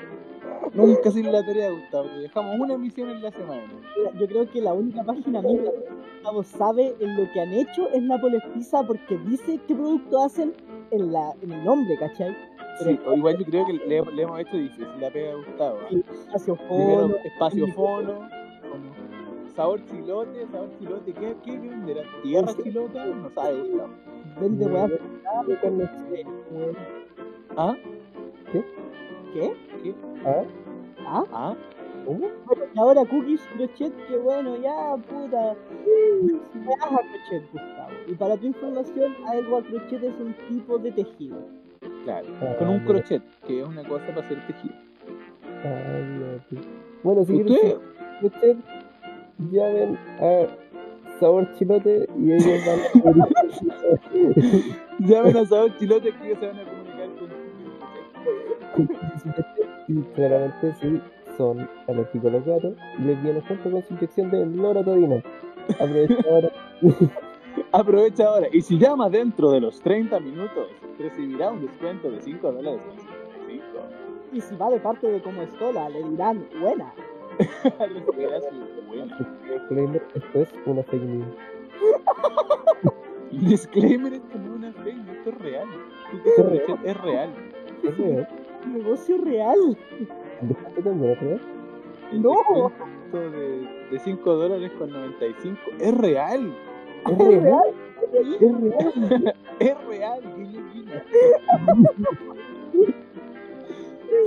Nunca 0.74 1.12
sin 1.12 1.32
la 1.32 1.46
tarea, 1.46 1.72
Gustavo. 1.72 2.08
Dejamos 2.20 2.60
una 2.60 2.74
emisión 2.74 3.10
en 3.10 3.22
la 3.22 3.32
semana. 3.32 3.64
Yo 4.20 4.28
creo 4.28 4.50
que 4.50 4.62
la 4.62 4.74
única 4.74 5.04
página 5.04 5.40
amiga 5.40 5.72
que 5.72 5.94
Gustavo 6.16 6.44
sabe 6.44 6.96
en 7.00 7.18
lo 7.18 7.32
que 7.32 7.42
han 7.42 7.54
hecho 7.54 7.90
es 7.90 8.02
Nápoles 8.02 8.44
Pizza 8.54 8.84
porque 8.84 9.18
dice 9.28 9.60
qué 9.68 9.76
producto 9.76 10.24
hacen 10.24 10.54
en, 10.92 11.12
la, 11.12 11.34
en 11.42 11.52
el 11.52 11.64
nombre, 11.64 11.98
¿cachai? 11.98 12.36
Sí, 12.80 13.00
igual 13.16 13.38
yo 13.38 13.46
creo 13.46 13.66
que 13.66 13.74
le, 13.74 14.02
le 14.02 14.22
hemos 14.22 14.40
hecho 14.40 14.58
difícil 14.58 14.88
la 15.00 15.10
pega 15.12 15.32
a 15.32 15.36
Gustavo. 15.36 15.78
Sí, 15.90 16.04
Espacio 16.10 16.56
Primero, 16.56 17.02
Fono, 17.02 17.16
espacio 17.24 17.68
fono, 17.74 18.14
como 18.72 19.52
sabor 19.56 19.86
chilote, 19.86 20.48
sabor 20.52 20.70
chilote, 20.80 21.14
¿qué, 21.14 21.36
qué 21.44 21.52
venderá? 21.60 22.02
¿Tierra 22.24 22.54
chilota? 22.64 23.06
No 23.06 23.30
sabe, 23.32 23.62
Gustavo. 23.62 23.90
vende 24.40 24.66
weón. 24.66 24.92
¿Ah? 27.58 27.76
¿Qué? 28.52 28.64
¿Qué? 29.34 29.54
¿Ah? 30.26 30.44
¿Ah? 31.06 31.24
¿Ah? 31.32 31.56
¿Cómo? 32.06 32.20
Bueno, 32.46 32.64
y 32.74 32.80
ahora 32.80 33.06
Cookies 33.06 33.42
Crochet, 33.56 33.94
que 34.08 34.18
bueno, 34.18 34.58
ya, 34.58 34.96
puta. 34.98 35.56
Me 36.54 36.74
a 36.74 36.88
crochet, 36.88 37.52
Gustavo. 37.52 37.92
Y 38.08 38.16
para 38.16 38.38
tu 38.38 38.48
información, 38.48 39.14
algo 39.28 39.62
crochet 39.64 40.04
es 40.04 40.20
un 40.20 40.34
tipo 40.50 40.78
de 40.80 40.92
tejido. 40.92 41.38
Claro, 42.04 42.28
Ah, 42.42 42.56
con 42.58 42.70
un 42.70 42.80
ya. 42.80 42.86
crochet, 42.86 43.22
que 43.46 43.62
es 43.62 43.68
una 43.68 43.84
cosa 43.88 44.06
para 44.08 44.22
hacer 44.26 44.48
tejido. 44.48 44.74
Ah, 45.64 46.40
ya. 46.52 46.62
Bueno, 47.04 47.24
si 47.24 47.34
¿Usted? 47.34 47.46
quieren 47.46 47.80
escuchar, 48.22 48.56
llamen 49.52 49.98
a 50.20 50.48
Sabor 51.20 51.52
Chilote 51.54 52.08
y 52.18 52.32
ellos 52.32 52.60
van 52.66 52.80
a 52.80 53.28
Llamen 55.00 55.38
a 55.38 55.46
sabor 55.46 55.76
chilote 55.78 56.12
que 56.14 56.26
ellos 56.28 56.40
se 56.40 56.48
van 56.48 56.58
a 56.60 56.62
Y 59.88 60.02
claramente 60.14 60.74
si 60.80 61.02
son 61.36 61.68
alérgicos 61.88 62.32
los 62.32 62.46
gatos, 62.46 62.76
les 63.00 63.22
viene 63.22 63.42
junto 63.42 63.72
con 63.72 63.84
su 63.84 63.94
inyección 63.94 64.32
de 64.32 64.46
loratadina. 64.46 65.22
Aprovecha 65.80 66.30
ahora. 66.30 66.52
Aprovecha 67.72 68.26
ahora. 68.26 68.48
Y 68.52 68.62
si 68.62 68.78
llama 68.78 69.10
dentro 69.10 69.52
de 69.52 69.60
los 69.60 69.80
30 69.82 70.20
minutos, 70.20 70.68
recibirá 70.98 71.52
un 71.52 71.66
descuento 71.66 72.10
de 72.10 72.22
5 72.22 72.52
dólares. 72.52 72.82
con 72.88 72.98
55. 72.98 73.68
Y 74.34 74.42
si 74.42 74.56
va 74.56 74.70
de 74.70 74.80
parte 74.80 75.08
de 75.08 75.22
como 75.22 75.42
estola, 75.42 75.90
le 75.90 76.04
dirán, 76.04 76.46
buena. 76.62 76.94
Disclaimer, 79.50 80.02
esto 80.14 80.40
es 80.40 80.54
una 80.66 80.84
fake 80.84 81.04
news. 81.04 81.26
Disclaimer, 83.32 84.14
esto 84.14 84.38
no 84.38 84.46
es 84.46 84.52
una 84.52 84.74
fake, 84.74 85.10
esto 85.18 85.30
es 85.30 85.38
real. 85.40 85.68
Es 86.14 86.46
real. 86.46 86.66
Crochet 86.66 86.86
es 86.86 87.02
real. 87.02 87.30
Es 87.84 87.98
real. 87.98 88.28
Negocio 88.68 89.18
real. 89.18 89.78
¿El 90.42 90.48
descuento 90.48 90.82
también 90.82 91.12
es 91.12 91.20
real? 91.20 91.42
El 92.12 92.22
No. 92.22 92.72
de, 93.12 93.68
de 93.92 94.00
5 94.00 94.34
dólares 94.36 94.72
con 94.78 94.90
95 94.92 95.60
es 95.80 95.98
real. 95.98 96.54
Es 97.10 97.18
real. 97.18 97.74
Es 98.14 98.40
real. 98.62 99.36
Es 99.60 99.78
real, 99.86 100.22
guiño, 100.36 100.62
guiño. 100.74 101.02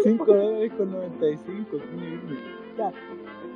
5 0.04 0.24
dólares 0.26 0.72
con 0.76 0.90
95, 0.92 1.76
guiño, 1.76 2.20
guiño. 2.26 2.40
Ya, 2.78 2.92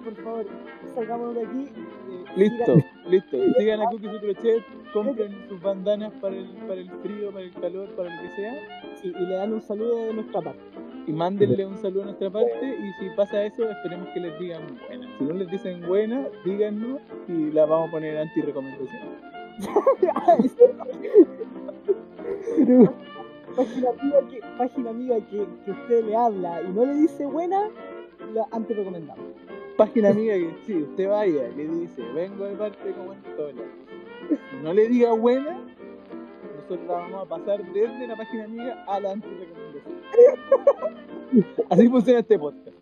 por 0.05 0.15
favor, 0.25 0.47
salgamos 0.95 1.35
de 1.35 1.43
aquí. 1.47 1.65
eh, 1.65 2.25
Listo, 2.37 2.75
sigan- 2.75 2.85
listo. 3.09 3.37
Sigan 3.59 3.81
a 3.83 3.87
Cookie 3.91 4.09
su 4.11 4.19
crochet, 4.21 4.63
compren 4.93 5.49
sus 5.49 5.61
bandanas 5.61 6.13
para 6.21 6.37
el, 6.37 6.47
para 6.67 6.81
el 6.81 6.91
frío, 7.03 7.31
para 7.31 7.45
el 7.45 7.53
calor, 7.53 7.89
para 7.97 8.15
lo 8.15 8.23
que 8.23 8.31
sea. 8.37 8.55
sí, 9.01 9.09
y 9.09 9.27
le 9.27 9.35
dan 9.35 9.53
un 9.53 9.61
saludo 9.61 9.97
de 9.97 10.15
nuestra 10.15 10.41
parte. 10.41 10.61
Y 11.07 11.13
mándenle 11.13 11.65
un 11.65 11.79
saludo 11.79 12.03
a 12.03 12.07
nuestra 12.07 12.31
parte. 12.31 12.67
Y 12.67 12.93
si 13.03 13.11
pasa 13.17 13.45
eso, 13.45 13.69
esperemos 13.69 14.09
que 14.09 14.21
les 14.21 14.39
digan 14.39 14.63
buena. 14.87 15.09
Si 15.19 15.25
no 15.25 15.35
les 15.35 15.51
dicen 15.51 15.81
buena, 15.87 16.29
díganos 16.45 17.01
y 17.27 17.51
la 17.51 17.65
vamos 17.65 17.89
a 17.89 17.93
poner 17.93 18.19
anti-recomendación. 18.19 19.29
Pero, 22.57 22.95
página 23.57 23.91
amiga 23.91 24.19
que, 24.31 24.41
página 24.57 24.91
amiga 24.91 25.17
que, 25.29 25.47
que 25.65 25.71
usted 25.71 26.05
le 26.05 26.15
habla 26.15 26.63
y 26.63 26.69
no 26.69 26.85
le 26.85 26.95
dice 26.95 27.27
buena, 27.27 27.69
la 28.35 28.47
antes 28.53 28.77
recomendamos. 28.77 29.25
Página 29.77 30.11
amiga 30.11 30.35
que 30.35 30.55
sí, 30.67 30.83
usted 30.83 31.09
vaya, 31.09 31.49
le 31.57 31.67
dice, 31.69 32.03
vengo 32.15 32.45
de 32.45 32.57
parte 32.57 32.93
como 32.93 33.13
estola. 33.13 33.63
Si 34.29 34.57
no 34.63 34.73
le 34.73 34.89
diga 34.89 35.13
buena, 35.13 35.59
nosotros 36.57 36.81
la 36.87 36.95
vamos 36.95 37.23
a 37.23 37.29
pasar 37.29 37.63
desde 37.73 38.07
la 38.07 38.17
página 38.17 38.45
amiga 38.45 38.85
a 38.87 39.01
la 39.01 39.13
anti-recomendación. 39.13 39.95
Así 41.71 41.89
funciona 41.89 42.21
este 42.21 42.39
podcast. 42.39 42.77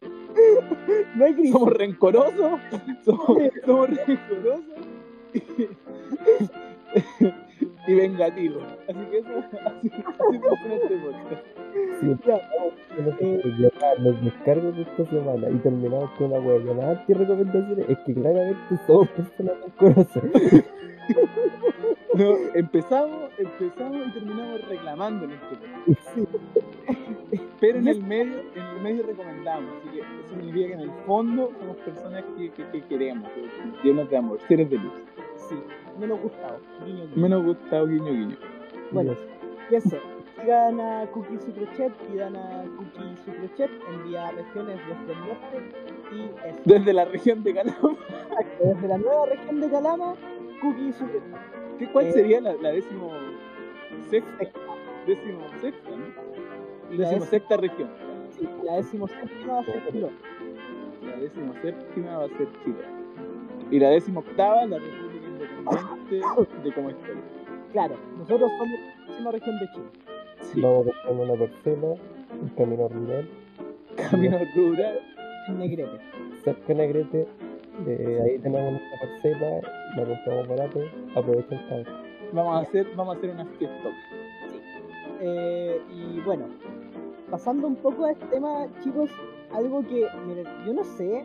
No 1.17 1.25
hay 1.25 1.35
crisis. 1.35 1.53
somos 1.53 1.73
rencorosos, 1.73 2.61
somos, 3.05 3.27
somos 3.65 3.89
rencorosos 3.91 4.61
y, 5.33 5.43
y 7.87 7.95
vengativos. 7.95 8.63
Así 8.89 8.99
que 9.11 9.19
eso, 9.19 9.29
así, 9.65 9.91
así 9.91 10.39
funciona 10.39 10.75
este 10.75 10.97
podcast. 10.99 11.45
sí, 12.01 12.17
Ya, 12.27 13.95
los 13.99 14.25
descargos 14.25 14.77
de 14.77 14.83
esta 14.83 15.05
semana 15.07 15.49
y 15.51 15.57
terminamos 15.57 16.11
con 16.19 16.33
una 16.33 16.41
wea 16.41 16.59
llamada 16.59 16.91
anti-recomendaciones. 17.01 17.89
Es 17.89 17.99
que 18.07 18.15
claramente 18.15 18.77
somos 18.87 19.09
personas 19.09 19.55
rencorosas. 19.63 20.23
No, 22.15 22.35
empezamos, 22.55 23.31
empezamos 23.37 24.07
y 24.09 24.13
terminamos 24.13 24.67
reclamando 24.69 25.25
en 25.27 25.33
este 25.33 25.57
podcast. 25.57 26.19
Pero 27.61 27.79
en 27.79 27.89
el 27.89 28.03
medio, 28.03 28.41
en 28.55 28.63
el 28.63 28.81
medio 28.83 29.03
recomendamos, 29.07 29.71
así 29.79 29.89
que 29.91 29.99
eso 30.01 30.09
significa 30.31 30.69
que 30.69 30.73
en 30.75 30.81
el 30.81 30.91
fondo 31.07 31.53
somos 31.59 31.77
personas 31.79 32.25
que, 32.39 32.51
que, 32.53 32.65
que 32.71 32.81
queremos, 32.85 33.29
que- 33.33 33.87
llenos 33.87 34.09
de 34.09 34.17
amor, 34.17 34.39
seres 34.49 34.71
de 34.71 34.79
luz. 34.79 34.93
sí, 35.49 35.57
menos 36.01 36.19
Gustavo. 36.23 36.59
Guiño, 36.87 37.03
guiño. 37.05 37.17
Menos 37.17 37.45
Gustavo 37.45 37.87
Guiño 37.87 38.13
Guiño. 38.13 38.37
Bueno. 38.93 39.15
Y 39.71 39.75
eso, 39.75 39.97
sigan 40.41 40.81
a 40.81 41.07
Cookie 41.13 41.39
su 41.39 41.53
crochet, 41.53 41.93
pidan 42.11 42.37
a 42.37 42.65
Cookie 42.77 43.17
su 43.25 43.31
crochet, 43.33 43.71
envía 43.89 44.31
regiones 44.33 44.79
desde 44.87 45.13
el 45.13 45.21
norte 45.21 45.73
y 46.13 46.49
eso. 46.49 46.61
Desde 46.65 46.93
la 46.93 47.05
región 47.07 47.43
de 47.43 47.55
Calama. 47.55 47.97
Desde 48.63 48.89
la 48.89 48.99
nueva 48.99 49.27
región 49.27 49.61
de 49.61 49.71
Calama, 49.71 50.15
Cookie 50.61 50.93
su 50.93 51.05
crochet. 51.05 51.23
¿Qué, 51.79 51.87
¿Cuál 51.91 52.07
Eh, 52.07 52.13
sería 52.13 52.41
la, 52.41 52.55
la 52.55 52.71
décimo 52.71 53.11
sexta? 54.11 54.45
Décimo 55.07 55.41
sexta, 55.61 55.91
¿no? 55.91 56.07
La, 56.97 57.09
Décimo 57.11 57.25
sexta 57.27 57.57
región. 57.57 57.91
sí, 58.31 58.49
la 58.65 58.77
décimo 58.77 59.09
séptima 59.09 59.55
va 59.55 59.61
a 59.61 59.65
ser 59.65 59.83
Quilón. 59.91 60.11
La 61.03 61.17
décimo 61.17 61.53
séptima 61.63 62.19
va 62.19 62.25
a 62.25 62.29
ser 62.29 62.49
Chile. 62.65 62.85
Y 63.71 63.81
la 63.81 63.91
décimo 63.91 64.21
octava, 64.21 64.65
la 64.67 64.79
República 64.79 65.27
Independiente 65.27 66.15
de 66.63 66.69
estoy. 66.69 67.17
Claro, 67.73 67.95
nosotros 68.17 68.51
somos 68.59 68.81
la 68.81 69.07
décima 69.13 69.31
región 69.33 69.59
de 69.59 69.67
Chile. 69.73 70.06
Sí. 70.53 70.61
Vamos 70.61 70.87
a 70.89 71.09
comprar 71.09 71.31
una 71.31 71.47
parcela, 71.47 71.95
un 72.41 72.49
camino 72.57 72.89
rural, 72.89 73.29
Camino 73.97 74.39
rural. 74.55 75.01
En 75.49 75.59
Negrete. 75.59 75.99
cerca 76.45 76.67
de 76.69 76.75
Negrete. 76.75 77.27
Eh, 77.87 78.21
ahí 78.25 78.39
tenemos 78.39 78.73
nuestra 78.73 79.01
parcela, 79.01 79.61
la 79.97 80.05
compramos 80.05 80.49
barato, 80.49 80.81
aprovechen 81.15 81.59
el 81.71 81.87
Vamos 82.33 82.57
a 82.57 82.61
hacer, 82.61 82.87
vamos 82.97 83.15
a 83.15 83.19
hacer 83.19 83.31
una 83.31 83.45
fiesta. 83.45 83.91
Eh, 85.21 85.81
y 85.93 86.21
bueno, 86.21 86.47
pasando 87.31 87.67
un 87.67 87.77
poco 87.77 88.05
a 88.05 88.13
este 88.13 88.27
tema, 88.27 88.67
chicos, 88.83 89.11
algo 89.53 89.83
que, 89.83 90.07
miren, 90.27 90.47
yo 90.67 90.75
no 90.75 90.85
sé, 90.85 91.25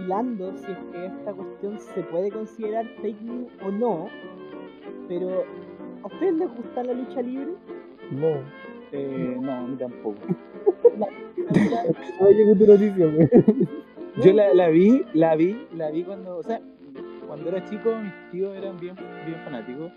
hilando 0.00 0.52
si 0.56 0.72
es 0.72 0.78
que 0.92 1.06
esta 1.06 1.32
cuestión 1.32 1.78
se 1.78 2.02
puede 2.02 2.30
considerar 2.30 2.86
fake 3.02 3.22
news 3.22 3.52
o 3.64 3.70
no, 3.70 4.08
pero 5.08 5.44
¿a 6.02 6.06
ustedes 6.06 6.34
les 6.34 6.56
gusta 6.56 6.82
la 6.82 6.92
lucha 6.94 7.22
libre? 7.22 7.52
No. 8.10 8.36
Eh, 8.92 9.36
no, 9.40 9.52
a 9.52 9.62
mí 9.62 9.76
tampoco. 9.76 10.18
Oye, 12.20 12.44
con 12.44 12.58
tu 12.58 12.66
noticia, 12.66 13.06
güey. 13.06 13.28
Yo 14.22 14.32
la, 14.32 14.54
la 14.54 14.68
vi, 14.68 15.04
la 15.12 15.34
vi, 15.34 15.66
la 15.76 15.90
vi 15.90 16.04
cuando, 16.04 16.36
o 16.38 16.42
sea, 16.42 16.60
cuando 17.26 17.48
era 17.48 17.64
chico, 17.64 17.96
mis 17.96 18.12
tíos 18.30 18.56
eran 18.56 18.78
bien, 18.78 18.94
bien 19.26 19.38
fanáticos 19.44 19.90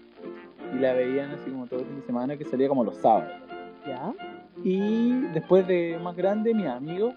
y 0.76 0.80
la 0.80 0.94
veían 0.94 1.32
así 1.32 1.52
como 1.52 1.68
todo 1.68 1.82
el 1.82 1.86
fin 1.86 1.96
de 1.98 2.06
semana 2.08 2.36
que 2.38 2.46
salía 2.46 2.68
como 2.68 2.84
los 2.84 2.98
sábados. 2.98 3.32
¿Ya? 3.86 4.14
Y 4.64 5.12
después 5.34 5.68
de 5.68 6.00
más 6.04 6.16
grande, 6.16 6.54
mi 6.54 6.66
amigo, 6.66 7.14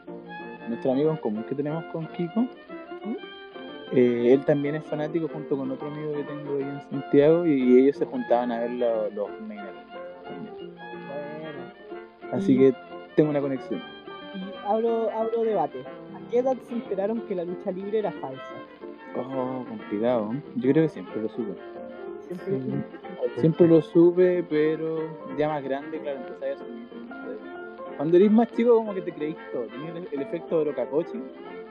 nuestro 0.69 0.93
amigo 0.93 1.11
en 1.11 1.17
común 1.17 1.43
que 1.49 1.55
tenemos 1.55 1.83
con 1.87 2.07
Kiko, 2.09 2.47
eh, 3.93 4.33
él 4.35 4.45
también 4.45 4.77
es 4.77 4.85
fanático 4.85 5.27
junto 5.33 5.57
con 5.57 5.71
otro 5.71 5.89
amigo 5.89 6.13
que 6.13 6.23
tengo 6.23 6.57
ahí 6.59 6.63
en 6.63 6.81
Santiago 6.91 7.47
y 7.47 7.79
ellos 7.81 7.97
se 7.97 8.05
juntaban 8.05 8.53
a 8.53 8.61
ver 8.61 8.71
lo- 8.73 9.11
los 9.11 9.29
Así 12.33 12.55
Y- 12.55 12.59
que 12.59 12.75
tengo 13.17 13.31
una 13.31 13.41
conexión. 13.41 13.81
Y 14.35 14.43
abro, 14.67 15.11
abro 15.11 15.43
debate. 15.43 15.81
¿A 15.81 16.31
qué 16.31 16.39
edad 16.39 16.57
se 16.69 16.75
enteraron 16.75 17.21
que 17.23 17.35
la 17.35 17.45
lucha 17.45 17.71
libre 17.73 17.99
era 17.99 18.13
falsa? 18.13 18.43
Oh, 19.17 19.65
complicado. 19.69 20.31
¿eh? 20.33 20.41
Yo 20.57 20.71
creo 20.71 20.85
que 20.85 20.89
siempre 20.89 21.21
lo 21.23 21.29
supe. 21.29 21.55
Siempre 22.29 22.61
Sí. 22.61 23.41
Siempre 23.41 23.67
lo 23.69 23.81
supe, 23.83 24.45
pero 24.49 24.99
ya 25.37 25.49
más 25.49 25.63
grande, 25.65 25.99
claro, 26.01 26.19
empecé 26.21 26.51
a 26.51 26.55
asumir. 26.55 26.89
cuando 27.97 28.17
eres 28.17 28.31
más 28.31 28.49
chico 28.53 28.75
como 28.77 28.95
que 28.95 29.03
te 29.03 29.13
creís 29.13 29.37
todo, 29.53 29.65
tenías 29.65 29.95
el, 29.97 30.09
el 30.13 30.23
efecto 30.23 30.57
de 30.57 30.63
Orocacochi 30.63 31.19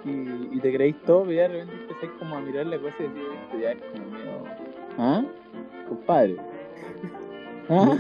y, 0.06 0.56
y 0.56 0.60
te 0.62 0.74
creís 0.74 0.96
todo, 1.04 1.22
pero 1.24 1.34
ya 1.34 1.42
de 1.44 1.48
repente 1.50 1.74
empezáis 1.82 2.12
como 2.20 2.36
a 2.36 2.42
mirar 2.42 2.66
la 2.68 2.78
cosa 2.78 2.96
y 3.00 3.04
decir, 3.04 3.24
esto 3.44 3.60
ya 3.60 3.72
es 3.72 3.82
como 3.82 4.12
medio... 4.12 4.32
¿Ah? 4.98 5.24
Compadre. 5.88 6.36
¿Ah? 7.70 7.98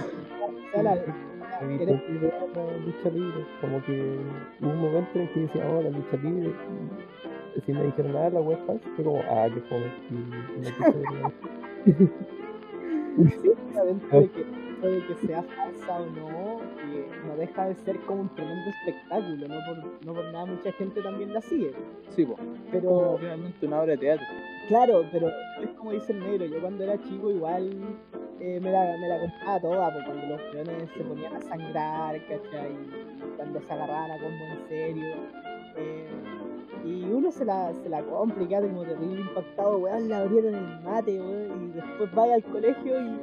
La- 1.61 1.73
era- 1.83 1.85
que 1.85 2.79
lucha 2.85 3.09
libre. 3.09 3.45
Como 3.61 3.83
que 3.85 4.17
hubo 4.61 4.69
un 4.69 4.81
momento 4.81 5.09
en 5.15 5.21
el 5.21 5.29
que 5.33 5.39
decía, 5.41 5.67
oh, 5.69 5.81
la 5.81 5.89
lucha 5.89 6.17
libre. 6.17 6.53
Y 7.55 7.61
si 7.61 7.73
me 7.73 7.83
dijeron 7.83 8.13
nada, 8.13 8.29
la 8.29 8.41
web 8.41 8.57
falsa, 8.65 8.87
fue 8.95 9.03
como, 9.05 9.19
ah, 9.29 9.47
qué 9.53 9.61
fome. 9.61 9.91
Y, 10.11 10.59
y 10.59 10.61
dentro 10.61 10.91
de 14.19 14.29
que, 14.29 14.87
de 14.87 15.05
que 15.07 15.27
sea 15.27 15.43
falsa 15.43 15.99
o 15.99 16.05
no, 16.05 16.61
eh, 16.93 17.07
no 17.27 17.35
deja 17.35 17.67
de 17.67 17.75
ser 17.75 17.99
como 18.01 18.21
un 18.21 18.29
tremendo 18.35 18.69
espectáculo, 18.69 19.47
no 19.47 19.55
por, 19.65 20.05
no 20.05 20.13
por 20.13 20.31
nada 20.31 20.45
mucha 20.45 20.71
gente 20.73 21.01
también 21.01 21.33
la 21.33 21.41
sigue. 21.41 21.73
Sí, 22.09 22.25
pues. 22.25 22.39
Pero 22.71 22.89
Como 22.89 23.17
finalmente 23.17 23.65
una 23.67 23.81
obra 23.81 23.91
de 23.93 23.97
teatro. 23.97 24.25
Claro, 24.67 25.03
pero 25.11 25.27
es 25.61 25.69
como 25.71 25.91
dice 25.91 26.13
el 26.13 26.19
negro, 26.19 26.45
yo 26.45 26.61
cuando 26.61 26.83
era 26.83 27.01
chico 27.01 27.31
igual 27.31 27.69
eh, 28.39 28.59
me, 28.61 28.71
la, 28.71 28.97
me 28.97 29.07
la 29.07 29.19
compraba 29.19 29.59
toda, 29.59 29.93
porque 29.93 30.05
cuando 30.07 30.27
los 30.27 30.41
peones 30.43 30.89
se 30.95 31.03
ponían 31.03 31.35
a 31.35 31.41
sangrar, 31.41 32.19
¿cachai? 32.27 32.77
Cuando 33.35 33.61
se 33.61 33.73
agarraban 33.73 34.11
a 34.11 34.17
combo 34.17 34.45
en 34.45 34.67
serio. 34.67 35.15
eh, 35.77 36.07
y 36.85 37.03
uno 37.03 37.29
se 37.31 37.43
la, 37.43 37.73
se 37.73 37.89
la 37.89 38.01
compra 38.03 38.41
y 38.41 38.47
queda 38.47 38.61
como 38.61 38.83
terrible 38.83 39.21
impactado, 39.21 39.77
weón, 39.79 40.07
le 40.07 40.15
abrieron 40.15 40.55
el 40.55 40.79
mate, 40.83 41.19
weón, 41.19 41.69
y 41.69 41.75
después 41.75 42.11
vaya 42.15 42.35
al 42.35 42.43
colegio 42.43 42.95
y, 43.01 43.19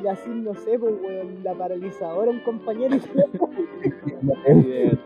y 0.00 0.06
hacen, 0.06 0.44
no 0.44 0.54
sé, 0.54 0.78
pues, 0.78 0.94
weón, 1.02 1.42
la 1.42 1.52
paralizadora 1.54 2.30
un 2.30 2.38
compañero 2.40 2.96
y 2.96 3.00
de- 4.62 4.98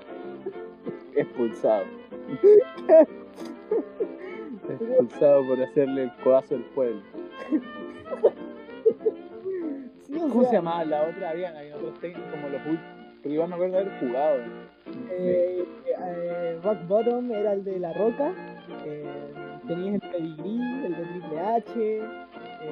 Expulsado. 1.15 1.85
Expulsado 4.69 5.47
por 5.47 5.61
hacerle 5.63 6.03
el 6.05 6.13
codazo 6.23 6.57
al 6.57 6.63
pueblo. 6.75 7.01
¿Cómo 10.33 10.45
se 10.45 10.53
llamaba 10.57 10.85
la 10.85 11.03
otra? 11.03 11.31
Habían, 11.31 11.57
había 11.57 11.77
otros 11.77 11.95
técnicos 12.01 12.31
como 12.31 12.49
los 12.49 12.61
últimos. 12.67 12.97
Porque 13.23 13.29
igual 13.35 13.49
me 13.49 13.55
acuerdo 13.55 13.75
de 13.77 13.81
haber 13.83 13.99
jugado. 14.01 14.37
Eh, 15.11 15.65
eh, 15.99 16.59
Rock 16.63 16.79
Bottom 16.87 17.31
era 17.33 17.53
el 17.55 17.65
de 17.65 17.79
La 17.81 17.93
Roca. 17.95 18.33
Eh, 18.85 19.05
tenías 19.67 19.95
el 19.95 20.01
Pedigree, 20.11 20.87
el 20.87 20.97
de 20.97 21.05
Triple 21.05 21.41
H. 21.41 22.01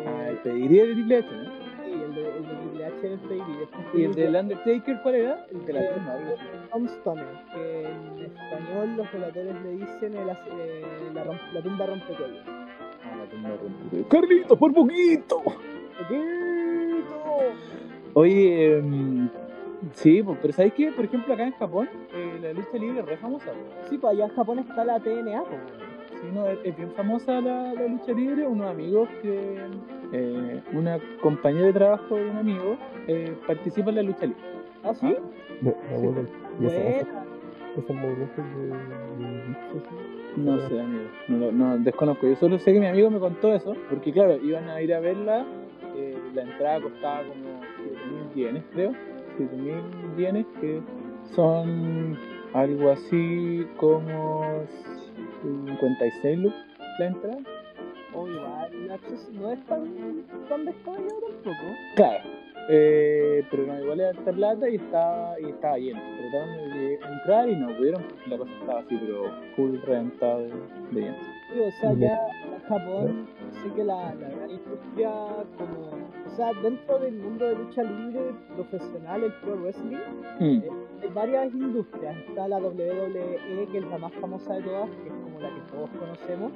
Ah, 0.07 0.29
el 0.29 0.35
Eh, 0.37 0.41
pedigrí 0.45 0.77
de 0.79 0.95
Triple 0.95 1.17
H, 1.19 1.27
¿no? 1.33 1.45
sí, 1.85 1.93
el 1.93 2.15
de, 2.15 2.29
el 2.37 2.43
de 2.47 2.55
Triple 2.55 2.85
H 2.87 2.97
era 3.03 3.15
el. 3.15 3.21
Después 3.59 3.87
¿Y 3.95 4.05
el 4.05 4.15
del 4.15 4.37
Undertaker 4.37 5.01
cuál 5.03 5.15
era? 5.17 5.47
El 5.51 5.67
de 5.67 5.73
la 5.73 5.81
Eh, 5.81 5.91
tumba, 5.95 6.13
algo 6.13 6.35
así. 6.35 6.45
Tom 6.71 6.85
Stoner, 6.87 7.27
que 7.53 7.83
en 7.85 8.25
español 8.25 8.97
los 8.97 9.13
relatores 9.13 9.55
le 9.63 9.71
dicen 9.73 10.17
el 10.17 10.29
eh, 10.31 10.83
la, 11.15 11.25
la 11.53 11.63
tumba 11.63 11.87
rompecuellos. 11.87 12.45
Ah, 12.47 13.17
la 13.19 13.25
tumba 13.31 13.49
rompe. 13.51 14.09
¡Carlitos, 14.09 14.59
por 14.59 14.73
poquito! 14.73 15.43
¡Poquito! 15.43 16.44
Oye, 18.15 18.79
em, 18.79 19.29
sí, 19.95 20.23
pero 20.41 20.53
¿sabes 20.53 20.73
qué? 20.75 20.91
Por 20.93 21.05
ejemplo, 21.05 21.35
acá 21.35 21.45
en 21.47 21.53
Japón, 21.53 21.89
eh, 22.15 22.39
la 22.41 22.53
lucha 22.53 22.79
libre 22.79 23.01
es 23.01 23.07
re 23.07 23.17
famosa. 23.17 23.51
Sí, 23.89 23.99
pues 23.99 24.13
allá 24.15 24.27
en 24.27 24.35
Japón 24.35 24.59
está 24.61 24.85
la 24.85 25.01
TNA. 25.01 25.43
pues. 25.45 25.61
Sí, 26.21 26.29
no, 26.33 26.47
es, 26.47 26.59
es 26.65 26.77
bien 26.77 26.91
famosa 26.93 27.41
la, 27.41 27.75
la 27.75 27.87
lucha 27.89 28.13
libre. 28.13 28.47
Unos 28.47 28.71
amigos 28.71 29.09
que. 29.21 29.57
eh, 30.13 30.61
una 30.73 30.99
compañera 31.21 31.67
de 31.67 31.73
trabajo 31.73 32.15
de 32.17 32.31
un 32.31 32.37
amigo 32.37 32.77
eh, 33.09 33.35
participa 33.47 33.91
en 33.91 33.97
la 33.97 34.03
lucha 34.03 34.27
libre. 34.27 34.43
¿Ah, 34.85 34.95
sí? 34.95 35.15
Ese, 35.65 35.73
Buena. 36.61 37.25
ese 37.77 37.93
movimiento 37.93 38.43
de, 38.43 38.73
sí. 39.81 40.41
No 40.41 40.59
sé, 40.69 40.81
amigo. 40.81 41.05
No, 41.29 41.53
no, 41.53 41.79
desconozco. 41.79 42.27
Yo 42.29 42.37
solo 42.37 42.59
sé 42.59 42.73
que 42.73 42.81
mi 42.81 42.87
amigo 42.87 43.11
me 43.11 43.19
contó 43.19 43.53
eso. 43.55 43.75
Porque, 43.91 44.13
claro, 44.13 44.37
iban 44.43 44.69
a 44.69 44.81
ir 44.83 44.93
a 44.95 45.01
verla. 45.01 45.45
La 46.35 46.43
entrada 46.43 46.81
costaba 46.81 47.23
como 47.29 47.61
7.000 48.33 48.35
yenes, 48.35 48.63
creo. 48.73 48.93
7.000 49.39 50.17
yenes, 50.17 50.47
que 50.61 50.81
son 51.35 52.17
algo 52.53 52.91
así 52.91 53.67
como 53.77 54.63
56 55.43 56.39
lucas 56.39 56.59
la 56.99 57.07
entrada. 57.07 57.39
O 58.15 58.29
igual, 58.29 58.91
acceso- 58.93 59.31
no 59.33 59.51
es 59.51 59.65
tan, 59.67 59.85
tan 60.49 60.65
descabellado 60.65 61.21
tampoco. 61.21 61.67
Claro. 61.97 62.25
Eh, 62.71 63.45
pero 63.51 63.67
no, 63.67 63.79
igual 63.83 64.01
era 64.01 64.11
harta 64.11 64.33
plata 64.33 64.69
y 64.71 64.77
estaba, 64.77 65.39
y 65.41 65.45
estaba 65.47 65.77
lleno. 65.79 66.01
Trataron 66.31 66.71
de 66.71 66.95
entrar 66.95 67.49
y 67.49 67.57
no 67.57 67.77
pudieron 67.77 68.03
porque 68.05 68.31
la 68.31 68.39
cosa 68.39 68.53
estaba 68.61 68.81
así, 68.81 68.97
pero 68.97 69.25
full 69.57 69.77
reventada 69.85 70.39
de, 70.39 70.49
de 70.93 71.01
lleno. 71.01 71.17
Sí, 71.53 71.61
o 71.61 71.71
sea, 71.81 71.93
ya 71.95 72.19
en 72.55 72.63
Japón 72.69 73.27
sé 73.51 73.75
que 73.75 73.85
la, 73.85 74.15
la 74.15 74.29
gran 74.29 74.51
industria 74.51 75.11
como... 75.59 75.91
O 76.35 76.37
sea, 76.37 76.53
dentro 76.63 76.99
del 76.99 77.15
mundo 77.15 77.45
de 77.47 77.55
lucha 77.55 77.85
libre 77.85 78.33
profesional, 78.57 79.23
el 79.23 79.33
pro 79.35 79.55
wrestling, 79.55 79.99
Mm, 80.41 80.63
hay 81.01 81.09
varias 81.15 81.55
industrias. 81.55 82.17
Está 82.29 82.49
la 82.49 82.59
WWE, 82.59 83.69
que 83.71 83.79
es 83.79 83.85
la 83.87 83.99
más 83.99 84.13
famosa 84.15 84.55
de 84.55 84.63
todas, 84.63 84.91
que 84.91 85.09
es 85.11 85.15
como 85.15 85.39
la 85.39 85.49
que 85.49 85.61
todos 85.71 85.91
conocemos. 85.91 86.53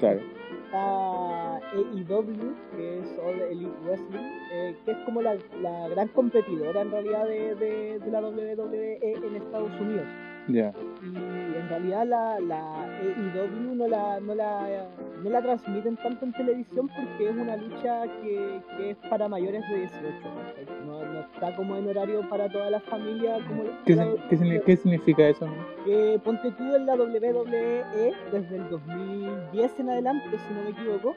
claro. 0.00 0.20
Está 0.64 1.56
AEW, 1.56 2.54
que 2.74 2.98
es 2.98 3.18
All 3.24 3.40
Elite 3.42 3.70
Wrestling, 3.84 4.30
eh, 4.52 4.76
que 4.84 4.90
es 4.90 4.98
como 5.04 5.22
la, 5.22 5.36
la 5.60 5.88
gran 5.88 6.08
competidora 6.08 6.80
en 6.80 6.90
realidad 6.90 7.24
de, 7.26 7.54
de, 7.54 7.98
de 8.00 8.10
la 8.10 8.20
WWE 8.22 8.98
en 9.02 9.36
Estados 9.36 9.70
Unidos. 9.80 10.06
Ya. 10.48 10.72
y 11.04 11.14
en 11.14 11.68
realidad 11.68 12.04
la, 12.06 12.40
la 12.40 12.84
AEW 12.98 13.76
no 13.76 13.86
la, 13.86 14.18
no, 14.18 14.34
la, 14.34 14.88
no 15.22 15.30
la 15.30 15.40
transmiten 15.42 15.96
tanto 15.96 16.24
en 16.24 16.32
televisión 16.32 16.88
porque 16.88 17.28
es 17.30 17.36
una 17.36 17.56
lucha 17.56 18.02
que, 18.22 18.60
que 18.76 18.90
es 18.90 18.96
para 19.08 19.28
mayores 19.28 19.62
de 19.68 19.76
18. 19.76 20.00
¿cachai? 20.02 20.66
No, 20.86 21.04
no 21.04 21.20
está 21.20 21.54
como 21.56 21.76
en 21.76 21.88
horario 21.88 22.28
para 22.28 22.48
toda 22.50 22.70
la 22.70 22.80
familia 22.80 23.38
como 23.46 23.62
¿Qué, 23.84 23.94
la- 23.96 24.14
qué 24.28 24.62
qué 24.66 24.76
significa 24.76 25.28
eso? 25.28 25.46
que 25.84 26.20
ponte 26.24 26.50
tú 26.52 26.74
en 26.74 26.86
la 26.86 26.94
WWE 26.94 28.14
desde 28.32 28.56
el 28.56 28.68
2010 28.70 29.80
en 29.80 29.90
adelante, 29.90 30.24
si 30.30 30.54
no 30.54 30.62
me 30.62 30.70
equivoco, 30.70 31.14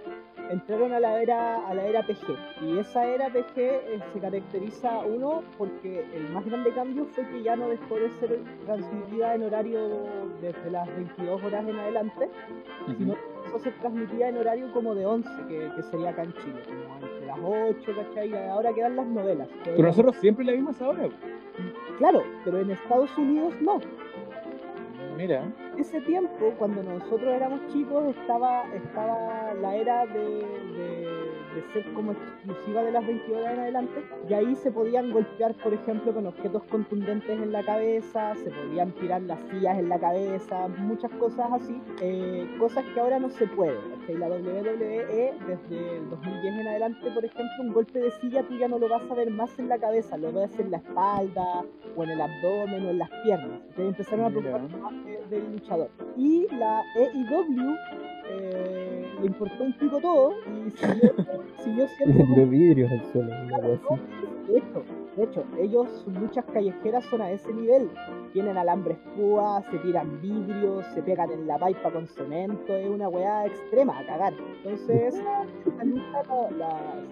entraron 0.49 0.93
a 0.93 0.99
la 0.99 1.21
era 1.21 1.67
a 1.67 1.73
la 1.73 1.85
era 1.85 2.05
PG 2.05 2.35
y 2.61 2.79
esa 2.79 3.05
era 3.05 3.29
PG 3.29 3.57
eh, 3.57 3.99
se 4.13 4.19
caracteriza 4.19 4.99
uno 4.99 5.43
porque 5.57 6.05
el 6.13 6.29
más 6.29 6.45
grande 6.45 6.71
cambio 6.73 7.05
fue 7.05 7.27
que 7.27 7.43
ya 7.43 7.55
no 7.55 7.69
dejó 7.69 7.95
de 7.95 8.09
ser 8.19 8.39
transmitida 8.65 9.35
en 9.35 9.43
horario 9.43 10.05
desde 10.41 10.71
las 10.71 10.87
22 10.95 11.43
horas 11.43 11.67
en 11.67 11.75
adelante, 11.79 12.29
sino 12.97 13.13
que 13.15 13.21
empezó 13.37 13.55
a 13.55 13.59
ser 13.59 13.73
transmitida 13.79 14.29
en 14.29 14.37
horario 14.37 14.71
como 14.71 14.95
de 14.95 15.05
11, 15.05 15.29
que, 15.47 15.71
que 15.75 15.83
sería 15.83 16.09
acá 16.09 16.23
en 16.23 16.33
Chile, 16.33 16.61
como 16.65 16.95
entre 16.95 17.25
las 17.25 17.39
8, 17.41 17.91
¿cachai? 17.95 18.29
Y 18.29 18.35
ahora 18.35 18.73
quedan 18.73 18.95
las 18.95 19.07
novelas. 19.07 19.49
Pero 19.63 19.83
nosotros 19.83 20.15
siempre 20.17 20.45
la 20.45 20.53
vimos 20.53 20.81
ahora. 20.81 21.07
Claro, 21.97 22.23
pero 22.43 22.59
en 22.59 22.71
Estados 22.71 23.17
Unidos 23.17 23.53
no. 23.61 23.79
Mira. 25.18 25.43
ese 25.78 26.01
tiempo, 26.01 26.53
cuando 26.57 26.84
nosotros 26.84 27.34
éramos 27.34 27.59
chicos, 27.72 28.03
estaba, 28.18 28.63
estaba 28.74 29.53
la 29.61 29.76
era 29.76 30.05
de, 30.07 30.20
de- 30.20 31.14
de 31.56 31.62
ser 31.74 31.93
como 31.93 32.12
exclusiva 32.12 32.84
de 32.84 32.91
las 32.91 33.06
20 33.08 33.36
horas 33.36 33.53
en 33.53 33.60
adelante, 33.62 34.03
y 34.30 34.34
ahí 34.34 34.56
se 34.56 34.72
podían 34.72 35.12
golpear, 35.12 35.56
por 35.64 35.74
ejemplo, 35.74 36.14
con 36.14 36.28
objetos 36.28 36.64
contundentes 36.66 37.30
en 37.41 37.51
la 37.51 37.64
cabeza, 37.64 38.36
se 38.36 38.51
podían 38.51 38.91
tirar 38.93 39.22
las 39.24 39.39
sillas 39.49 39.80
en 39.80 39.89
la 39.89 39.99
cabeza, 39.99 40.68
muchas 40.68 41.12
cosas 41.14 41.47
así, 41.53 41.82
eh, 42.01 42.45
cosas 42.60 42.84
que 42.93 42.99
ahora 42.99 43.20
no 43.20 43.30
se 43.30 43.47
pueden. 43.47 43.78
¿cachai? 44.01 44.18
La 44.18 44.28
WWE, 44.28 45.34
desde 45.47 45.97
el 45.97 46.10
2010 46.10 46.60
en 46.60 46.68
adelante, 46.68 47.12
por 47.12 47.26
ejemplo, 47.26 47.53
un 47.62 47.74
golpe 47.74 47.99
de 47.99 48.12
silla 48.12 48.43
tú 48.43 48.58
ya 48.58 48.68
no 48.68 48.78
lo 48.80 48.89
vas 48.89 49.01
a 49.10 49.14
ver 49.16 49.30
más 49.32 49.58
en 49.60 49.70
la 49.70 49.78
cabeza, 49.78 50.18
lo 50.18 50.32
ves 50.32 50.58
en 50.60 50.72
la 50.72 50.78
espalda, 50.78 51.64
o 51.95 52.03
en 52.03 52.10
el 52.10 52.22
abdomen, 52.22 52.86
o 52.86 52.89
en 52.89 52.97
las 52.99 53.10
piernas. 53.24 53.62
Entonces 53.70 53.86
empezaron 53.88 54.26
a 54.26 54.30
preocuparse 54.30 54.78
más 54.78 54.93
de- 55.06 55.26
del 55.30 55.51
luchador. 55.53 55.89
Y 56.18 56.47
la 56.56 56.82
AEW 56.95 57.76
eh, 58.30 59.09
le 59.19 59.26
importó 59.28 59.63
un 59.63 59.73
pico 59.73 59.99
todo 59.99 60.34
y 60.47 60.69
siguió, 60.71 61.88
siendo 61.97 62.45
vidrios 62.47 62.91
al 62.91 63.03
suelo, 63.11 63.32
una 63.45 63.57
cosa 63.59 63.73
así. 63.93 64.51
de 64.51 64.57
hecho, 64.57 64.84
de 65.15 65.23
hecho, 65.23 65.43
ellos, 65.59 65.89
sus 66.03 66.13
luchas 66.13 66.43
callejeras 66.53 67.05
son 67.05 67.21
a 67.21 67.32
ese 67.32 67.51
nivel. 67.53 67.89
Tienen 68.34 68.57
alambres 68.57 68.97
púas, 69.15 69.63
se 69.71 69.78
tiran 69.80 70.21
vidrios, 70.21 70.86
se 70.93 71.01
pegan 71.01 71.32
en 71.32 71.47
la 71.47 71.57
paipa 71.57 71.89
con 71.91 72.05
cemento, 72.07 72.76
es 72.76 72.89
una 72.89 73.07
weá 73.07 73.45
extrema 73.45 73.97
a 73.99 74.05
cagar. 74.05 74.34
Entonces, 74.57 75.15
esa 75.65 75.84
lucha, 75.86 76.23
la, 76.28 76.49
la- 76.57 77.03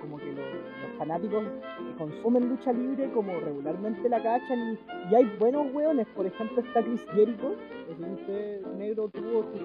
como 0.00 0.18
que 0.18 0.26
lo- 0.32 0.57
fanáticos 0.98 1.44
que 1.44 1.96
consumen 1.96 2.48
lucha 2.48 2.72
libre, 2.72 3.10
como 3.12 3.38
regularmente 3.40 4.08
la 4.08 4.22
cachan, 4.22 4.58
y, 4.58 5.12
y 5.12 5.14
hay 5.14 5.24
buenos 5.38 5.72
weones. 5.72 6.06
Por 6.08 6.26
ejemplo, 6.26 6.60
está 6.60 6.82
Chris 6.82 7.04
Jericho, 7.12 7.54
sé 7.88 7.94
si 7.96 8.12
usted, 8.12 8.66
negro, 8.76 9.08
tuvo. 9.08 9.44
Chris 9.50 9.62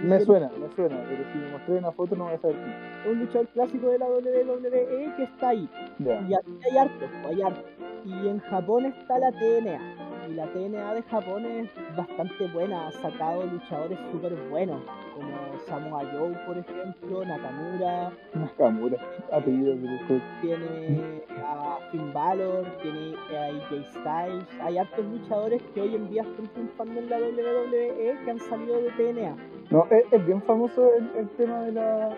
Me 0.00 0.08
Jericho 0.08 0.24
suena, 0.24 0.50
me 0.58 0.68
suena, 0.74 1.04
pero 1.08 1.24
si 1.32 1.38
me 1.38 1.50
mostré 1.50 1.78
una 1.78 1.92
foto 1.92 2.16
no 2.16 2.24
voy 2.24 2.34
a 2.34 2.38
saber 2.38 2.56
quién. 2.56 2.70
es 2.70 3.12
un 3.12 3.18
luchador 3.20 3.48
clásico 3.48 3.88
de 3.88 3.98
la 3.98 4.06
WWE 4.06 5.14
que 5.16 5.22
está 5.22 5.48
ahí. 5.50 5.68
Y 5.98 6.34
aquí 6.34 6.58
hay 6.70 6.78
hartos, 6.78 7.10
pues, 7.22 7.26
hay 7.26 7.42
hartos. 7.42 7.64
Y 8.04 8.28
en 8.28 8.38
Japón 8.40 8.86
está 8.86 9.18
la 9.18 9.30
TNA. 9.32 10.11
Y 10.28 10.34
la 10.34 10.46
TNA 10.46 10.94
de 10.94 11.02
Japón 11.02 11.44
es 11.46 11.70
bastante 11.96 12.46
buena, 12.48 12.88
ha 12.88 12.92
sacado 12.92 13.44
luchadores 13.46 13.98
súper 14.10 14.34
buenos, 14.48 14.80
como 15.14 15.58
Samoa 15.66 16.02
Joe, 16.12 16.32
por 16.46 16.58
ejemplo, 16.58 17.24
Nakamura, 17.24 18.12
Nakamura, 18.34 18.98
apellido 19.32 19.74
de 19.76 20.20
tiene 20.40 21.22
a 21.44 21.78
Finn 21.90 22.12
Balor, 22.12 22.64
tiene 22.82 23.14
a 23.36 23.46
AJ 23.46 23.84
Styles, 23.90 24.60
hay 24.60 24.78
hartos 24.78 25.04
luchadores 25.04 25.62
que 25.74 25.80
hoy 25.80 25.94
en 25.94 26.08
día 26.10 26.22
están 26.22 26.48
triunfando 26.48 27.00
en 27.00 27.10
la 27.10 27.18
WWE 27.18 28.24
que 28.24 28.30
han 28.30 28.40
salido 28.40 28.80
de 28.80 28.90
TNA. 28.90 29.36
No, 29.70 29.86
es, 29.90 30.04
es 30.12 30.26
bien 30.26 30.42
famoso 30.42 30.90
el, 30.94 31.10
el 31.18 31.28
tema 31.30 31.62
de 31.62 31.72
la, 31.72 32.08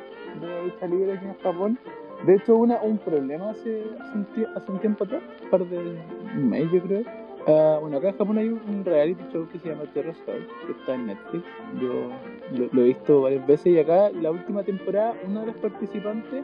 de 0.41 0.47
la 0.47 0.63
lucha 0.63 0.87
libre 0.87 1.15
aquí 1.15 1.27
en 1.27 1.39
Japón. 1.39 1.79
De 2.27 2.37
hecho, 2.37 2.57
una, 2.57 2.81
un 2.81 2.99
problema 2.99 3.51
hace, 3.51 3.85
hace, 4.01 4.19
un, 4.19 4.27
hace 4.57 4.73
un 4.73 4.79
tiempo 4.79 5.05
atrás, 5.05 5.23
un 5.43 5.51
par 5.51 5.65
de 5.67 5.79
un 5.79 6.49
mes 6.49 6.71
yo 6.73 6.81
creo. 6.83 7.24
Ah, 7.47 7.79
bueno, 7.81 7.99
acá 7.99 8.09
en 8.09 8.17
Japón 8.17 8.39
hay 8.39 8.49
un, 8.49 8.85
reality 8.85 9.23
show 9.33 9.47
que 9.49 9.59
se 9.59 9.69
llama 9.69 9.85
Terrace 9.93 10.21
House, 10.27 10.47
que 10.67 10.73
está 10.73 10.95
en 10.95 11.07
Netflix. 11.07 11.45
Yo 11.81 12.11
lo, 12.57 12.69
lo 12.73 12.83
he 12.83 12.85
visto 12.87 13.23
varias 13.23 13.47
veces 13.47 13.67
y 13.67 13.79
acá 13.79 14.11
la 14.11 14.31
última 14.31 14.63
temporada 14.63 15.15
una 15.27 15.41
de 15.41 15.47
las 15.49 15.57
participantes 15.57 16.43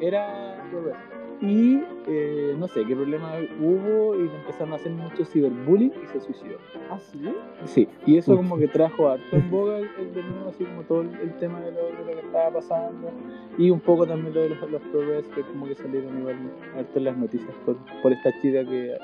era 0.00 0.56
wrestler. 0.72 1.24
Y 1.40 1.82
eh, 2.06 2.54
no 2.58 2.68
sé 2.68 2.84
qué 2.86 2.94
problema 2.94 3.34
hubo 3.60 4.14
y 4.16 4.22
empezaron 4.22 4.72
a 4.72 4.76
hacer 4.76 4.92
mucho 4.92 5.24
ciberbullying 5.24 5.92
y 6.02 6.06
se 6.06 6.20
suicidó. 6.20 6.56
¿Ah, 6.90 6.98
sí? 6.98 7.34
Sí, 7.64 7.88
y 8.06 8.16
eso 8.16 8.36
como 8.36 8.56
que 8.56 8.68
trajo 8.68 9.08
harto 9.08 9.36
en 9.36 9.50
boga 9.50 9.78
el, 9.78 9.84
el 9.84 10.48
así 10.48 10.64
como 10.64 10.82
todo 10.82 11.02
el, 11.02 11.14
el 11.16 11.36
tema 11.38 11.60
de 11.60 11.72
lo, 11.72 11.86
de 11.86 12.14
lo 12.14 12.20
que 12.20 12.26
estaba 12.26 12.50
pasando 12.50 13.10
y 13.58 13.68
un 13.68 13.80
poco 13.80 14.06
también 14.06 14.32
lo 14.32 14.42
de 14.42 14.50
los, 14.50 14.70
los 14.70 14.82
pro 14.82 15.00
wrestlers 15.00 15.46
como 15.48 15.66
que 15.66 15.74
salieron 15.74 16.18
igual 16.18 16.36
harto 16.76 16.98
en 16.98 17.04
las 17.04 17.16
noticias 17.16 17.54
por, 17.66 17.76
por 18.00 18.12
esta 18.12 18.30
chica 18.40 18.64
que 18.64 18.96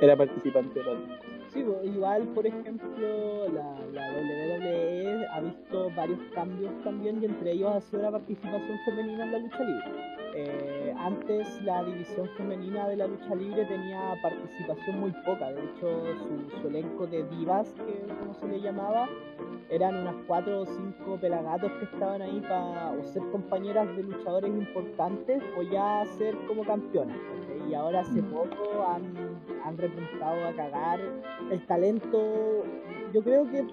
era 0.00 0.16
participante 0.16 0.80
de 0.80 0.84
Sí, 1.54 1.64
igual, 1.84 2.24
por 2.34 2.44
ejemplo, 2.44 3.48
la, 3.48 3.78
la 3.92 4.12
WWE 4.12 5.26
ha 5.28 5.40
visto 5.40 5.88
varios 5.96 6.18
cambios 6.34 6.72
también 6.82 7.22
y 7.22 7.26
entre 7.26 7.52
ellos 7.52 7.76
ha 7.76 7.80
sido 7.80 8.02
la 8.02 8.10
participación 8.10 8.76
femenina 8.84 9.24
en 9.24 9.32
la 9.32 9.38
lucha 9.38 9.62
libre. 9.62 9.84
Eh, 10.34 10.92
antes 10.98 11.62
la 11.62 11.84
división 11.84 12.28
femenina 12.36 12.88
de 12.88 12.96
la 12.96 13.06
lucha 13.06 13.36
libre 13.36 13.64
tenía 13.66 14.14
participación 14.20 14.98
muy 14.98 15.12
poca, 15.24 15.52
de 15.52 15.62
hecho 15.62 16.02
su, 16.16 16.60
su 16.60 16.66
elenco 16.66 17.06
de 17.06 17.22
divas, 17.22 17.72
que 17.74 18.12
como 18.14 18.34
se 18.34 18.48
le 18.48 18.60
llamaba, 18.60 19.08
eran 19.70 19.96
unas 19.96 20.16
cuatro 20.26 20.62
o 20.62 20.66
cinco 20.66 21.18
pelagatos 21.20 21.70
que 21.72 21.84
estaban 21.84 22.20
ahí 22.20 22.40
para 22.40 22.90
o 22.90 23.04
ser 23.04 23.22
compañeras 23.30 23.86
de 23.96 24.02
luchadores 24.02 24.50
importantes 24.50 25.42
o 25.56 25.62
ya 25.62 26.04
ser 26.18 26.36
como 26.46 26.64
campeonas. 26.64 27.16
¿cachai? 27.16 27.70
Y 27.70 27.74
ahora 27.74 28.00
hace 28.00 28.22
poco 28.22 28.84
han, 28.86 29.14
han 29.64 29.78
repuntado 29.78 30.48
a 30.48 30.52
cagar 30.52 31.00
el 31.50 31.66
talento. 31.66 32.64
Yo 33.12 33.22
creo 33.22 33.48
que, 33.50 33.64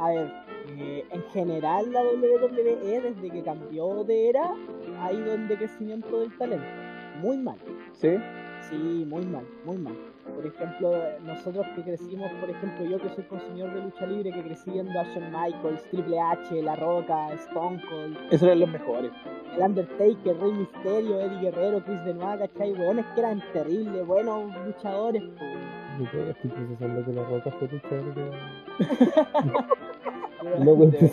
a 0.00 0.08
ver, 0.10 0.32
eh, 0.78 1.04
en 1.10 1.22
general 1.30 1.92
la 1.92 2.02
WWE 2.02 3.00
desde 3.00 3.30
que 3.30 3.42
cambió 3.42 4.04
de 4.04 4.28
era 4.28 4.54
ha 5.00 5.12
ido 5.12 5.34
en 5.34 5.48
decrecimiento 5.48 6.20
del 6.20 6.36
talento. 6.38 6.66
Muy 7.20 7.36
mal. 7.38 7.58
¿Sí? 7.92 8.10
Sí, 8.68 9.04
muy 9.06 9.24
mal, 9.26 9.44
muy 9.64 9.78
mal. 9.78 9.94
Por 10.34 10.46
ejemplo, 10.46 10.92
nosotros 11.24 11.66
que 11.74 11.82
crecimos, 11.82 12.30
por 12.40 12.48
ejemplo, 12.48 12.84
yo 12.86 12.98
que 12.98 13.08
soy 13.10 13.24
consumidor 13.24 13.74
de 13.74 13.82
lucha 13.82 14.06
libre, 14.06 14.30
que 14.32 14.42
crecí 14.42 14.70
viendo 14.70 14.98
a 14.98 15.02
Shawn 15.04 15.32
Michaels, 15.32 15.82
Triple 15.90 16.20
H, 16.20 16.62
La 16.62 16.76
Roca, 16.76 17.32
Stone 17.34 17.82
Cold, 17.90 18.16
Esos 18.30 18.42
eran 18.44 18.60
los 18.60 18.70
mejores. 18.70 19.10
el 19.56 19.62
Undertaker, 19.62 20.38
Rey 20.38 20.52
Mysterio, 20.52 21.20
Eddie 21.20 21.40
Guerrero, 21.40 21.82
Chris 21.84 22.04
Benoit, 22.04 22.38
¿cachai? 22.38 22.72
Weones 22.74 23.06
que 23.14 23.20
eran 23.20 23.42
terribles, 23.52 24.06
buenos 24.06 24.54
luchadores. 24.64 25.22
po. 25.22 25.44
Estoy 26.04 26.50
procesando 26.50 27.04
que 27.04 27.12
la 27.12 27.24
roca 27.24 27.50
fue. 27.52 27.68
Weón, 27.90 28.14
No. 30.64 30.76
De 30.76 30.98
verdad. 30.98 31.10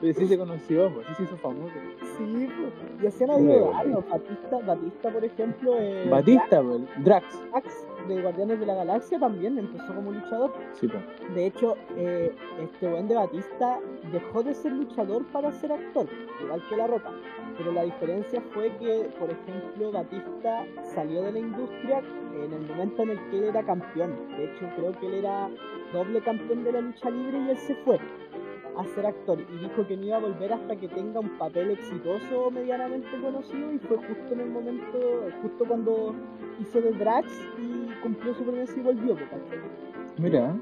Pero 0.00 0.14
sí 0.14 0.26
se 0.28 0.38
conoció, 0.38 0.94
pues 0.94 1.06
sí 1.08 1.14
se 1.16 1.22
hizo 1.24 1.36
famoso. 1.38 1.74
Sí, 2.16 2.46
po. 2.46 3.02
y 3.02 3.06
hacían 3.06 3.28
varios. 3.28 4.08
Batista, 4.08 4.58
Batista, 4.64 5.10
por 5.10 5.24
ejemplo, 5.24 5.76
eh, 5.76 6.08
Batista, 6.08 6.62
pues, 6.62 6.82
Drax. 7.04 7.50
Drax 7.50 7.86
de 8.06 8.22
Guardianes 8.22 8.60
de 8.60 8.66
la 8.66 8.74
Galaxia 8.74 9.18
también 9.18 9.58
empezó 9.58 9.92
como 9.92 10.12
luchador. 10.12 10.52
Sí, 10.74 10.86
pues. 10.86 11.34
De 11.34 11.46
hecho, 11.46 11.76
eh, 11.96 12.32
este 12.62 12.88
buen 12.88 13.08
de 13.08 13.16
Batista 13.16 13.80
dejó 14.12 14.42
de 14.44 14.54
ser 14.54 14.72
luchador 14.72 15.26
para 15.32 15.50
ser 15.50 15.72
actor, 15.72 16.06
igual 16.44 16.62
que 16.68 16.76
La 16.76 16.86
Roca. 16.86 17.10
Pero 17.58 17.72
la 17.72 17.82
diferencia 17.82 18.40
fue 18.54 18.70
que, 18.78 19.10
por 19.18 19.30
ejemplo, 19.30 19.92
Batista 19.92 20.64
salió 20.94 21.22
de 21.22 21.32
la 21.32 21.38
industria 21.40 21.98
en 21.98 22.52
el 22.52 22.66
momento 22.66 23.02
en 23.02 23.10
el 23.10 23.30
que 23.30 23.38
él 23.38 23.44
era 23.44 23.64
campeón. 23.64 24.14
De 24.36 24.44
hecho, 24.44 24.66
creo 24.76 24.92
que 24.92 25.06
él 25.06 25.14
era 25.14 25.50
doble 25.92 26.20
campeón 26.20 26.64
de 26.64 26.72
la 26.72 26.80
lucha 26.80 27.10
libre 27.10 27.38
y 27.38 27.50
él 27.50 27.56
se 27.58 27.74
fue 27.84 27.98
a 28.78 28.84
ser 28.94 29.06
actor 29.06 29.40
y 29.40 29.58
dijo 29.58 29.84
que 29.88 29.96
no 29.96 30.04
iba 30.04 30.16
a 30.18 30.20
volver 30.20 30.52
hasta 30.52 30.76
que 30.76 30.86
tenga 30.86 31.18
un 31.18 31.36
papel 31.36 31.72
exitoso 31.72 32.44
o 32.46 32.50
medianamente 32.50 33.08
conocido 33.20 33.72
y 33.72 33.78
fue 33.80 33.96
justo 33.96 34.34
en 34.34 34.40
el 34.40 34.50
momento, 34.50 34.98
justo 35.42 35.64
cuando 35.66 36.14
hizo 36.60 36.80
de 36.80 36.92
Drax 36.92 37.26
y 37.58 37.90
cumplió 38.02 38.34
su 38.34 38.44
promesa 38.44 38.74
y 38.76 38.82
volvió. 38.82 39.16
Mira, 40.16 40.54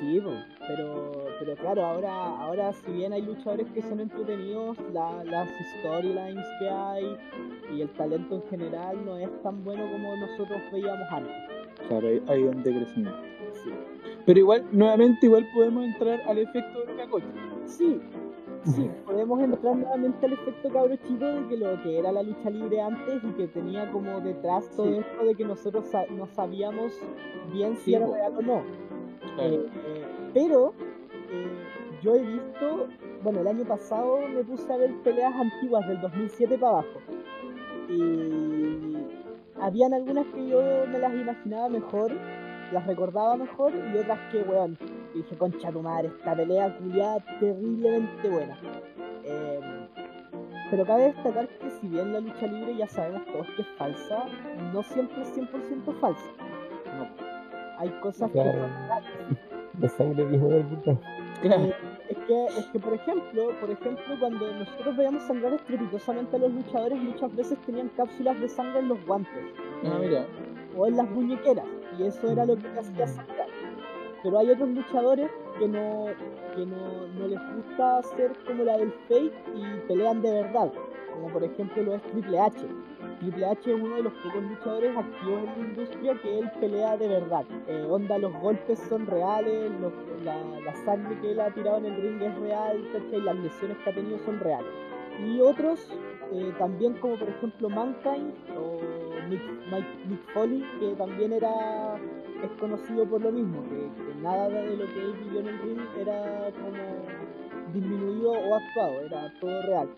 Sí, 0.00 0.18
pero, 0.66 1.12
pero 1.40 1.56
claro, 1.56 1.84
ahora, 1.86 2.12
ahora 2.40 2.72
si 2.72 2.92
bien 2.92 3.12
hay 3.12 3.22
luchadores 3.22 3.66
que 3.72 3.82
son 3.82 3.98
entretenidos, 4.00 4.76
la- 4.92 5.24
las 5.24 5.48
storylines 5.80 6.46
que 6.60 6.68
hay 6.68 7.16
y 7.74 7.80
el 7.80 7.88
talento 7.90 8.36
en 8.36 8.42
general 8.50 9.04
no 9.04 9.16
es 9.16 9.30
tan 9.42 9.64
bueno 9.64 9.82
como 9.90 10.14
nosotros 10.16 10.60
veíamos 10.72 11.10
antes. 11.10 11.34
claro, 11.88 12.06
hay, 12.06 12.22
hay 12.28 12.42
un 12.44 12.62
decrecimiento. 12.62 13.18
Sí, 13.64 13.70
Pero 14.26 14.38
igual, 14.38 14.64
nuevamente, 14.70 15.26
igual 15.26 15.46
podemos 15.54 15.84
entrar 15.84 16.20
al 16.28 16.38
efecto 16.38 16.80
de 16.84 16.92
Lucacoche. 16.92 17.26
sí, 17.64 18.00
sí, 18.64 18.90
podemos 19.06 19.40
entrar 19.42 19.76
nuevamente 19.76 20.26
al 20.26 20.34
efecto 20.34 20.68
cabro 20.68 20.94
chico 20.96 21.24
de 21.24 21.48
que 21.48 21.56
lo 21.56 21.82
que 21.82 21.98
era 21.98 22.12
la 22.12 22.22
lucha 22.22 22.50
libre 22.50 22.80
antes 22.82 23.24
y 23.24 23.32
que 23.32 23.48
tenía 23.48 23.90
como 23.90 24.20
detrás 24.20 24.68
todo 24.76 24.86
Sí. 24.86 24.98
esto 24.98 25.24
de 25.24 25.34
que 25.34 25.44
nosotros 25.44 25.86
no 26.16 26.26
sabíamos 26.26 26.92
bien 27.52 27.76
si 27.76 27.84
Sí, 27.84 27.94
era 27.94 28.06
real 28.06 28.34
o 28.36 28.42
no. 28.42 28.62
Claro. 29.36 29.54
Eh, 29.54 30.04
pero 30.34 30.74
eh, 31.30 32.00
yo 32.02 32.14
he 32.14 32.22
visto, 32.22 32.88
bueno, 33.22 33.40
el 33.40 33.46
año 33.46 33.64
pasado 33.64 34.18
me 34.28 34.42
puse 34.44 34.72
a 34.72 34.76
ver 34.76 34.90
peleas 35.02 35.34
antiguas 35.34 35.86
del 35.86 36.00
2007 36.00 36.58
para 36.58 36.72
abajo. 36.72 37.00
Y 37.88 38.96
habían 39.60 39.94
algunas 39.94 40.26
que 40.26 40.48
yo 40.48 40.60
me 40.88 40.98
las 40.98 41.12
imaginaba 41.12 41.68
mejor, 41.68 42.12
las 42.72 42.86
recordaba 42.86 43.36
mejor, 43.36 43.72
y 43.74 43.98
otras 43.98 44.18
que, 44.32 44.42
weón, 44.42 44.78
dije, 45.14 45.36
concha 45.36 45.70
tu 45.70 45.82
madre, 45.82 46.08
esta 46.08 46.34
pelea 46.34 46.76
culiada 46.78 47.24
terriblemente 47.38 48.28
buena. 48.28 48.58
Eh, 49.24 49.60
pero 50.70 50.86
cabe 50.86 51.12
destacar 51.12 51.48
que 51.48 51.70
si 51.70 51.88
bien 51.88 52.12
la 52.12 52.20
lucha 52.20 52.46
libre 52.46 52.76
ya 52.76 52.86
sabemos 52.86 53.26
todos 53.26 53.46
que 53.56 53.62
es 53.62 53.68
falsa, 53.76 54.24
no 54.72 54.82
siempre 54.84 55.22
es 55.22 55.36
100% 55.36 56.00
falsa. 56.00 56.30
Hay 57.78 57.88
cosas 58.00 58.30
que 58.30 58.38
son. 58.38 58.70
La 59.80 59.88
sangre 59.96 60.24
viene 60.26 60.48
del 60.48 60.66
puta. 60.66 60.98
Claro. 61.42 61.70
Es 62.08 62.18
que, 62.26 62.46
es 62.58 62.66
que 62.66 62.78
por 62.78 62.92
ejemplo, 62.94 63.50
por 63.60 63.70
ejemplo, 63.70 64.14
cuando 64.18 64.52
nosotros 64.52 64.96
veíamos 64.96 65.22
sangrar 65.24 65.52
estrepitosamente 65.54 66.36
a 66.36 66.38
los 66.40 66.52
luchadores, 66.52 66.98
muchas 66.98 67.34
veces 67.34 67.58
tenían 67.64 67.88
cápsulas 67.96 68.38
de 68.40 68.48
sangre 68.48 68.80
en 68.80 68.88
los 68.88 69.06
guantes 69.06 69.32
Ah, 69.84 69.96
mira. 70.00 70.26
o 70.76 70.86
en 70.86 70.96
las 70.96 71.08
muñequeras, 71.10 71.64
y 71.98 72.04
eso 72.04 72.30
era 72.30 72.44
lo 72.44 72.56
que 72.56 72.68
hacía 72.78 73.06
sangrar. 73.06 73.46
Pero 74.22 74.38
hay 74.38 74.50
otros 74.50 74.68
luchadores 74.70 75.30
que 75.58 75.66
no, 75.68 76.06
que 76.54 76.66
no, 76.66 77.06
no 77.18 77.26
les 77.28 77.40
gusta 77.56 77.98
hacer 77.98 78.32
como 78.46 78.64
la 78.64 78.76
del 78.76 78.92
fake 79.08 79.32
y 79.54 79.88
pelean 79.88 80.20
de 80.20 80.30
verdad, 80.42 80.70
como 81.14 81.28
por 81.32 81.42
ejemplo 81.44 81.82
lo 81.82 81.94
es 81.94 82.02
Triple 82.02 82.38
H. 82.38 82.56
Triple 83.20 83.46
H 83.46 83.70
es 83.74 83.80
uno 83.80 83.96
de 83.96 84.02
los 84.02 84.12
pocos 84.14 84.42
luchadores 84.42 84.96
activos 84.96 85.40
en 85.40 85.46
la 85.62 85.68
industria 85.68 86.14
que 86.22 86.38
él 86.38 86.50
pelea 86.60 86.96
de 86.96 87.08
verdad. 87.08 87.44
Eh, 87.66 87.86
onda, 87.88 88.18
los 88.18 88.32
golpes 88.40 88.78
son 88.88 89.06
reales, 89.06 89.70
los- 89.80 89.92
la, 90.24 90.36
la 90.64 90.74
sangre 90.84 91.18
que 91.20 91.32
él 91.32 91.40
ha 91.40 91.50
tirado 91.50 91.78
en 91.78 91.86
el 91.86 91.96
ring 91.96 92.22
es 92.22 92.38
real, 92.40 92.82
¿cachai? 92.92 93.20
las 93.22 93.36
lesiones 93.36 93.78
que 93.78 93.90
ha 93.90 93.94
tenido 93.94 94.18
son 94.24 94.38
reales. 94.40 94.70
Y 95.26 95.40
otros, 95.40 95.90
eh, 96.32 96.52
también 96.58 96.94
como 96.94 97.18
por 97.18 97.28
ejemplo 97.28 97.68
Mankind 97.68 98.32
Mike- 99.38 100.06
Mick 100.08 100.20
Foley, 100.32 100.64
que 100.80 100.94
también 100.96 101.32
era 101.32 101.96
es 102.42 102.50
conocido 102.58 103.04
por 103.06 103.20
lo 103.20 103.30
mismo, 103.32 103.62
que, 103.64 103.76
que 104.02 104.14
nada 104.22 104.48
de 104.48 104.76
lo 104.76 104.86
que 104.86 105.00
él 105.00 105.12
vivió 105.24 105.40
en 105.40 105.48
el 105.48 105.58
ring 105.60 105.80
era 106.00 106.50
como 106.54 107.72
disminuido 107.72 108.30
o 108.32 108.54
actuado, 108.54 109.00
era 109.06 109.32
todo 109.40 109.62
real. 109.62 109.88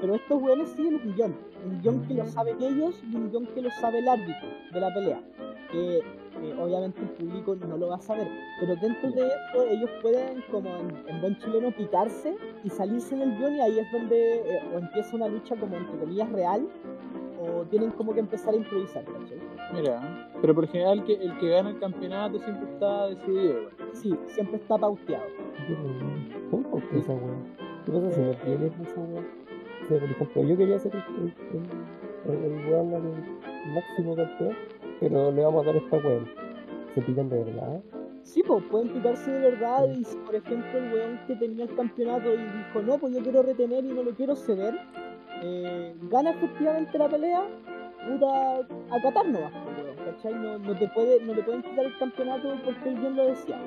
Pero 0.00 0.14
estos 0.14 0.42
weones 0.42 0.70
siguen 0.70 0.94
un 0.94 1.14
guion, 1.14 1.34
un 1.66 1.80
guion 1.82 2.02
que 2.06 2.14
lo 2.14 2.26
saben 2.26 2.56
ellos 2.62 3.00
y 3.10 3.14
un 3.14 3.30
guion 3.30 3.46
que 3.54 3.60
lo 3.62 3.70
sabe 3.70 3.98
el 4.00 4.08
árbitro 4.08 4.48
de 4.72 4.80
la 4.80 4.92
pelea, 4.94 5.20
que 5.70 5.98
eh, 5.98 6.56
obviamente 6.58 7.00
el 7.02 7.08
público 7.10 7.54
no 7.54 7.76
lo 7.76 7.88
va 7.88 7.96
a 7.96 8.00
saber, 8.00 8.26
pero 8.58 8.74
dentro 8.76 9.10
de 9.10 9.26
eso 9.28 9.66
ellos 9.68 9.90
pueden, 10.00 10.42
como 10.50 10.68
en, 10.76 11.08
en 11.08 11.20
buen 11.20 11.38
chileno, 11.38 11.70
picarse 11.70 12.36
y 12.64 12.70
salirse 12.70 13.14
del 13.16 13.36
guion 13.38 13.54
y 13.56 13.60
ahí 13.60 13.78
es 13.78 13.92
donde 13.92 14.34
eh, 14.36 14.60
empieza 14.74 15.14
una 15.14 15.28
lucha 15.28 15.54
como 15.56 15.76
entre 15.76 15.98
comillas 15.98 16.32
real 16.32 16.66
o 17.42 17.64
tienen 17.64 17.90
como 17.92 18.14
que 18.14 18.20
empezar 18.20 18.54
a 18.54 18.56
improvisar, 18.56 19.04
¿cachai? 19.04 19.38
Mira, 19.72 20.28
pero 20.40 20.54
por 20.54 20.66
general 20.68 21.04
que 21.04 21.14
el 21.14 21.36
que 21.38 21.48
gana 21.48 21.70
el 21.70 21.78
campeonato 21.78 22.38
siempre 22.38 22.70
está 22.72 23.06
decidido. 23.08 23.54
weón. 23.54 23.70
Sí, 23.92 24.14
siempre 24.26 24.56
está 24.56 24.78
pauteado. 24.78 25.24
¿Cómo 26.50 26.70
pauta 26.70 26.96
esa 26.96 27.12
weá? 27.12 27.34
¿Qué 27.84 27.92
pasa 27.92 28.10
si 28.12 28.20
no 28.20 28.34
tiene 28.34 28.66
esa 28.66 29.00
weá? 29.00 29.20
O 29.20 29.88
sea, 29.88 29.98
por 30.00 30.10
ejemplo, 30.10 30.42
yo 30.44 30.56
quería 30.56 30.78
ser 30.78 30.92
el, 30.94 31.34
el, 32.26 32.32
el, 32.32 32.44
el 32.44 32.68
weón, 32.68 32.94
el 32.94 33.72
máximo 33.74 34.16
campeón, 34.16 34.56
pero 35.00 35.32
le 35.32 35.44
vamos 35.44 35.62
a 35.62 35.66
dar 35.66 35.76
esta 35.76 35.96
weá. 35.96 36.24
Se 36.94 37.02
pican 37.02 37.28
de 37.28 37.44
verdad. 37.44 37.82
Sí, 38.22 38.42
pues 38.46 38.62
pueden 38.70 38.88
picarse 38.88 39.30
de 39.30 39.50
verdad 39.50 39.88
y 39.88 40.04
si 40.04 40.16
por 40.18 40.34
ejemplo 40.34 40.78
el 40.78 40.92
weón 40.92 41.20
que 41.26 41.34
tenía 41.36 41.64
el 41.64 41.74
campeonato 41.74 42.32
y 42.32 42.38
dijo, 42.38 42.82
no, 42.82 42.96
pues 42.98 43.14
yo 43.14 43.22
quiero 43.22 43.42
retener 43.42 43.84
y 43.84 43.88
no 43.88 44.02
lo 44.04 44.12
quiero 44.12 44.36
ceder, 44.36 44.74
eh, 45.42 45.94
gana 46.02 46.30
efectivamente 46.30 46.98
la 46.98 47.08
pelea, 47.08 47.42
puta, 48.08 48.58
acatar 48.90 49.26
nomás, 49.26 49.52
pues, 49.64 49.84
weón, 49.84 49.96
¿cachai? 50.04 50.34
No, 50.34 50.58
no, 50.58 50.78
te 50.78 50.88
puede, 50.88 51.20
no 51.24 51.34
le 51.34 51.42
pueden 51.42 51.62
quitar 51.62 51.84
el 51.84 51.98
campeonato 51.98 52.54
porque 52.64 52.88
el 52.88 53.00
guion 53.00 53.16
lo 53.16 53.26
decía. 53.26 53.60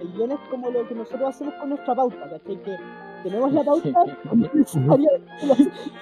El 0.00 0.12
guion 0.12 0.32
es 0.32 0.40
como 0.50 0.70
lo 0.70 0.86
que 0.88 0.94
nosotros 0.94 1.28
hacemos 1.28 1.54
con 1.54 1.68
nuestra 1.70 1.94
pauta, 1.94 2.30
¿cachai? 2.30 2.62
Que 2.62 2.76
tenemos 3.22 3.52
la 3.52 3.62
pauta 3.62 3.90
necesaria 4.34 5.10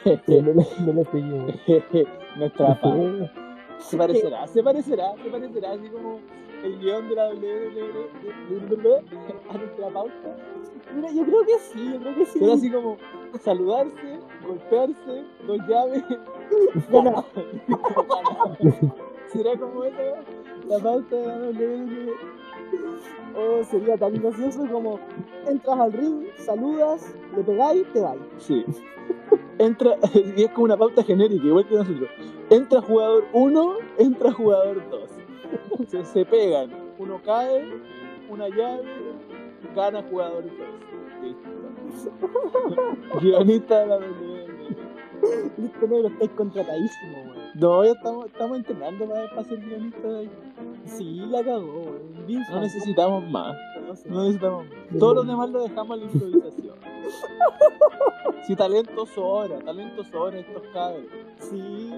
no, 0.04 0.66
no 0.86 0.92
le 0.92 1.04
seguimos. 1.04 1.54
Nuestra 2.36 2.80
pauta. 2.80 3.32
Se 3.78 3.96
parecerá, 3.96 4.46
se 4.46 4.62
parecerá, 4.62 5.14
se 5.22 5.30
parecerá, 5.30 5.72
así 5.72 5.88
como 5.88 6.20
el 6.62 6.78
guion 6.78 7.08
de 7.08 7.14
la 7.14 7.28
WWE 7.28 7.38
a 9.50 9.58
nuestra 9.58 9.88
pauta. 9.90 10.36
Mira, 10.94 11.10
yo 11.12 11.24
creo 11.24 11.44
que 11.44 11.58
sí, 11.58 11.92
yo 11.92 12.00
creo 12.00 12.14
que 12.14 12.24
sí. 12.26 12.38
Será 12.38 12.54
así 12.54 12.70
como 12.70 12.96
saludarse, 13.40 14.20
golpearse, 14.46 15.24
dos 15.46 15.58
llaves. 15.68 16.04
¿Será 19.32 19.58
como 19.58 19.84
eso? 19.84 20.14
La 20.66 20.78
pauta 20.78 21.16
de 21.16 21.26
la 21.26 21.58
WWE. 21.58 22.14
Oh, 23.36 23.62
sería 23.64 23.96
tan 23.96 24.14
gracioso 24.14 24.66
como 24.70 24.98
entras 25.46 25.78
al 25.78 25.92
ring, 25.92 26.26
saludas, 26.38 27.14
le 27.36 27.44
pegáis, 27.44 27.86
te 27.92 28.00
vais. 28.00 28.20
Sí. 28.38 28.64
Entra, 29.58 29.96
y 30.14 30.42
es 30.42 30.50
como 30.50 30.64
una 30.64 30.76
pauta 30.76 31.02
genérica, 31.02 31.46
igual 31.46 31.66
que 31.66 31.76
nosotros. 31.76 32.08
Entra 32.50 32.80
jugador 32.80 33.24
1, 33.32 33.76
entra 33.98 34.32
jugador 34.32 34.82
2. 34.90 35.17
Se, 35.88 36.04
se 36.04 36.24
pegan. 36.24 36.70
Uno 36.98 37.20
cae, 37.24 37.64
una 38.28 38.48
llave, 38.48 38.82
gana 39.74 40.02
jugador 40.02 40.44
2. 40.44 40.52
Listo. 41.22 41.48
Guionista 43.20 43.80
de 43.80 43.86
la. 43.86 43.98
Listo, 45.56 45.86
negro, 45.86 46.08
estáis 46.08 46.30
contratadísimo. 46.32 47.34
No, 47.54 47.84
ya 47.84 47.92
estamos, 47.92 48.26
estamos 48.26 48.58
entrenando 48.58 49.08
para, 49.08 49.28
para 49.30 49.44
ser 49.44 49.60
guionistas 49.60 50.02
de 50.02 50.18
ahí. 50.18 50.30
Sí, 50.84 51.22
la 51.28 51.42
cagó, 51.42 51.96
No 52.50 52.60
necesitamos 52.60 53.28
más. 53.30 53.56
No 53.88 53.96
sé. 53.96 54.10
No 54.10 54.22
necesitamos. 54.22 54.66
Todos 54.98 55.14
los 55.16 55.26
demás 55.26 55.48
lo 55.48 55.62
dejamos 55.62 55.92
a 55.92 55.96
la 55.96 56.04
improvisación. 56.04 56.76
Si 58.46 58.56
talento 58.56 59.04
sobra, 59.04 59.58
talento 59.58 60.02
sobra 60.04 60.38
estos 60.38 60.62
cabros. 60.72 61.04
Sí. 61.38 61.92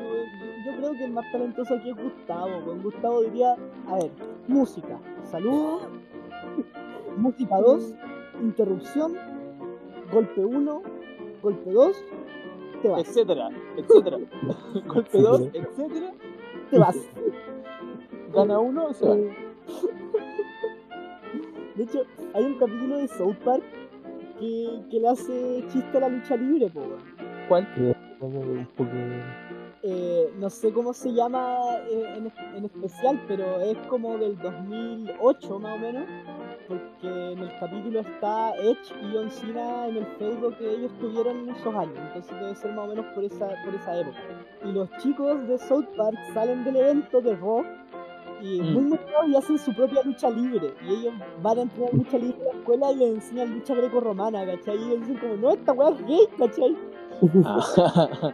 Yo, 0.66 0.76
creo 0.78 0.92
que 0.94 1.04
el 1.04 1.12
más 1.12 1.24
talentoso 1.30 1.74
aquí 1.74 1.90
es 1.90 1.96
Gustavo, 1.96 2.58
weón. 2.66 2.82
Gustavo 2.82 3.20
diría, 3.22 3.56
a 3.86 3.94
ver, 3.94 4.10
música, 4.48 4.98
saludos, 5.30 5.82
música 7.16 7.56
2, 7.56 7.94
interrupción, 8.42 9.16
golpe 10.12 10.44
1, 10.44 10.82
golpe 11.40 11.70
2, 11.70 12.04
te 12.82 12.88
vas, 12.88 13.08
etcétera, 13.08 13.48
etcétera. 13.76 14.18
Golpe 14.88 15.18
2, 15.18 15.40
etcétera. 15.52 16.12
te 16.68 16.78
vas. 16.80 16.96
Gana 18.32 18.58
uno, 18.58 18.92
se 18.92 19.06
va. 19.06 19.16
De 21.80 21.86
hecho, 21.86 22.04
hay 22.34 22.44
un 22.44 22.58
capítulo 22.58 22.98
de 22.98 23.08
South 23.08 23.36
Park 23.42 23.62
que, 24.38 24.82
que 24.90 25.00
le 25.00 25.08
hace 25.08 25.64
chiste 25.72 25.96
a 25.96 26.00
la 26.00 26.08
lucha 26.10 26.36
libre, 26.36 26.68
po. 26.68 26.82
¿Cuál? 27.48 27.66
Eh, 29.82 30.30
no 30.38 30.50
sé 30.50 30.74
cómo 30.74 30.92
se 30.92 31.10
llama 31.14 31.56
eh, 31.90 32.18
en, 32.18 32.30
en 32.54 32.64
especial, 32.66 33.18
pero 33.26 33.60
es 33.62 33.78
como 33.88 34.18
del 34.18 34.36
2008 34.36 35.58
más 35.58 35.74
o 35.74 35.78
menos, 35.78 36.04
porque 36.68 37.32
en 37.32 37.38
el 37.38 37.58
capítulo 37.58 38.00
está 38.00 38.54
Edge 38.56 38.92
y 39.00 39.14
John 39.14 39.30
Cena 39.30 39.88
en 39.88 39.96
el 39.96 40.06
feudo 40.18 40.54
que 40.58 40.70
ellos 40.70 40.92
tuvieron 41.00 41.48
en 41.48 41.48
esos 41.48 41.74
años, 41.74 41.96
entonces 41.96 42.40
debe 42.40 42.54
ser 42.56 42.72
más 42.74 42.84
o 42.84 42.88
menos 42.88 43.06
por 43.14 43.24
esa, 43.24 43.48
por 43.64 43.74
esa 43.74 43.98
época. 43.98 44.18
Y 44.66 44.72
los 44.72 44.90
chicos 44.98 45.48
de 45.48 45.56
South 45.56 45.86
Park 45.96 46.18
salen 46.34 46.62
del 46.62 46.76
evento 46.76 47.22
de 47.22 47.36
Raw 47.36 47.64
y 48.42 48.60
Mm. 48.60 48.72
muy 48.74 48.82
motivados 48.84 49.28
y 49.28 49.36
hacen 49.36 49.58
su 49.58 49.74
propia 49.74 50.02
lucha 50.02 50.30
libre, 50.30 50.72
y 50.86 50.90
ellos 50.94 51.14
van 51.42 51.58
a 51.58 51.62
entrenar 51.62 51.94
lucha 51.94 52.18
libre 52.18 52.40
a 52.40 52.44
la 52.52 52.58
escuela 52.58 52.92
y 52.92 52.96
les 52.96 53.08
enseñan 53.16 53.54
lucha 53.54 53.74
greco-romana, 53.74 54.46
¿cachai? 54.46 54.76
Y 54.76 54.82
ellos 54.92 55.00
dicen 55.00 55.18
como, 55.18 55.34
no, 55.36 55.50
esta 55.50 55.72
weá 55.72 55.90
es 55.90 56.06
gay, 56.06 56.26
¿cachai? 56.38 56.76
Ah. 57.44 58.32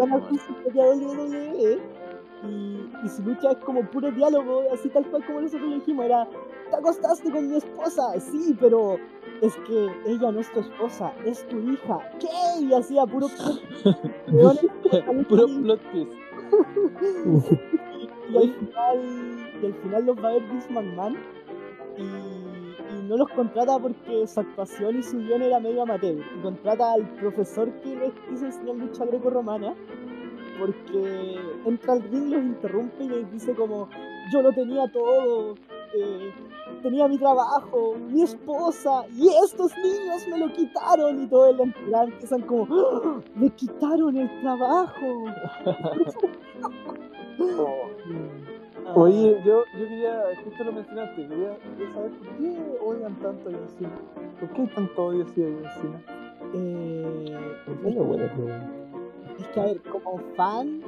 van 0.00 0.12
a 0.12 0.16
hacer 0.16 0.38
su 0.40 0.54
propia 0.54 0.82
WWE 0.84 1.78
y, 2.48 2.50
y 3.04 3.08
su 3.08 3.22
lucha 3.22 3.50
es 3.50 3.58
como 3.58 3.82
puro 3.90 4.10
diálogo, 4.10 4.62
así 4.72 4.88
tal 4.88 5.04
cual 5.10 5.24
como 5.26 5.40
nosotros 5.42 5.68
le 5.68 5.74
dijimos, 5.76 6.06
era 6.06 6.26
te 6.70 6.76
acostaste 6.76 7.30
con 7.30 7.46
mi 7.48 7.56
esposa, 7.56 8.18
sí, 8.18 8.56
pero 8.58 8.96
es 9.42 9.54
que 9.66 9.88
ella 10.06 10.32
no 10.32 10.40
es 10.40 10.50
tu 10.52 10.60
esposa, 10.60 11.12
es 11.26 11.46
tu 11.48 11.58
hija, 11.58 11.98
¿qué? 12.18 12.28
Y 12.62 12.72
hacía 12.72 13.04
puro 13.06 13.26
Puro 15.28 15.46
plot 15.46 15.80
twist. 15.92 16.12
Y 18.30 18.36
al 18.36 18.52
final 18.54 19.58
y 19.62 19.66
al 19.66 19.74
final 19.74 20.06
los 20.06 20.16
va 20.22 20.28
a 20.28 20.32
ver 20.32 20.42
Vince 20.42 20.72
McMahon 20.72 21.16
y, 21.96 22.48
no 23.08 23.16
los 23.16 23.28
contrata 23.30 23.78
porque 23.78 24.26
su 24.26 24.38
actuación 24.38 24.98
y 24.98 25.02
su 25.02 25.16
guion 25.18 25.40
era 25.40 25.58
medio 25.60 25.82
amateur 25.82 26.18
y 26.18 26.42
contrata 26.42 26.92
al 26.92 27.08
profesor 27.14 27.72
que 27.80 27.96
les 27.96 28.12
quiso 28.28 28.44
enseñar 28.44 28.76
lucha 28.76 29.06
greco-romana 29.06 29.74
porque 30.58 31.38
entra 31.64 31.94
al 31.94 32.02
ring, 32.02 32.30
los 32.30 32.42
interrumpe 32.42 33.04
y 33.04 33.08
les 33.08 33.32
dice 33.32 33.54
como 33.54 33.88
yo 34.30 34.42
lo 34.42 34.52
tenía 34.52 34.92
todo 34.92 35.54
eh, 35.94 36.32
tenía 36.82 37.08
mi 37.08 37.18
trabajo, 37.18 37.94
mi 38.10 38.22
esposa 38.22 39.04
y 39.16 39.28
estos 39.44 39.72
niños 39.76 40.26
me 40.30 40.38
lo 40.38 40.52
quitaron 40.52 41.22
y 41.22 41.26
todo 41.26 41.50
el 41.50 41.60
entrada 41.60 42.04
empiezan 42.04 42.42
como 42.42 42.66
¡Ah! 42.70 43.20
me 43.34 43.50
quitaron 43.50 44.16
el 44.16 44.40
trabajo 44.40 45.24
Ah, 45.66 45.92
Oye, 48.94 49.40
yo, 49.44 49.64
yo 49.78 49.84
quería, 49.86 50.22
justo 50.44 50.64
lo 50.64 50.72
mencionaste, 50.72 51.28
quería, 51.28 51.58
quería 51.76 51.92
saber 51.92 52.10
por 52.12 52.28
qué 52.38 52.78
odian 52.82 53.14
tanto 53.20 53.50
a 53.50 53.52
John 53.52 53.68
Cena. 53.76 53.98
¿Por 54.40 54.48
qué 54.50 54.62
hay 54.62 54.68
tanto 54.68 55.04
odio 55.04 55.24
hacia 55.24 55.44
John 55.44 55.70
Cena? 55.82 56.02
eh, 56.54 57.38
Es 57.66 57.84
una 57.94 58.02
buena 58.02 58.32
pregunta. 58.32 58.70
Es 59.38 59.46
que, 59.48 59.60
a 59.60 59.64
ver, 59.66 59.82
como 59.82 60.18
fan, 60.36 60.82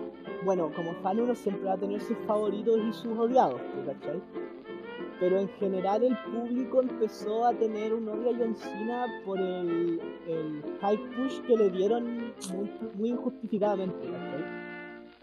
bueno, 0.45 0.71
como 0.75 0.95
fan 1.03 1.21
uno 1.21 1.35
siempre 1.35 1.65
va 1.67 1.75
a 1.75 1.77
tener 1.77 2.01
sus 2.01 2.17
favoritos 2.27 2.79
y 2.89 2.93
sus 2.95 3.19
odiados, 3.19 3.61
¿tú 3.61 3.85
¿cachai? 3.87 4.21
Pero 5.21 5.39
en 5.39 5.49
general 5.61 6.03
el 6.03 6.17
público 6.33 6.81
empezó 6.81 7.45
a 7.45 7.53
tener 7.53 7.93
un 7.93 8.09
odio 8.09 8.31
a 8.31 8.39
John 8.39 8.57
Cena 8.57 9.07
por 9.25 9.39
el, 9.39 10.01
el 10.27 10.63
hype 10.81 11.17
push 11.17 11.41
que 11.43 11.57
le 11.59 11.69
dieron 11.71 12.33
muy, 12.55 12.71
muy 12.95 13.09
injustificadamente. 13.11 14.09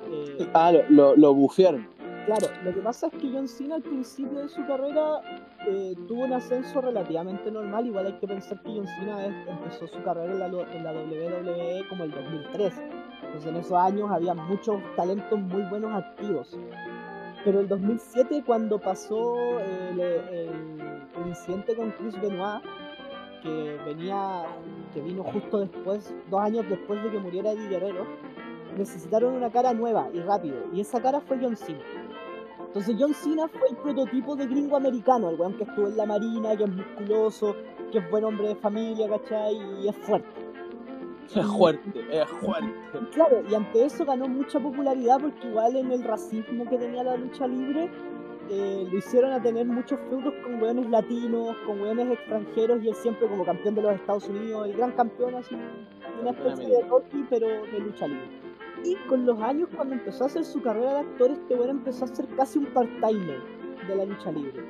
Eh, 0.10 0.48
Ah, 0.54 0.72
lo, 0.72 0.84
lo, 0.90 1.16
lo 1.16 1.34
bufearon. 1.34 1.88
Claro, 2.28 2.48
lo 2.64 2.74
que 2.74 2.82
pasa 2.82 3.08
es 3.08 3.14
que 3.14 3.30
John 3.32 3.48
Cena 3.48 3.76
al 3.76 3.82
principio 3.84 4.40
de 4.40 4.50
su 4.50 4.66
carrera 4.68 5.22
eh, 5.68 5.96
tuvo 6.08 6.26
un 6.26 6.34
ascenso 6.34 6.82
relativamente 6.82 7.50
normal. 7.50 7.88
Igual 7.88 8.06
hay 8.08 8.14
que 8.20 8.28
pensar 8.28 8.62
que 8.62 8.70
John 8.70 8.86
Cena 8.86 9.26
es- 9.26 9.48
empezó 9.48 9.88
su 9.88 10.04
carrera 10.04 10.32
en 10.34 10.40
la, 10.40 10.46
en 10.48 10.84
la 10.84 10.92
WWE 10.92 11.88
como 11.90 12.04
el 12.04 12.12
2003. 12.12 12.74
Entonces 13.24 13.50
en 13.50 13.56
esos 13.56 13.74
años 13.74 14.12
había 14.12 14.34
muchos 14.34 14.76
talentos 14.96 15.40
muy 15.40 15.62
buenos 15.70 15.92
activos. 15.94 16.58
Pero 17.44 17.60
el 17.62 17.68
2007 17.68 18.44
cuando 18.46 18.80
pasó 18.80 19.60
el, 19.60 20.52
incidente 21.26 21.76
con 21.76 21.92
Chris 21.92 22.20
Benoit, 22.22 22.64
que 23.44 23.78
venía, 23.86 24.44
que 24.94 25.02
vino 25.02 25.24
justo 25.24 25.60
después, 25.60 26.14
dos 26.30 26.42
años 26.42 26.66
después 26.70 27.04
de 27.04 27.12
que 27.12 27.20
muriera 27.20 27.52
Eddie 27.52 27.70
Guerrero, 27.70 28.06
necesitaron 28.78 29.36
una 29.36 29.52
cara 29.52 29.74
nueva 29.74 30.08
y 30.14 30.20
rápido. 30.20 30.58
Y 30.74 30.82
esa 30.82 31.02
cara 31.02 31.20
fue 31.22 31.38
John 31.42 31.56
Cena. 31.56 31.84
Entonces 32.60 32.96
John 33.00 33.14
Cena 33.14 33.48
fue 33.48 33.70
el 33.70 33.78
prototipo 33.78 34.36
de 34.36 34.46
gringo 34.46 34.78
americano, 34.78 35.30
el 35.30 35.40
weón 35.40 35.58
que 35.58 35.64
estuvo 35.64 35.88
en 35.88 35.98
la 35.98 36.06
marina, 36.06 36.56
que 36.56 36.64
es 36.64 36.70
musculoso, 36.70 37.56
que 37.92 38.00
es 38.00 38.10
buen 38.10 38.24
hombre 38.24 38.50
de 38.50 38.56
familia, 38.56 39.08
¿cachai? 39.10 39.56
Y 39.82 39.88
es 39.88 39.96
fuerte. 39.96 40.47
Es 41.36 41.46
fuerte, 41.46 42.06
es 42.10 42.28
fuerte. 42.30 42.74
Claro, 43.14 43.44
y 43.50 43.54
ante 43.54 43.86
eso 43.86 44.06
ganó 44.06 44.28
mucha 44.28 44.60
popularidad 44.60 45.20
porque 45.20 45.48
igual 45.48 45.76
en 45.76 45.92
el 45.92 46.04
racismo 46.04 46.66
que 46.70 46.78
tenía 46.78 47.04
la 47.04 47.18
lucha 47.18 47.48
libre, 47.48 47.90
eh, 48.50 48.88
lo 48.90 48.98
hicieron 48.98 49.34
a 49.34 49.42
tener 49.42 49.66
muchos 49.66 50.00
feudos 50.10 50.34
con 50.42 50.62
weones 50.62 50.90
latinos, 50.90 51.56
con 51.66 51.82
weones 51.82 52.12
extranjeros, 52.12 52.82
y 52.82 52.88
él 52.88 52.96
siempre 52.96 53.28
como 53.28 53.44
campeón 53.44 53.76
de 53.76 53.82
los 53.82 53.96
Estados 53.96 54.30
Unidos, 54.30 54.68
el 54.68 54.78
gran 54.78 54.92
campeón 54.94 55.36
así, 55.36 55.56
una 56.22 56.32
especie 56.32 56.68
de 56.70 56.82
Rocky, 56.84 57.26
pero 57.30 57.48
de 57.48 57.80
lucha 57.80 58.08
libre. 58.08 58.30
Y 58.86 58.96
con 59.10 59.26
los 59.26 59.42
años, 59.42 59.68
cuando 59.76 59.96
empezó 59.96 60.24
a 60.24 60.28
hacer 60.28 60.46
su 60.46 60.62
carrera 60.62 60.94
de 60.94 61.00
actor, 61.00 61.32
este 61.32 61.56
weón 61.56 61.72
empezó 61.72 62.06
a 62.06 62.08
ser 62.08 62.26
casi 62.38 62.60
un 62.60 62.68
part-timer 62.68 63.42
de 63.86 63.96
la 63.96 64.06
lucha 64.06 64.32
libre. 64.32 64.64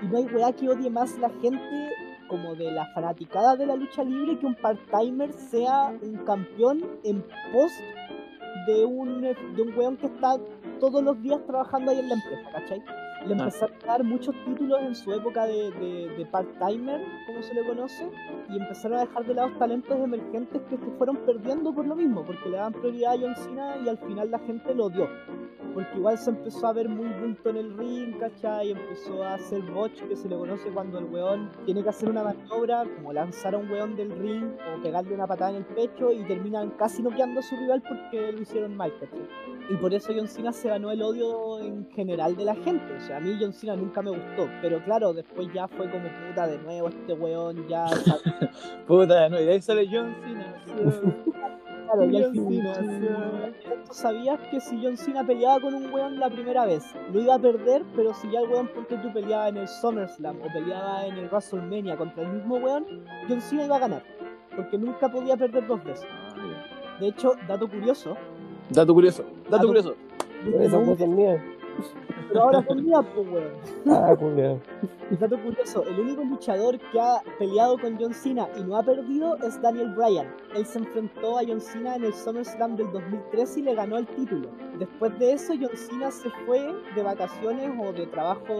Y 0.00 0.06
no 0.06 0.18
hay 0.18 0.26
weá 0.26 0.52
que 0.52 0.68
odie 0.68 0.90
más 0.90 1.18
la 1.18 1.30
gente 1.40 1.93
como 2.28 2.54
de 2.54 2.70
la 2.70 2.86
fanaticada 2.94 3.56
de 3.56 3.66
la 3.66 3.76
lucha 3.76 4.04
libre 4.04 4.38
que 4.38 4.46
un 4.46 4.54
part-timer 4.54 5.32
sea 5.32 5.92
un 6.02 6.16
campeón 6.24 6.84
en 7.04 7.22
post 7.52 7.74
de 8.66 8.84
un, 8.84 9.20
de 9.22 9.62
un 9.62 9.76
weón 9.76 9.96
que 9.96 10.06
está 10.06 10.36
todos 10.80 11.02
los 11.02 11.20
días 11.22 11.40
trabajando 11.46 11.90
ahí 11.90 11.98
en 11.98 12.08
la 12.08 12.14
empresa, 12.14 12.50
¿cachai? 12.52 12.82
Le 13.26 13.32
empezaron 13.32 13.74
a 13.84 13.86
dar 13.86 14.04
muchos 14.04 14.34
títulos 14.44 14.80
en 14.82 14.94
su 14.94 15.12
época 15.12 15.46
de, 15.46 15.70
de, 15.70 16.08
de 16.16 16.26
part-timer, 16.26 17.00
como 17.26 17.42
se 17.42 17.54
le 17.54 17.66
conoce, 17.66 18.10
y 18.50 18.56
empezaron 18.58 18.98
a 18.98 19.00
dejar 19.02 19.24
de 19.24 19.34
lado 19.34 19.50
talentos 19.58 19.98
emergentes 19.98 20.60
que 20.68 20.76
se 20.76 20.90
fueron 20.98 21.16
perdiendo 21.24 21.74
por 21.74 21.86
lo 21.86 21.96
mismo, 21.96 22.22
porque 22.24 22.50
le 22.50 22.56
daban 22.58 22.74
prioridad 22.74 23.14
a 23.14 23.18
John 23.18 23.36
Cena 23.36 23.76
y 23.82 23.88
al 23.88 23.98
final 23.98 24.30
la 24.30 24.38
gente 24.40 24.74
lo 24.74 24.86
odió. 24.86 25.08
Porque 25.72 25.96
igual 25.96 26.18
se 26.18 26.30
empezó 26.30 26.68
a 26.68 26.72
ver 26.72 26.88
muy 26.88 27.08
bulto 27.20 27.50
en 27.50 27.56
el 27.56 27.76
ring, 27.76 28.16
¿cachai? 28.18 28.68
Y 28.68 28.72
empezó 28.72 29.24
a 29.24 29.34
hacer 29.34 29.62
botch, 29.62 30.02
que 30.02 30.14
se 30.14 30.28
le 30.28 30.36
conoce 30.36 30.70
cuando 30.70 30.98
el 30.98 31.06
weón 31.06 31.50
tiene 31.64 31.82
que 31.82 31.88
hacer 31.88 32.10
una 32.10 32.22
maniobra, 32.22 32.84
como 32.96 33.12
lanzar 33.12 33.54
a 33.54 33.58
un 33.58 33.68
weón 33.70 33.96
del 33.96 34.10
ring 34.16 34.44
o 34.44 34.82
pegarle 34.82 35.14
una 35.14 35.26
patada 35.26 35.50
en 35.50 35.56
el 35.56 35.64
pecho 35.64 36.12
y 36.12 36.22
terminan 36.24 36.70
casi 36.72 37.02
noqueando 37.02 37.40
a 37.40 37.42
su 37.42 37.56
rival 37.56 37.82
porque 37.82 38.32
lo 38.32 38.40
hicieron 38.40 38.76
mal, 38.76 38.92
¿cachai? 39.00 39.26
Y 39.70 39.76
por 39.76 39.94
eso 39.94 40.12
John 40.14 40.28
Cena 40.28 40.52
se 40.52 40.68
ganó 40.68 40.90
el 40.90 41.02
odio 41.02 41.58
en 41.58 41.88
general 41.90 42.36
de 42.36 42.44
la 42.44 42.54
gente. 42.54 42.92
O 42.92 43.00
sea, 43.00 43.13
a 43.14 43.20
mí 43.20 43.36
John 43.40 43.52
Cena 43.52 43.76
nunca 43.76 44.02
me 44.02 44.10
gustó. 44.10 44.48
Pero 44.60 44.82
claro, 44.84 45.12
después 45.12 45.48
ya 45.52 45.68
fue 45.68 45.90
como 45.90 46.08
puta 46.08 46.46
de 46.46 46.58
nuevo 46.58 46.88
este 46.88 47.12
weón, 47.12 47.66
ya. 47.68 47.86
puta 48.86 49.22
de 49.22 49.30
nuevo, 49.30 49.44
y 49.44 49.48
ahí 49.48 49.60
sale 49.62 49.86
John 49.90 50.14
Cena. 50.22 50.54
claro, 51.84 52.04
y 52.10 52.22
al 52.22 52.32
final. 52.32 53.54
¿Tú 53.86 53.94
sabías 53.94 54.40
que 54.50 54.60
si 54.60 54.80
John 54.82 54.96
Cena 54.96 55.24
peleaba 55.26 55.60
con 55.60 55.74
un 55.74 55.92
weón 55.92 56.18
la 56.18 56.30
primera 56.30 56.66
vez, 56.66 56.84
lo 57.12 57.20
iba 57.20 57.34
a 57.34 57.38
perder? 57.38 57.82
Pero 57.94 58.14
si 58.14 58.30
ya 58.30 58.40
el 58.40 58.48
weón, 58.48 58.68
porque 58.74 58.96
tú 58.96 59.12
peleaba 59.12 59.48
en 59.48 59.58
el 59.58 59.68
SummerSlam 59.68 60.40
o 60.40 60.46
peleaba 60.52 61.06
en 61.06 61.18
el 61.18 61.28
WrestleMania 61.28 61.96
contra 61.96 62.22
el 62.22 62.32
mismo 62.32 62.56
weón, 62.56 62.86
John 63.28 63.40
Cena 63.40 63.64
iba 63.64 63.76
a 63.76 63.80
ganar. 63.80 64.02
Porque 64.56 64.78
nunca 64.78 65.08
podía 65.08 65.36
perder 65.36 65.66
dos 65.66 65.82
veces. 65.84 66.06
De 67.00 67.08
hecho, 67.08 67.32
dato 67.48 67.68
curioso, 67.68 68.16
Dato 68.70 68.94
curioso, 68.94 69.24
dato 69.50 69.66
curioso. 69.66 69.94
Esa 70.58 70.80
fue 70.80 70.96
son 70.96 71.14
mías. 71.14 71.40
Pero 72.28 72.42
ahora 72.42 72.64
son 72.66 72.84
mías, 72.84 73.04
pues, 73.14 73.28
weón. 73.28 73.52
Ah, 73.86 74.14
culiao. 74.18 74.60
Dato 75.20 75.40
curioso, 75.40 75.84
el 75.84 76.00
único 76.00 76.24
luchador 76.24 76.78
que 76.78 76.98
ha 77.00 77.22
peleado 77.38 77.78
con 77.78 77.96
John 78.00 78.14
Cena 78.14 78.48
y 78.58 78.62
no 78.64 78.76
ha 78.76 78.82
perdido 78.82 79.36
es 79.36 79.60
Daniel 79.60 79.94
Bryan. 79.94 80.26
Él 80.56 80.64
se 80.64 80.78
enfrentó 80.78 81.38
a 81.38 81.42
John 81.46 81.60
Cena 81.60 81.96
en 81.96 82.04
el 82.04 82.14
SummerSlam 82.14 82.76
del 82.76 82.90
2013 82.90 83.60
y 83.60 83.62
le 83.64 83.74
ganó 83.74 83.98
el 83.98 84.06
título. 84.06 84.48
Después 84.78 85.16
de 85.18 85.34
eso, 85.34 85.52
John 85.60 85.76
Cena 85.76 86.10
se 86.10 86.30
fue 86.46 86.72
de 86.96 87.02
vacaciones 87.02 87.70
o 87.80 87.92
de 87.92 88.06
trabajo 88.06 88.54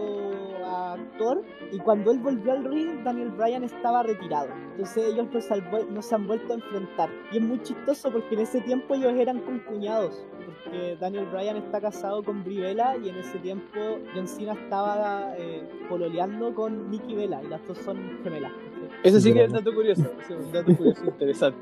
a 0.65 0.93
actor 0.93 1.41
y 1.71 1.79
cuando 1.79 2.11
él 2.11 2.19
volvió 2.19 2.51
al 2.53 2.63
ring, 2.63 3.03
Daniel 3.03 3.31
Bryan 3.31 3.63
estaba 3.63 4.03
retirado. 4.03 4.47
Entonces 4.71 5.07
ellos 5.07 5.27
no 5.89 6.01
se 6.01 6.15
han 6.15 6.27
vuelto 6.27 6.53
a 6.53 6.55
enfrentar. 6.55 7.09
Y 7.31 7.37
es 7.37 7.43
muy 7.43 7.61
chistoso 7.63 8.11
porque 8.11 8.35
en 8.35 8.41
ese 8.41 8.61
tiempo 8.61 8.93
ellos 8.93 9.13
eran 9.13 9.39
concuñados. 9.39 10.25
Porque 10.45 10.97
Daniel 10.99 11.25
Bryan 11.25 11.57
está 11.57 11.81
casado 11.81 12.23
con 12.23 12.43
Brie 12.43 12.61
Bella 12.61 12.95
y 12.97 13.09
en 13.09 13.17
ese 13.17 13.39
tiempo 13.39 13.79
John 14.13 14.27
Cena 14.27 14.53
estaba 14.53 15.33
eh, 15.37 15.63
pololeando 15.89 16.53
con 16.53 16.89
Nikki 16.89 17.15
Bella 17.15 17.41
y 17.43 17.47
las 17.47 17.65
dos 17.67 17.77
son 17.79 17.97
gemelas. 18.23 18.51
Ese 19.03 19.21
sí 19.21 19.33
que 19.33 19.43
es 19.43 19.45
el 19.47 19.53
dato 19.53 19.73
curioso. 19.73 20.03
Es 20.21 20.29
un 20.29 20.51
dato 20.51 20.75
curioso 20.75 21.05
interesante. 21.05 21.59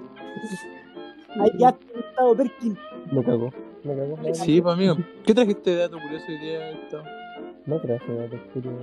Ahí 1.40 1.50
ya 1.58 1.76
Gustavo 1.96 2.36
Perkin. 2.36 2.78
Me 3.12 3.24
cagó. 3.24 3.52
Me 3.84 3.96
cagó. 3.96 4.18
Sí, 4.34 4.62
pues 4.62 4.74
amigo. 4.74 4.98
¿Qué 5.26 5.34
trajiste 5.34 5.72
de 5.72 5.78
dato 5.78 5.98
curioso 6.00 6.26
hoy 6.30 6.38
día? 6.38 6.72
Gustavo? 6.82 7.04
No 7.66 7.80
traje 7.80 8.14
datos 8.14 8.40
curiosos. 8.54 8.82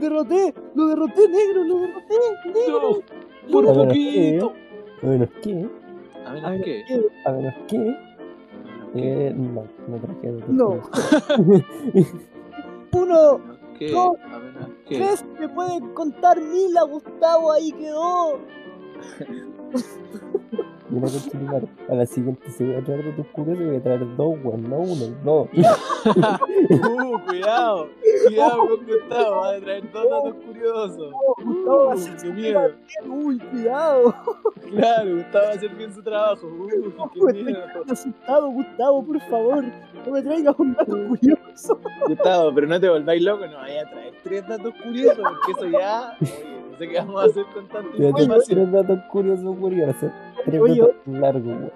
Derroté, 0.00 0.54
lo 0.74 0.86
derroté 0.88 1.28
negro, 1.28 1.64
lo 1.64 1.78
derroté 1.80 2.14
negro. 2.52 2.80
No, 3.46 3.52
por 3.52 3.64
un 3.66 3.74
poquito. 3.74 4.52
A 5.02 5.06
menos 5.06 5.30
que. 5.42 5.68
A 6.24 6.30
A 6.30 6.32
menos. 6.32 6.64
¿qué? 6.64 6.84
A 7.24 7.32
menos 7.32 7.54
que. 7.68 8.05
Eh, 8.94 9.32
no, 9.36 9.64
no 9.88 9.96
traje 9.98 10.32
datos 10.32 10.48
No. 10.48 10.80
Uno, 12.92 13.40
que. 13.78 13.92
No. 13.92 14.14
A 14.32 14.38
menos 14.38 14.70
que. 14.86 14.96
tres, 14.96 15.24
me 15.38 15.48
pueden 15.48 15.92
contar 15.94 16.40
mil 16.40 16.76
a 16.76 16.82
Gustavo, 16.84 17.52
ahí 17.52 17.72
quedó. 17.72 18.38
A 21.88 21.94
la 21.94 22.06
siguiente 22.06 22.48
se 22.50 22.64
voy 22.64 22.74
a 22.76 22.84
traer 22.84 23.04
datos 23.10 23.26
curiosos 23.32 23.62
y 23.62 23.66
voy 23.66 23.76
a 23.76 23.82
traer 23.82 24.16
dos, 24.16 24.34
weón, 24.44 24.68
no 24.70 24.78
uno. 24.78 25.06
No. 25.24 25.40
Uh, 25.42 27.18
cuidado. 27.26 27.88
Cuidado 28.26 28.58
con 28.68 28.86
Gustavo. 28.86 29.40
Va 29.40 29.50
a 29.54 29.60
traer 29.60 29.90
dos 29.92 30.10
datos 30.10 30.34
curiosos. 30.44 31.12
Gustavo 31.44 31.86
va 31.86 31.92
a 31.92 31.96
Uh, 31.96 31.98
ser 31.98 32.16
qué 32.16 32.28
miedo. 32.32 32.70
Uy, 33.08 33.38
cuidado. 33.38 34.14
Claro, 34.70 35.16
Gustavo 35.16 35.44
va 35.44 35.50
a 35.50 35.54
hacer 35.54 35.70
bien 35.74 35.92
su 35.94 36.02
trabajo. 36.02 36.46
Uh, 36.46 36.68
qué 37.12 37.18
Estoy 37.20 37.44
miedo. 37.44 37.58
asustado, 37.90 38.50
Gustavo, 38.50 39.04
por 39.04 39.20
favor. 39.22 39.64
No 40.06 40.12
me 40.12 40.22
traigas 40.22 40.54
un 40.58 40.74
dato 40.74 40.96
curioso. 41.08 41.80
Gustavo, 42.06 42.54
pero 42.54 42.66
no 42.66 42.80
te 42.80 42.88
volváis 42.88 43.22
loco, 43.22 43.46
no 43.46 43.56
vayas 43.56 43.86
a 43.86 43.90
traer 43.90 44.14
tres 44.22 44.46
datos 44.48 44.74
curiosos, 44.82 45.18
porque 45.18 45.52
eso 45.52 45.78
ya. 45.78 46.16
No 46.76 46.80
sé 46.80 46.88
qué 46.90 46.98
vamos 46.98 47.22
a 47.22 47.24
hacer 47.24 47.44
con 47.54 47.68
traer 47.68 47.86
información. 47.86 48.44
tres 48.48 48.72
datos 48.72 48.98
curiosos, 49.10 49.56
curiosos. 49.56 50.10
Tres 50.44 50.60
Oye, 50.60 50.80
datos 50.80 50.96
largos, 51.06 51.46
weón. 51.46 51.72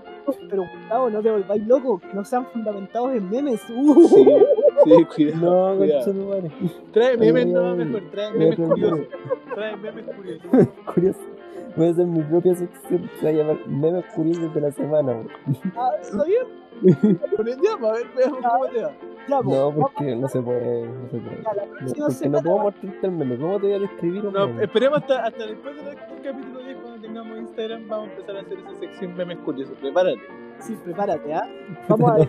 Pero 0.50 0.62
Gustavo, 0.62 1.10
no 1.10 1.22
te 1.22 1.30
volváis 1.30 1.66
loco, 1.66 1.98
que 2.00 2.12
no 2.12 2.24
sean 2.24 2.46
fundamentados 2.46 3.14
en 3.14 3.30
memes. 3.30 3.62
Uh. 3.70 4.08
Sí, 4.84 4.90
sí, 4.96 5.04
cuidado. 5.32 5.70
No, 5.72 5.78
cuidado. 5.78 6.04
conchetumare. 6.04 6.50
Trae 6.92 7.16
memes 7.16 7.46
Ay, 7.46 7.52
no 7.52 7.70
ay, 7.70 7.76
mejor, 7.78 8.02
trae 8.10 8.30
memes 8.32 8.56
curiosos. 8.56 9.00
Trae 9.54 9.76
memes 9.76 10.04
curiosos. 10.16 10.50
Curioso. 10.94 11.20
Voy 11.76 11.86
a 11.86 11.90
hacer 11.90 12.06
mi 12.06 12.22
propia 12.22 12.54
sección. 12.54 13.10
Se 13.20 13.24
va 13.24 13.30
a 13.30 13.32
llamar 13.32 13.66
Memes 13.68 14.04
Curiosos 14.14 14.54
de 14.54 14.60
la 14.60 14.70
Semana, 14.72 15.12
weón. 15.12 15.28
Ah, 15.76 15.90
¿Está 16.00 16.24
bien? 16.24 16.42
Ya, 17.62 17.88
a 17.88 17.92
ver, 17.92 18.06
veamos 18.16 18.38
cómo 18.42 18.66
te 18.68 18.82
va. 18.82 18.92
Ya, 19.28 19.40
No, 19.42 19.72
porque 19.74 20.16
no 20.16 20.28
se 20.28 20.40
puede. 20.40 20.86
No 20.86 21.08
se 21.10 21.18
puede. 21.18 21.42
No, 21.42 21.50
próxima 21.86 22.06
porque 22.08 22.28
no 22.28 22.42
puedo 22.42 22.58
mostrarte 22.58 23.06
el 23.06 23.12
meme. 23.12 23.38
¿Cómo 23.38 23.60
te 23.60 23.66
voy 23.66 23.72
a 23.74 23.78
describir 23.80 24.26
un 24.26 24.32
No, 24.32 24.46
meme? 24.48 24.64
esperemos 24.64 25.00
hasta, 25.02 25.26
hasta 25.26 25.46
después 25.46 25.76
del, 25.76 25.84
del 25.84 25.96
capítulo 26.22 26.60
10, 26.64 26.76
cuando 26.82 27.00
tengamos 27.00 27.38
Instagram, 27.38 27.88
vamos 27.88 28.08
a 28.08 28.10
empezar 28.12 28.36
a 28.36 28.40
hacer 28.40 28.58
esa 28.58 28.74
sección 28.80 29.14
memes 29.16 29.38
curiosos. 29.38 29.76
Prepárate. 29.78 30.20
Sí, 30.58 30.76
prepárate, 30.84 31.32
¿ah? 31.34 31.48
Vamos 31.88 32.10
a 32.10 32.16
ver. 32.16 32.28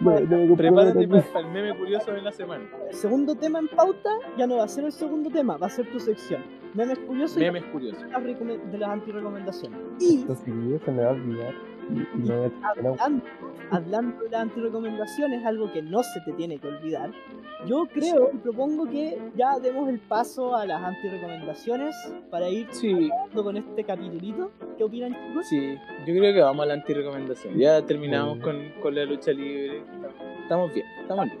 No, 0.00 0.36
no 0.46 0.56
Prepárate 0.56 1.08
para, 1.08 1.22
para 1.22 1.40
el 1.46 1.52
meme 1.52 1.78
curioso 1.78 2.12
de 2.12 2.20
la 2.22 2.32
semana. 2.32 2.64
El 2.90 2.94
segundo 2.94 3.34
tema 3.34 3.58
en 3.60 3.68
pauta 3.68 4.10
ya 4.36 4.46
no 4.46 4.56
va 4.56 4.64
a 4.64 4.68
ser 4.68 4.84
el 4.84 4.92
segundo 4.92 5.30
tema, 5.30 5.56
va 5.56 5.66
a 5.66 5.70
ser 5.70 5.90
tu 5.90 5.98
sección. 5.98 6.42
Memes 6.74 6.98
curiosos 6.98 7.38
y 7.38 7.40
Memes 7.40 7.64
curiosos. 7.72 8.02
de 8.02 8.78
las 8.78 8.90
antirecomendaciones. 8.90 9.78
Y 9.98 10.26
si 10.44 10.78
se 10.84 10.90
me 10.92 11.02
va 11.02 11.08
a 11.08 11.12
olvidar. 11.12 11.54
No 11.88 12.50
hablando, 12.62 13.24
hablando 13.70 14.24
de 14.24 14.30
las 14.30 14.40
antirecomendaciones, 14.42 15.44
algo 15.44 15.72
que 15.72 15.82
no 15.82 16.02
se 16.02 16.20
te 16.22 16.32
tiene 16.32 16.58
que 16.58 16.66
olvidar, 16.68 17.10
yo 17.66 17.86
creo 17.86 18.30
y 18.32 18.38
propongo 18.38 18.86
que 18.86 19.18
ya 19.36 19.58
demos 19.58 19.88
el 19.88 19.98
paso 20.00 20.54
a 20.56 20.66
las 20.66 20.82
antirecomendaciones 20.82 21.94
para 22.30 22.48
ir 22.48 22.66
Sí, 22.70 23.08
con 23.34 23.56
este 23.56 23.84
capitulito. 23.84 24.50
¿Qué 24.76 24.84
opinan 24.84 25.12
chicos? 25.14 25.46
sí. 25.48 25.76
Yo 26.06 26.14
creo 26.14 26.34
que 26.34 26.40
vamos 26.40 26.62
a 26.64 26.66
la 26.66 26.74
antirecomendación. 26.74 27.56
Ya 27.56 27.80
terminamos 27.82 28.38
con, 28.40 28.56
con 28.82 28.94
la 28.94 29.04
lucha 29.04 29.32
libre. 29.32 29.82
Estamos 30.42 30.72
bien, 30.74 30.86
estamos 31.00 31.24
bien. 31.26 31.38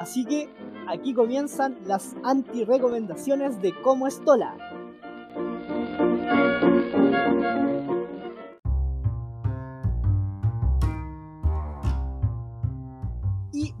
Así 0.00 0.24
que 0.24 0.48
aquí 0.86 1.12
comienzan 1.12 1.76
las 1.86 2.14
antirecomendaciones 2.22 3.60
de 3.60 3.72
Como 3.82 4.06
Estola. 4.06 4.56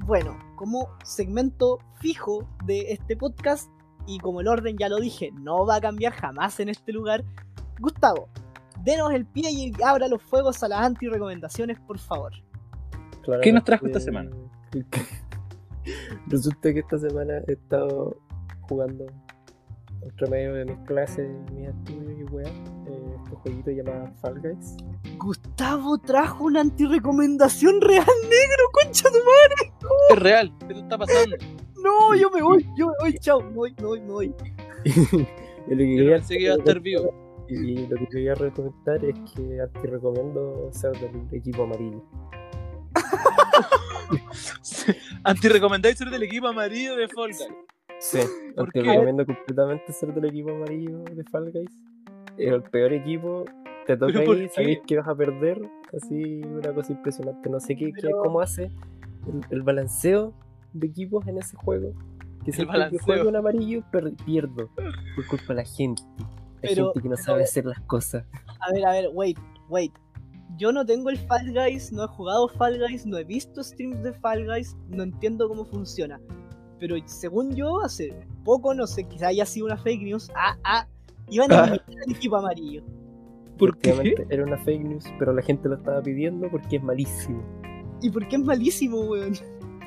Bueno, 0.08 0.38
como 0.56 0.88
segmento 1.04 1.80
fijo 2.00 2.48
de 2.64 2.92
este 2.92 3.14
podcast, 3.14 3.70
y 4.06 4.18
como 4.20 4.40
el 4.40 4.48
orden 4.48 4.78
ya 4.78 4.88
lo 4.88 4.96
dije, 4.96 5.30
no 5.32 5.66
va 5.66 5.76
a 5.76 5.80
cambiar 5.82 6.14
jamás 6.14 6.58
en 6.60 6.70
este 6.70 6.92
lugar, 6.92 7.24
Gustavo, 7.78 8.30
denos 8.82 9.12
el 9.12 9.26
pie 9.26 9.50
y 9.50 9.70
abra 9.84 10.08
los 10.08 10.22
fuegos 10.22 10.62
a 10.62 10.68
las 10.68 10.80
antirecomendaciones, 10.80 11.78
por 11.80 11.98
favor. 11.98 12.32
¿Qué 13.42 13.52
nos 13.52 13.64
trajo 13.64 13.84
esta 13.86 14.00
semana? 14.00 14.30
Resulta 16.26 16.72
que 16.72 16.78
esta 16.78 16.96
semana 16.96 17.42
he 17.46 17.52
estado 17.52 18.16
jugando 18.62 19.04
entre 20.00 20.30
medio 20.30 20.54
de 20.54 20.64
mis 20.64 20.78
clases, 20.86 21.28
mis 21.52 21.68
estudios 21.68 22.18
y 22.18 22.24
weá. 22.24 22.50
Este 23.30 23.36
jueguito 23.42 23.70
llamado 23.70 24.10
Fall 24.20 24.40
Guys. 24.40 24.76
Gustavo 25.18 25.98
trajo 25.98 26.44
una 26.44 26.60
antirecomendación 26.62 27.80
real 27.80 28.06
negro, 28.22 28.64
concha 28.72 29.08
tu 29.10 29.18
madre. 29.18 29.72
Es 30.10 30.18
real, 30.18 30.52
esto 30.68 30.80
está 30.80 30.98
pasando. 30.98 31.36
No, 31.82 32.14
yo 32.14 32.30
me 32.30 32.42
voy, 32.42 32.66
yo 32.76 32.88
me 32.88 32.92
voy, 33.00 33.18
chao, 33.18 33.40
me 33.40 33.52
voy, 33.52 33.74
me 33.78 33.84
voy, 33.86 34.00
me 34.00 34.12
voy. 34.12 34.34
Y 35.70 35.72
lo 35.72 35.76
que 35.76 35.96
Yo 35.96 35.98
quería, 35.98 36.16
pensé 36.16 36.36
que 36.38 36.44
iba 36.44 36.54
a 36.54 36.58
estar 36.58 36.80
vivo. 36.80 37.44
y 37.46 37.86
lo 37.86 37.96
que 37.98 38.06
quería 38.06 38.34
recomendar 38.34 39.04
es 39.04 39.14
que 39.34 39.60
antes 39.60 39.82
recomiendo 39.90 40.70
ser 40.72 40.92
del 40.92 41.28
equipo 41.30 41.64
amarillo. 41.64 42.02
Anti-recomendáis 45.24 45.98
ser 45.98 46.08
del 46.08 46.22
equipo 46.22 46.46
amarillo 46.48 46.96
de 46.96 47.06
Fall 47.08 47.32
Guys. 47.32 47.48
Sí, 48.00 48.18
¿Por 48.54 48.60
aunque 48.64 48.82
qué? 48.82 48.88
recomiendo 48.90 49.26
completamente 49.26 49.92
ser 49.92 50.14
del 50.14 50.24
equipo 50.24 50.52
amarillo 50.52 51.00
de 51.02 51.22
Fall 51.24 51.52
Guys. 51.52 51.70
El 52.38 52.62
peor 52.62 52.92
equipo, 52.92 53.44
te 53.86 53.96
toca 53.96 54.12
¿Pero 54.12 54.24
por 54.24 54.36
ahí, 54.36 54.42
qué? 54.42 54.48
sabéis 54.50 54.78
que 54.86 54.96
vas 54.96 55.08
a 55.08 55.14
perder. 55.14 55.60
Así, 55.96 56.40
una 56.44 56.72
cosa 56.74 56.92
impresionante. 56.92 57.48
No 57.48 57.60
sé 57.60 57.74
qué, 57.76 57.86
qué- 57.86 58.02
Pero- 58.02 58.22
cómo 58.22 58.40
hace 58.40 58.64
el, 59.26 59.40
el 59.50 59.62
balanceo 59.62 60.34
de 60.72 60.86
equipos 60.86 61.26
en 61.26 61.38
ese 61.38 61.56
juego. 61.56 61.92
Que 62.44 62.52
siempre 62.52 62.74
que 62.74 62.78
balanceo. 62.80 63.00
juego 63.04 63.28
en 63.30 63.36
amarillo 63.36 63.82
per- 63.90 64.12
pierdo 64.24 64.68
por 65.16 65.26
culpa 65.28 65.46
de 65.48 65.54
la 65.54 65.64
gente. 65.64 66.02
La 66.16 66.28
Pero- 66.62 66.84
gente 66.86 67.02
que 67.02 67.08
no 67.08 67.16
sabe 67.16 67.42
hacer 67.44 67.64
las 67.66 67.80
cosas. 67.80 68.24
A 68.60 68.72
ver, 68.72 68.84
a 68.86 68.92
ver, 68.92 69.10
wait, 69.12 69.38
wait. 69.68 69.92
Yo 70.56 70.72
no 70.72 70.84
tengo 70.84 71.08
el 71.10 71.18
Fall 71.18 71.52
Guys, 71.52 71.92
no 71.92 72.04
he 72.04 72.08
jugado 72.08 72.48
Fall 72.48 72.78
Guys, 72.78 73.06
no 73.06 73.16
he 73.16 73.24
visto 73.24 73.62
streams 73.62 74.02
de 74.02 74.12
Fall 74.12 74.44
Guys, 74.46 74.76
no 74.88 75.04
entiendo 75.04 75.46
cómo 75.48 75.64
funciona. 75.64 76.20
Pero 76.80 76.96
según 77.06 77.54
yo, 77.54 77.80
hace 77.80 78.12
poco, 78.44 78.74
no 78.74 78.86
sé, 78.86 79.04
quizá 79.04 79.28
haya 79.28 79.44
sido 79.46 79.66
una 79.66 79.76
fake 79.76 80.02
news. 80.02 80.30
Ah, 80.34 80.56
ah, 80.64 80.86
iban 81.30 81.52
a 81.52 81.62
Ah. 81.62 81.64
eliminar 81.66 82.04
al 82.06 82.12
equipo 82.12 82.36
amarillo. 82.36 82.82
¿Por 83.58 83.76
qué? 83.78 84.14
Era 84.30 84.44
una 84.44 84.56
fake 84.58 84.84
news, 84.84 85.04
pero 85.18 85.32
la 85.32 85.42
gente 85.42 85.68
lo 85.68 85.74
estaba 85.76 86.00
pidiendo 86.02 86.48
porque 86.50 86.76
es 86.76 86.82
malísimo. 86.82 87.42
¿Y 88.00 88.10
por 88.10 88.26
qué 88.28 88.36
es 88.36 88.42
malísimo, 88.44 89.00
weón? 89.00 89.32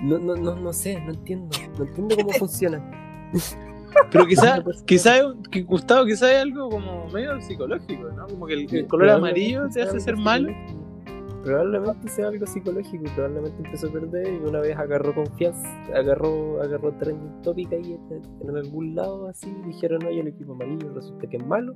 No, 0.04 0.18
no, 0.18 0.36
no, 0.36 0.56
no 0.56 0.74
sé, 0.74 1.00
no 1.02 1.12
entiendo. 1.14 1.48
No 1.78 1.86
entiendo 1.86 2.16
cómo 2.18 2.30
funciona. 2.40 2.82
Pero 4.12 4.26
quizá, 4.26 4.56
Una 4.56 4.64
persona- 4.64 4.86
quizá, 4.86 5.18
es 5.18 5.24
un- 5.24 5.44
que 5.44 5.62
Gustavo, 5.64 6.06
quizá 6.06 6.32
es 6.34 6.42
algo 6.42 6.70
como 6.70 7.08
medio 7.10 7.40
psicológico, 7.42 8.10
¿no? 8.12 8.28
Como 8.28 8.46
que 8.46 8.54
el, 8.54 8.76
el 8.76 8.88
color 8.88 9.10
amarillo 9.10 9.68
te 9.70 9.82
hace 9.82 10.00
ser 10.00 10.18
malo. 10.18 10.50
Probablemente 11.44 12.08
sea 12.08 12.28
algo 12.28 12.46
psicológico, 12.46 13.04
probablemente 13.16 13.64
empezó 13.66 13.88
a 13.88 13.92
perder 13.92 14.34
y 14.34 14.38
una 14.48 14.60
vez 14.60 14.78
agarró 14.78 15.14
confianza, 15.16 15.68
agarró, 15.96 16.62
agarró 16.62 16.92
trending 16.98 17.42
topic 17.42 17.72
ahí 17.74 17.98
en, 18.12 18.22
en 18.50 18.58
algún 18.58 18.96
lado 18.96 19.28
así, 19.28 19.52
dijeron 19.66 20.06
oye 20.06 20.20
el 20.22 20.28
equipo 20.28 20.54
amarillo 20.54 20.94
resulta 20.94 21.28
que 21.28 21.38
es 21.38 21.46
malo, 21.46 21.74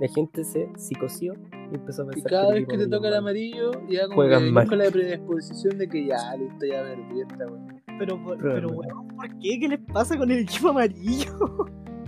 la 0.00 0.08
gente 0.08 0.44
se 0.44 0.68
psicoció 0.76 1.32
y 1.72 1.74
empezó 1.76 2.02
a 2.02 2.06
Y 2.06 2.08
pensar 2.10 2.30
cada 2.30 2.48
el 2.48 2.54
vez 2.54 2.62
equipo 2.64 2.72
que 2.72 2.76
te 2.76 2.84
amarillo 2.84 2.96
toca 2.98 3.08
el 3.08 3.14
amarillo, 3.14 3.70
ya 3.88 4.02
como 4.04 4.14
Juegan 4.16 4.44
que 4.44 4.50
mal. 4.52 4.68
con 4.68 4.78
la 4.78 4.90
predisposición 4.90 5.78
de 5.78 5.88
que 5.88 6.06
ya, 6.06 6.36
listo, 6.36 6.66
ya 6.66 6.82
perdí 6.82 7.20
esta, 7.22 7.46
weón. 7.46 7.66
Pero, 7.98 8.18
pero 8.26 8.36
Probablemente. 8.38 8.76
weón, 8.92 9.08
¿por 9.16 9.28
qué? 9.38 9.58
¿Qué 9.58 9.68
les 9.68 9.80
pasa 9.80 10.18
con 10.18 10.30
el 10.30 10.40
equipo 10.40 10.68
amarillo? 10.68 11.32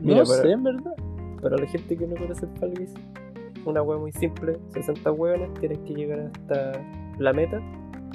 Mira, 0.02 0.18
No 0.20 0.24
para- 0.24 0.42
sé, 0.42 0.50
en 0.50 0.62
verdad. 0.62 0.92
Para 1.40 1.56
la 1.56 1.66
gente 1.66 1.96
que 1.96 2.06
no 2.06 2.16
conoce 2.16 2.44
el 2.44 2.58
Fall 2.58 2.74
Guys, 2.76 2.92
una 3.64 3.82
hueá 3.82 3.98
muy 3.98 4.12
simple, 4.12 4.58
60 4.72 5.10
hueones 5.12 5.52
tienen 5.60 5.84
que 5.84 5.94
llegar 5.94 6.20
hasta 6.34 6.72
la 7.18 7.32
meta 7.32 7.60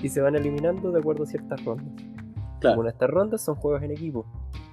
y 0.02 0.10
se 0.10 0.22
van 0.22 0.36
eliminando 0.36 0.92
de 0.92 1.00
acuerdo 1.00 1.24
a 1.24 1.28
ciertas 1.28 1.64
rondas. 1.66 1.94
Claro. 2.60 2.80
Una 2.80 2.90
de 2.90 2.94
estas 2.94 3.10
rondas 3.10 3.42
son 3.44 3.56
juegos 3.56 3.82
en 3.84 3.92
equipo. 3.92 4.26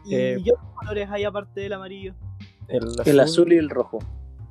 ¿Y 0.04 0.14
Eh, 0.14 0.36
qué 0.44 0.52
otros 0.52 0.68
colores 0.74 1.08
hay 1.10 1.24
aparte 1.24 1.60
del 1.60 1.72
amarillo? 1.72 2.14
El 2.68 2.82
El 3.04 3.20
azul 3.20 3.52
y 3.52 3.56
el 3.56 3.68
rojo. 3.70 3.98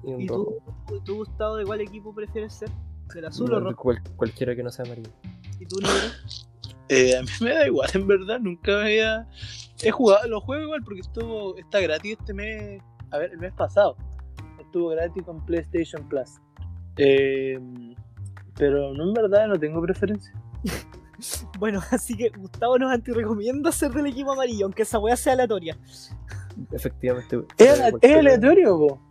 y 0.03 0.13
un 0.13 0.21
¿Y 0.21 0.27
rojo. 0.27 0.55
tú, 0.87 0.99
tú, 1.01 1.15
Gustavo, 1.17 1.55
de 1.55 1.65
cuál 1.65 1.81
equipo 1.81 2.13
prefieres 2.13 2.53
ser? 2.53 2.69
¿Del 3.13 3.25
azul 3.25 3.49
No, 3.49 3.57
o 3.57 3.59
rojo? 3.61 3.75
cual- 3.81 4.01
cualquiera 4.15 4.55
que 4.55 4.63
no 4.63 4.71
sea 4.71 4.85
amarillo. 4.85 5.11
¿Y 5.59 5.65
tú, 5.65 5.77
negro? 5.79 5.93
Eh, 6.91 7.15
a 7.15 7.21
mí 7.21 7.27
me 7.41 7.51
da 7.53 7.67
igual, 7.67 7.87
en 7.93 8.07
verdad, 8.07 8.39
nunca 8.39 8.71
me 8.77 8.81
había... 8.81 9.27
He 9.83 9.91
jugado, 9.91 10.27
lo 10.27 10.41
juego 10.41 10.63
igual 10.63 10.81
porque 10.83 11.01
estuvo, 11.01 11.55
está 11.55 11.79
gratis 11.81 12.17
este 12.19 12.33
mes, 12.33 12.81
a 13.11 13.19
ver, 13.19 13.31
el 13.31 13.37
mes 13.37 13.53
pasado. 13.53 13.95
Estuvo 14.69 14.89
gratis 14.89 15.23
con 15.23 15.43
PlayStation 15.47 16.07
Plus. 16.07 16.29
Eh, 16.97 17.59
pero 18.55 18.93
no, 18.93 19.03
en 19.07 19.13
verdad, 19.15 19.47
no 19.47 19.59
tengo 19.59 19.81
preferencia. 19.81 20.31
Bueno, 21.59 21.81
así 21.91 22.15
que 22.15 22.29
Gustavo 22.29 22.77
nos 22.77 22.93
anti-recomienda 22.93 23.73
ser 23.73 23.91
del 23.91 24.05
equipo 24.05 24.31
amarillo, 24.31 24.67
aunque 24.67 24.83
esa 24.83 24.99
weá 24.99 25.17
sea 25.17 25.33
aleatoria. 25.33 25.77
Efectivamente. 26.71 27.41
Es, 27.57 27.77
es 28.01 28.17
aleatorio, 28.17 28.77
po. 28.77 29.01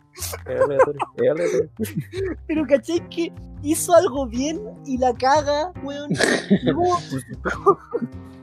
Es 0.47 0.59
aleatorio. 0.59 1.01
Es 1.17 1.29
aleatorio. 1.29 1.69
Pero 2.47 2.65
¿cachai 2.65 3.07
que 3.09 3.31
hizo 3.61 3.93
algo 3.93 4.25
bien 4.25 4.59
y 4.87 4.97
la 4.97 5.13
caga, 5.13 5.71
weón? 5.83 6.09
¿Cómo? 6.73 6.97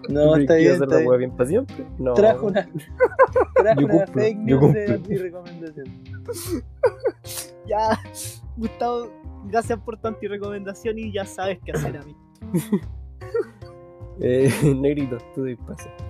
No, 0.09 0.35
¿Tú 0.35 0.41
está 0.43 0.55
bien, 0.55 0.71
a 0.71 0.75
hacer 0.75 0.83
está 0.85 0.87
la 0.87 0.97
bien. 0.99 1.09
hueá 1.09 1.19
bien 1.19 1.31
para 1.33 1.49
siempre? 1.49 1.87
No. 1.99 2.15
Trajo 2.15 2.47
una, 2.47 2.69
trajo 3.57 3.81
una 3.85 4.07
fake 4.07 4.39
news 4.39 4.61
de 4.61 4.85
cumplo. 4.85 4.95
anti-recomendación. 4.95 5.87
Ya, 7.67 8.01
Gustavo, 8.57 9.11
gracias 9.47 9.79
por 9.81 9.99
tu 10.01 10.07
anti-recomendación 10.09 10.99
y 11.01 11.13
ya 11.13 11.25
sabes 11.25 11.59
qué 11.65 11.73
hacer 11.73 11.97
a 11.97 12.03
mí. 12.03 12.17
Eh, 14.19 14.51
negrito, 14.75 15.19
tú. 15.35 15.43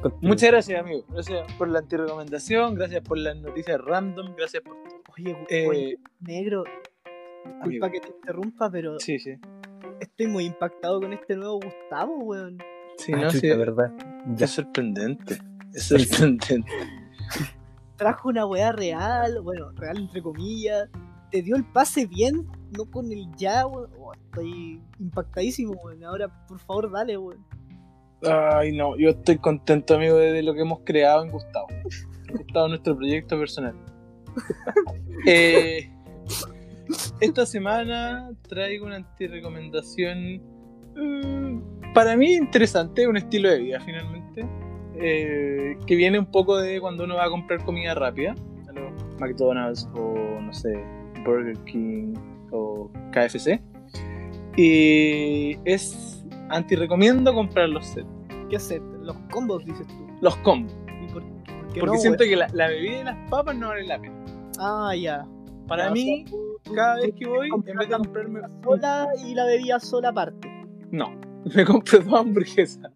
Continúa. 0.01 0.19
Muchas 0.21 0.49
gracias, 0.53 0.81
amigo. 0.81 1.05
Gracias 1.09 1.53
por 1.55 1.67
la 1.69 1.81
anti-recomendación, 1.81 2.77
gracias 2.77 3.03
por 3.03 3.19
las 3.19 3.37
noticias 3.37 3.81
random, 3.81 4.33
gracias 4.37 4.63
por... 4.63 4.77
Oye, 5.19 5.35
gu- 5.37 5.47
Eh, 5.49 5.67
oye, 5.67 5.99
negro, 6.21 6.63
disculpa 7.45 7.65
amigo. 7.65 7.91
que 7.91 8.01
te 8.01 8.09
interrumpa, 8.11 8.71
pero 8.71 9.01
Sí, 9.01 9.19
sí. 9.19 9.33
estoy 9.99 10.29
muy 10.29 10.45
impactado 10.45 11.01
con 11.01 11.13
este 11.15 11.35
nuevo 11.35 11.59
Gustavo, 11.59 12.17
weón. 12.19 12.59
Sí, 12.97 13.13
Ah, 13.13 13.17
no, 13.23 13.27
chuta, 13.29 13.41
sí, 13.41 13.49
verdad. 13.49 13.93
Ya. 14.37 14.45
es 14.45 14.51
sorprendente. 14.53 15.39
Es 15.75 15.83
sorprendente. 15.89 16.65
Trajo 17.97 18.29
una 18.29 18.47
weá 18.47 18.73
real, 18.73 19.41
bueno, 19.43 19.71
real 19.73 19.99
entre 19.99 20.23
comillas. 20.23 20.89
Te 21.31 21.43
dio 21.43 21.57
el 21.57 21.65
pase 21.65 22.07
bien, 22.07 22.47
no 22.77 22.85
con 22.91 23.11
el 23.11 23.27
ya, 23.37 23.67
weón. 23.67 23.91
Oh, 23.99 24.13
estoy 24.13 24.83
impactadísimo, 24.99 25.73
weón. 25.83 26.05
Ahora, 26.05 26.47
por 26.47 26.59
favor, 26.59 26.91
dale, 26.91 27.17
weón. 27.17 27.45
Ay, 28.23 28.77
no, 28.77 28.97
yo 28.97 29.11
estoy 29.11 29.39
contento, 29.39 29.95
amigo, 29.95 30.17
de 30.17 30.43
lo 30.43 30.55
que 30.55 30.61
hemos 30.61 30.81
creado 30.85 31.25
en 31.25 31.31
Gustavo. 31.31 31.69
Gustavo, 32.33 32.69
nuestro 32.69 32.97
proyecto 32.97 33.39
personal. 33.39 33.75
Eh, 35.29 35.91
esta 37.21 37.47
semana 37.47 38.31
traigo 38.49 38.87
una 38.87 38.97
antirecomendación 38.97 40.41
mm, 40.95 41.93
para 41.95 42.17
mí 42.17 42.35
interesante, 42.35 43.09
un 43.09 43.17
estilo 43.17 43.51
de 43.51 43.59
vida 43.59 43.81
finalmente, 43.81 44.47
eh, 44.99 45.77
que 45.87 45.95
viene 45.97 46.19
un 46.19 46.27
poco 46.31 46.57
de 46.59 46.81
cuando 46.81 47.05
uno 47.05 47.17
va 47.17 47.25
a 47.27 47.31
comprar 47.31 47.63
comida 47.65 47.95
rápida, 47.95 48.35
a 48.69 48.73
los 48.73 48.93
McDonald's 49.21 49.89
o 49.95 50.41
no 50.41 50.53
sé, 50.53 50.83
Burger 51.25 51.57
King 51.65 52.15
o 52.53 52.91
KFC. 53.13 53.61
Y 54.57 55.57
es 55.65 56.25
anti-recomiendo 56.49 57.35
comprar 57.35 57.69
los 57.69 57.87
sets, 57.87 58.07
¿Qué 58.49 58.57
hacer? 58.57 58.81
Los 59.03 59.17
combos, 59.33 59.65
dices 59.65 59.87
tú. 59.87 60.07
los 60.21 60.37
combos. 60.39 60.75
¿Y 61.03 61.13
por, 61.13 61.23
por 61.23 61.73
qué 61.73 61.81
Porque 61.81 61.97
no, 61.97 62.01
siento 62.01 62.25
que 62.25 62.37
la, 62.37 62.49
la 62.53 62.69
bebida 62.69 63.01
y 63.01 63.05
las 63.05 63.31
papas 63.31 63.57
no 63.57 63.69
valen 63.69 63.89
la 63.89 64.01
pena. 64.01 64.15
Ah, 64.59 64.95
ya. 64.97 65.27
Para 65.67 65.87
Ya, 65.87 65.91
mí, 65.91 66.25
tú- 66.31 66.73
cada 66.75 66.97
tú 66.97 67.03
vez 67.03 67.15
que 67.19 67.27
voy, 67.29 67.49
en 67.49 67.77
vez 67.77 67.89
de 67.89 67.97
comprarme. 67.97 68.41
sola 68.63 69.09
y 69.27 69.35
la 69.35 69.45
bebida 69.47 69.81
sola 69.81 70.09
aparte. 70.11 70.49
No, 70.93 71.11
me 71.55 71.65
compro 71.65 71.99
dos 71.99 72.21
hamburguesas. 72.21 72.91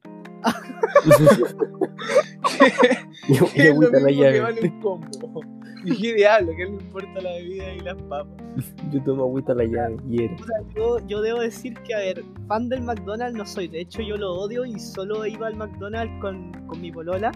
Y 3.29 3.39
Que 3.55 3.69
es 3.69 3.77
lo 3.77 3.91
la 3.91 3.99
mismo 3.99 4.07
que 4.07 4.15
llave. 4.15 4.41
vale 4.41 4.61
un 4.69 4.81
combo. 4.83 5.41
Y 5.85 5.97
qué 6.01 6.15
diablo, 6.15 6.53
que 6.57 6.67
no 6.67 6.73
importa 6.81 7.21
la 7.23 7.31
bebida 7.33 7.73
y 7.73 7.81
las 7.81 7.97
papas. 8.03 8.75
Yo 8.93 9.03
tomo 9.03 9.23
agüita 9.25 9.55
la 9.55 9.65
llave 9.65 9.97
y 10.09 10.25
era. 10.25 10.35
O 10.35 10.39
sea, 10.39 10.75
yo, 10.77 10.99
yo 11.07 11.23
debo 11.23 11.41
decir 11.41 11.75
que, 11.85 11.95
a 11.95 11.99
ver, 11.99 12.23
fan 12.49 12.69
del 12.69 12.83
McDonald's 12.83 13.37
no 13.39 13.47
soy. 13.47 13.69
De 13.69 13.81
hecho, 13.81 14.03
yo 14.03 14.17
lo 14.19 14.33
odio 14.35 14.67
y 14.67 14.79
solo 14.79 15.25
iba 15.25 15.47
al 15.47 15.57
McDonald's 15.57 16.13
con, 16.21 16.53
con 16.67 16.81
mi 16.81 16.93
polola. 16.93 17.33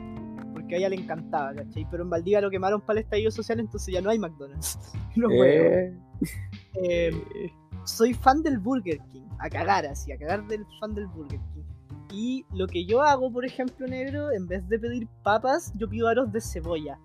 Porque 0.52 0.74
a 0.74 0.78
ella 0.78 0.88
le 0.90 0.96
encantaba, 0.96 1.54
¿cachai? 1.54 1.86
Pero 1.90 2.02
en 2.02 2.10
Valdivia 2.10 2.40
lo 2.42 2.50
quemaron 2.50 2.80
para 2.82 2.98
el 3.00 3.04
estallido 3.04 3.30
social, 3.30 3.60
entonces 3.60 3.94
ya 3.94 4.00
no 4.02 4.10
hay 4.10 4.18
McDonald's. 4.18 4.78
No. 5.16 5.28
Eh, 5.32 5.94
Eh, 6.82 7.12
soy 7.84 8.14
fan 8.14 8.42
del 8.42 8.58
Burger 8.58 8.98
King, 9.12 9.22
a 9.38 9.48
cagar 9.48 9.86
así, 9.86 10.10
a 10.10 10.18
cagar 10.18 10.44
del 10.48 10.66
fan 10.80 10.92
del 10.94 11.06
Burger 11.06 11.38
King. 11.54 11.62
Y 12.14 12.46
lo 12.52 12.68
que 12.68 12.84
yo 12.84 13.02
hago, 13.02 13.32
por 13.32 13.44
ejemplo, 13.44 13.88
negro, 13.88 14.30
en 14.30 14.46
vez 14.46 14.68
de 14.68 14.78
pedir 14.78 15.08
papas, 15.24 15.72
yo 15.74 15.88
pido 15.88 16.06
aros 16.06 16.30
de 16.30 16.40
cebolla. 16.40 16.96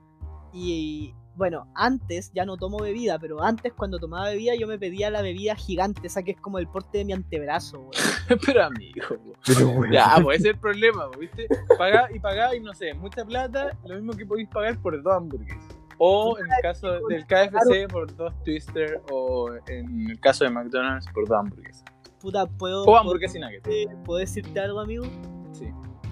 Y 0.53 1.15
bueno, 1.35 1.67
antes 1.73 2.31
ya 2.31 2.45
no 2.45 2.57
tomo 2.57 2.77
bebida, 2.77 3.17
pero 3.17 3.41
antes 3.41 3.73
cuando 3.73 3.97
tomaba 3.97 4.29
bebida 4.29 4.53
yo 4.55 4.67
me 4.67 4.77
pedía 4.77 5.09
la 5.09 5.23
bebida 5.23 5.55
gigante, 5.55 6.05
esa 6.05 6.21
que 6.21 6.31
es 6.31 6.37
como 6.39 6.59
el 6.59 6.67
porte 6.67 6.99
de 6.99 7.05
mi 7.05 7.13
antebrazo, 7.13 7.79
weón. 7.79 7.91
Pero 8.45 8.63
amigo, 8.63 9.01
po. 9.07 9.33
pero 9.43 9.67
bueno. 9.69 9.91
ya, 9.91 10.19
pues 10.21 10.41
ese 10.41 10.49
es 10.49 10.53
el 10.53 10.59
problema, 10.59 11.09
¿viste? 11.19 11.47
Pagá 11.79 12.07
y 12.13 12.19
pagáis, 12.19 12.61
no 12.61 12.75
sé, 12.75 12.93
mucha 12.93 13.25
plata, 13.25 13.75
lo 13.85 13.95
mismo 13.95 14.13
que 14.13 14.27
podéis 14.27 14.47
pagar 14.49 14.79
por 14.79 15.01
dos 15.01 15.11
hamburguesas. 15.11 15.75
O 15.97 16.37
en 16.37 16.45
el 16.45 16.61
caso 16.61 16.99
del 17.07 17.25
KFC 17.25 17.91
por 17.91 18.15
dos 18.15 18.31
Twister, 18.43 19.01
o 19.09 19.49
en 19.67 20.11
el 20.11 20.19
caso 20.19 20.43
de 20.43 20.51
McDonald's 20.51 21.07
por 21.11 21.27
dos 21.27 21.39
hamburguesas. 21.39 21.83
Puta, 22.21 22.45
puedo, 22.45 22.83
O 22.83 22.97
hamburguesa 22.97 23.37
y 23.37 23.41
nuggets. 23.41 23.63
puedo, 23.63 24.03
¿puedo 24.03 24.19
decirte 24.19 24.59
algo, 24.59 24.79
amigo? 24.79 25.05
Sí. 25.53 25.67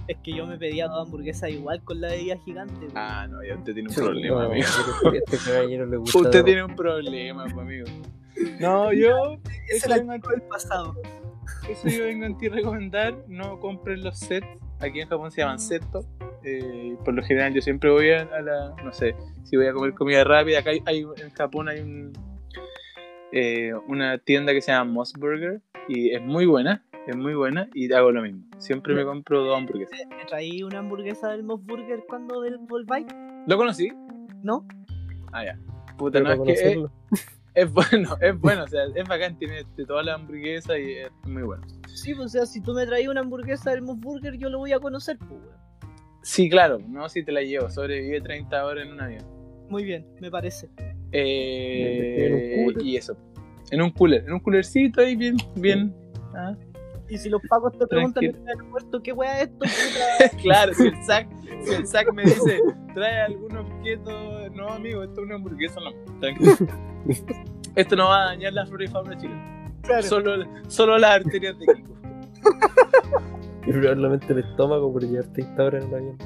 Es 0.07 0.17
que 0.23 0.33
yo 0.33 0.45
me 0.47 0.57
pedía 0.57 0.87
dos 0.87 1.05
hamburguesas 1.05 1.49
igual 1.49 1.83
con 1.83 1.99
la 1.99 2.07
bebida 2.09 2.37
gigante. 2.45 2.87
Ah, 2.95 3.27
no, 3.29 3.43
ya 3.43 3.55
usted 3.55 3.73
tiene 3.73 3.89
un 3.89 3.95
Sí, 3.95 4.01
problema, 4.01 4.43
no, 4.43 4.51
amigo. 4.51 4.65
este 5.13 5.37
caballero 5.51 5.85
le 5.85 5.97
gusta. 5.97 6.19
Usted 6.19 6.43
tiene 6.45 6.63
un 6.63 6.75
problema, 6.75 7.43
amigo. 7.43 7.85
No, 8.59 8.93
yo. 8.93 9.33
Ese 9.67 9.77
Eso 9.77 9.85
era 9.87 9.97
vengo, 9.97 10.13
el 10.13 10.41
pasado. 10.43 10.95
eso 11.69 11.89
yo 11.89 12.05
vengo 12.05 12.25
a 12.33 12.37
ti 12.37 12.47
recomendar. 12.47 13.15
No 13.27 13.59
compren 13.59 14.01
los 14.03 14.17
sets 14.17 14.47
aquí 14.79 15.01
en 15.01 15.09
Japón 15.09 15.29
se 15.31 15.41
llaman 15.41 15.59
seto. 15.59 16.05
Eh, 16.43 16.95
por 17.03 17.13
lo 17.13 17.21
general 17.23 17.53
yo 17.53 17.61
siempre 17.61 17.89
voy 17.91 18.11
a, 18.11 18.21
a 18.21 18.41
la, 18.41 18.75
no 18.83 18.93
sé, 18.93 19.13
si 19.43 19.57
voy 19.57 19.67
a 19.67 19.73
comer 19.73 19.93
comida 19.93 20.23
rápida, 20.23 20.59
acá 20.59 20.69
hay, 20.69 20.81
hay- 20.85 21.05
en 21.21 21.29
Japón 21.31 21.67
hay 21.67 21.81
un, 21.81 22.13
eh, 23.33 23.73
una 23.87 24.17
tienda 24.19 24.53
que 24.53 24.61
se 24.61 24.71
llama 24.71 24.89
Moss 24.91 25.13
Burger 25.17 25.61
y 25.87 26.11
es 26.11 26.21
muy 26.21 26.45
buena, 26.45 26.83
es 27.07 27.15
muy 27.15 27.33
buena 27.33 27.69
y 27.73 27.91
hago 27.93 28.11
lo 28.11 28.21
mismo. 28.21 28.43
Siempre 28.57 28.93
me 28.93 29.05
compro 29.05 29.43
dos 29.43 29.57
hamburguesas. 29.57 29.99
¿Me 30.09 30.25
traí 30.25 30.63
una 30.63 30.79
hamburguesa 30.79 31.29
del 31.29 31.43
Moss 31.43 31.63
Burger 31.65 32.03
cuando 32.07 32.41
del 32.41 32.57
Volbike? 32.57 33.13
¿Lo 33.47 33.57
conocí? 33.57 33.91
¿No? 34.43 34.67
Ah, 35.31 35.45
ya. 35.45 35.59
Puta, 35.97 36.19
Pero 36.19 36.35
no, 36.35 36.45
es 36.45 36.61
que 36.61 36.85
es, 37.55 37.71
bueno, 37.71 38.17
es 38.21 38.39
bueno, 38.39 38.63
o 38.63 38.67
sea, 38.67 38.83
es 38.93 39.07
bacán, 39.07 39.37
tiene 39.37 39.63
de 39.75 39.85
todas 39.85 40.05
las 40.05 40.15
hamburguesas 40.15 40.77
y 40.77 40.93
es 40.93 41.11
muy 41.23 41.43
bueno. 41.43 41.63
Sí, 41.87 42.13
pues, 42.13 42.27
o 42.27 42.29
sea, 42.29 42.45
si 42.45 42.61
tú 42.61 42.73
me 42.73 42.85
traes 42.85 43.07
una 43.07 43.21
hamburguesa 43.21 43.71
del 43.71 43.81
Moss 43.81 43.99
Burger, 43.99 44.37
yo 44.37 44.49
lo 44.49 44.59
voy 44.59 44.73
a 44.73 44.79
conocer, 44.79 45.17
pues, 45.17 45.31
weón. 45.31 45.57
Sí, 46.21 46.49
claro, 46.49 46.79
no 46.89 47.07
si 47.07 47.23
te 47.23 47.31
la 47.31 47.41
llevo, 47.41 47.69
sobrevive 47.69 48.19
30 48.19 48.65
horas 48.65 48.85
en 48.85 48.93
un 48.93 49.01
avión. 49.01 49.25
Muy 49.69 49.85
bien, 49.85 50.05
me 50.19 50.29
parece. 50.29 50.69
Eh, 51.11 52.25
¿En 52.27 52.33
un 52.33 52.65
cooler? 52.65 52.85
y 52.85 52.97
eso. 52.97 53.17
En 53.71 53.81
un 53.81 53.89
cooler, 53.91 54.23
en 54.25 54.33
un 54.33 54.39
coolercito 54.39 55.01
ahí 55.01 55.15
bien, 55.15 55.35
bien. 55.55 55.93
ah. 56.35 56.55
Y 57.09 57.17
si 57.17 57.29
los 57.29 57.41
pacos 57.49 57.71
te 57.77 57.87
preguntan 57.87 58.21
en 58.23 58.31
Tranquilo. 58.33 58.51
el 58.51 58.59
aeropuerto, 58.59 59.01
¿qué 59.01 59.13
weá 59.13 59.41
es 59.41 59.49
esto? 59.49 60.37
Claro, 60.41 60.73
si 60.73 60.87
el 60.87 61.03
SAC, 61.05 61.27
si 61.63 61.73
el 61.73 61.87
SAC 61.87 62.11
me 62.13 62.23
dice, 62.23 62.59
trae 62.93 63.21
algún 63.21 63.55
objeto, 63.55 64.49
no 64.49 64.67
amigo, 64.69 65.03
esto 65.03 65.21
es 65.21 65.25
una 65.25 65.35
hamburguesa, 65.35 65.79
no, 65.79 66.19
tranquilo. 66.19 66.51
Esto 67.75 67.95
no 67.95 68.05
va 68.09 68.23
a 68.23 68.25
dañar 68.25 68.53
la 68.53 68.65
flora 68.65 68.83
y 68.85 68.87
fauna 68.87 69.15
chilena. 69.17 69.71
claro. 69.83 70.01
Solo, 70.03 70.45
solo 70.67 70.97
las 70.97 71.17
arterias 71.23 71.57
de 71.59 71.65
Kiko. 71.67 71.93
Y 73.67 73.71
probablemente 73.71 74.31
el 74.33 74.39
estómago 74.39 74.91
por 74.93 75.03
llevar 75.03 75.27
30 75.33 75.63
horas 75.63 75.83
en 75.83 75.89
el 75.89 75.95
avión. 75.95 76.17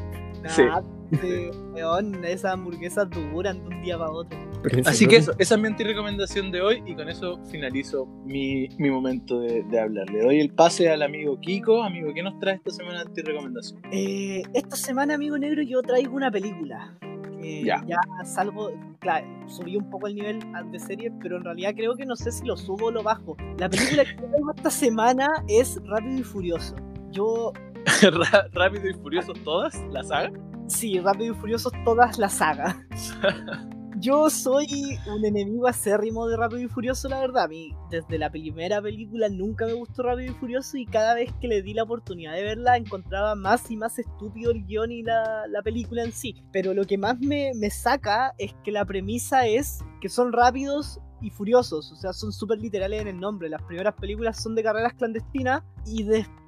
Sí. 0.47 0.63
Nah, 0.63 0.81
sí, 1.21 1.49
weón, 1.73 2.23
esas 2.25 2.53
hamburguesas 2.53 3.07
duran 3.09 3.59
de 3.61 3.75
un 3.75 3.81
día 3.81 3.97
para 3.97 4.11
otro. 4.11 4.37
Así 4.85 5.07
que 5.07 5.17
eso, 5.17 5.33
esa 5.39 5.55
es 5.55 5.61
mi 5.61 5.67
antirecomendación 5.67 6.51
de 6.51 6.61
hoy 6.61 6.83
y 6.85 6.95
con 6.95 7.09
eso 7.09 7.39
finalizo 7.49 8.05
mi, 8.25 8.67
mi 8.77 8.89
momento 8.91 9.39
de, 9.39 9.63
de 9.63 9.79
hablar. 9.79 10.09
Le 10.09 10.21
doy 10.23 10.39
el 10.39 10.53
pase 10.53 10.89
al 10.89 11.01
amigo 11.01 11.39
Kiko. 11.39 11.81
Amigo, 11.83 12.13
¿qué 12.13 12.21
nos 12.21 12.37
trae 12.39 12.55
esta 12.55 12.69
semana 12.71 12.99
de 13.03 13.05
antirecomendación? 13.09 13.81
Eh, 13.91 14.43
esta 14.53 14.75
semana, 14.75 15.15
amigo 15.15 15.37
negro, 15.37 15.61
yo 15.63 15.81
traigo 15.81 16.15
una 16.15 16.29
película. 16.31 16.95
Que 17.41 17.63
Ya. 17.63 17.83
ya 17.87 17.97
salvo, 18.23 18.69
claro, 18.99 19.25
subí 19.47 19.75
un 19.75 19.89
poco 19.89 20.05
el 20.05 20.13
nivel 20.15 20.39
de 20.71 20.79
serie, 20.79 21.11
pero 21.21 21.37
en 21.37 21.43
realidad 21.43 21.73
creo 21.75 21.95
que 21.95 22.05
no 22.05 22.15
sé 22.15 22.31
si 22.31 22.45
lo 22.45 22.55
subo 22.55 22.85
o 22.85 22.91
lo 22.91 23.01
bajo. 23.01 23.35
La 23.57 23.67
película 23.67 24.05
que 24.05 24.13
traigo 24.13 24.51
esta 24.55 24.69
semana 24.69 25.27
es 25.47 25.81
Rápido 25.85 26.19
y 26.19 26.23
Furioso. 26.23 26.75
Yo, 27.09 27.51
Rápido 28.53 28.89
y 28.89 28.93
Furioso 28.93 29.33
todas, 29.43 29.75
la 29.89 30.03
saga. 30.03 30.31
sí, 30.67 30.99
Rápido 30.99 31.33
y 31.33 31.37
Furioso 31.37 31.71
todas 31.85 32.17
la 32.17 32.29
saga. 32.29 32.85
Yo 34.01 34.31
soy 34.31 34.97
un 35.15 35.23
enemigo 35.23 35.67
acérrimo 35.67 36.27
de 36.27 36.35
Rápido 36.35 36.61
y 36.61 36.67
Furioso, 36.67 37.07
la 37.07 37.19
verdad. 37.19 37.43
A 37.43 37.47
mí, 37.47 37.75
desde 37.91 38.17
la 38.17 38.31
primera 38.31 38.81
película 38.81 39.29
nunca 39.29 39.67
me 39.67 39.73
gustó 39.73 40.01
Rápido 40.01 40.31
y 40.31 40.35
Furioso 40.35 40.77
y 40.77 40.87
cada 40.87 41.13
vez 41.13 41.31
que 41.39 41.47
le 41.47 41.61
di 41.61 41.75
la 41.75 41.83
oportunidad 41.83 42.33
de 42.33 42.41
verla 42.41 42.77
encontraba 42.77 43.35
más 43.35 43.69
y 43.69 43.77
más 43.77 43.99
estúpido 43.99 44.49
el 44.51 44.65
guion 44.65 44.91
y 44.91 45.03
la, 45.03 45.45
la 45.47 45.61
película 45.61 46.03
en 46.03 46.13
sí. 46.13 46.35
Pero 46.51 46.73
lo 46.73 46.85
que 46.85 46.97
más 46.97 47.19
me, 47.19 47.51
me 47.53 47.69
saca 47.69 48.33
es 48.39 48.55
que 48.63 48.71
la 48.71 48.85
premisa 48.85 49.45
es 49.45 49.83
que 50.01 50.09
son 50.09 50.33
rápidos 50.33 50.99
y 51.21 51.29
furiosos, 51.29 51.91
o 51.91 51.95
sea, 51.95 52.11
son 52.13 52.31
súper 52.31 52.57
literales 52.57 53.01
en 53.01 53.07
el 53.07 53.19
nombre. 53.19 53.49
Las 53.49 53.61
primeras 53.61 53.93
películas 53.93 54.41
son 54.41 54.55
de 54.55 54.63
carreras 54.63 54.93
clandestinas 54.93 55.61
y 55.85 56.01
después 56.03 56.40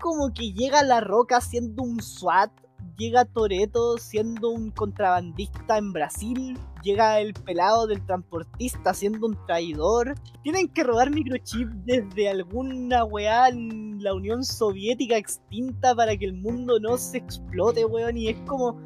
como 0.00 0.32
que 0.32 0.52
llega 0.52 0.82
La 0.82 1.00
Roca 1.00 1.40
siendo 1.40 1.82
un 1.82 2.02
SWAT 2.02 2.50
llega 2.96 3.24
Toreto 3.24 3.98
siendo 3.98 4.50
un 4.50 4.70
contrabandista 4.70 5.78
en 5.78 5.92
Brasil, 5.92 6.58
llega 6.82 7.20
el 7.20 7.34
pelado 7.34 7.86
del 7.86 8.04
transportista 8.06 8.94
siendo 8.94 9.26
un 9.26 9.38
traidor. 9.46 10.14
Tienen 10.42 10.68
que 10.68 10.84
robar 10.84 11.10
microchip 11.10 11.68
desde 11.84 12.28
alguna 12.28 13.04
weá 13.04 13.48
en 13.48 14.02
la 14.02 14.14
Unión 14.14 14.44
Soviética 14.44 15.16
extinta 15.16 15.94
para 15.94 16.16
que 16.16 16.26
el 16.26 16.34
mundo 16.34 16.78
no 16.80 16.96
se 16.96 17.18
explote, 17.18 17.84
weón. 17.84 18.16
Y 18.16 18.28
es 18.28 18.36
como, 18.46 18.76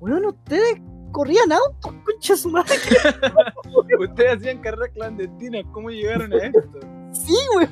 weón, 0.00 0.26
ustedes 0.26 0.80
corrían 1.14 1.52
autos, 1.52 1.94
concha 2.04 2.36
su 2.36 2.50
madre. 2.50 2.74
Ustedes 4.00 4.36
hacían 4.36 4.58
carreras 4.60 4.90
clandestinas, 4.92 5.64
¿cómo 5.72 5.88
llegaron 5.90 6.32
a 6.32 6.36
esto? 6.36 6.60
Sí, 7.12 7.36
weón. 7.56 7.70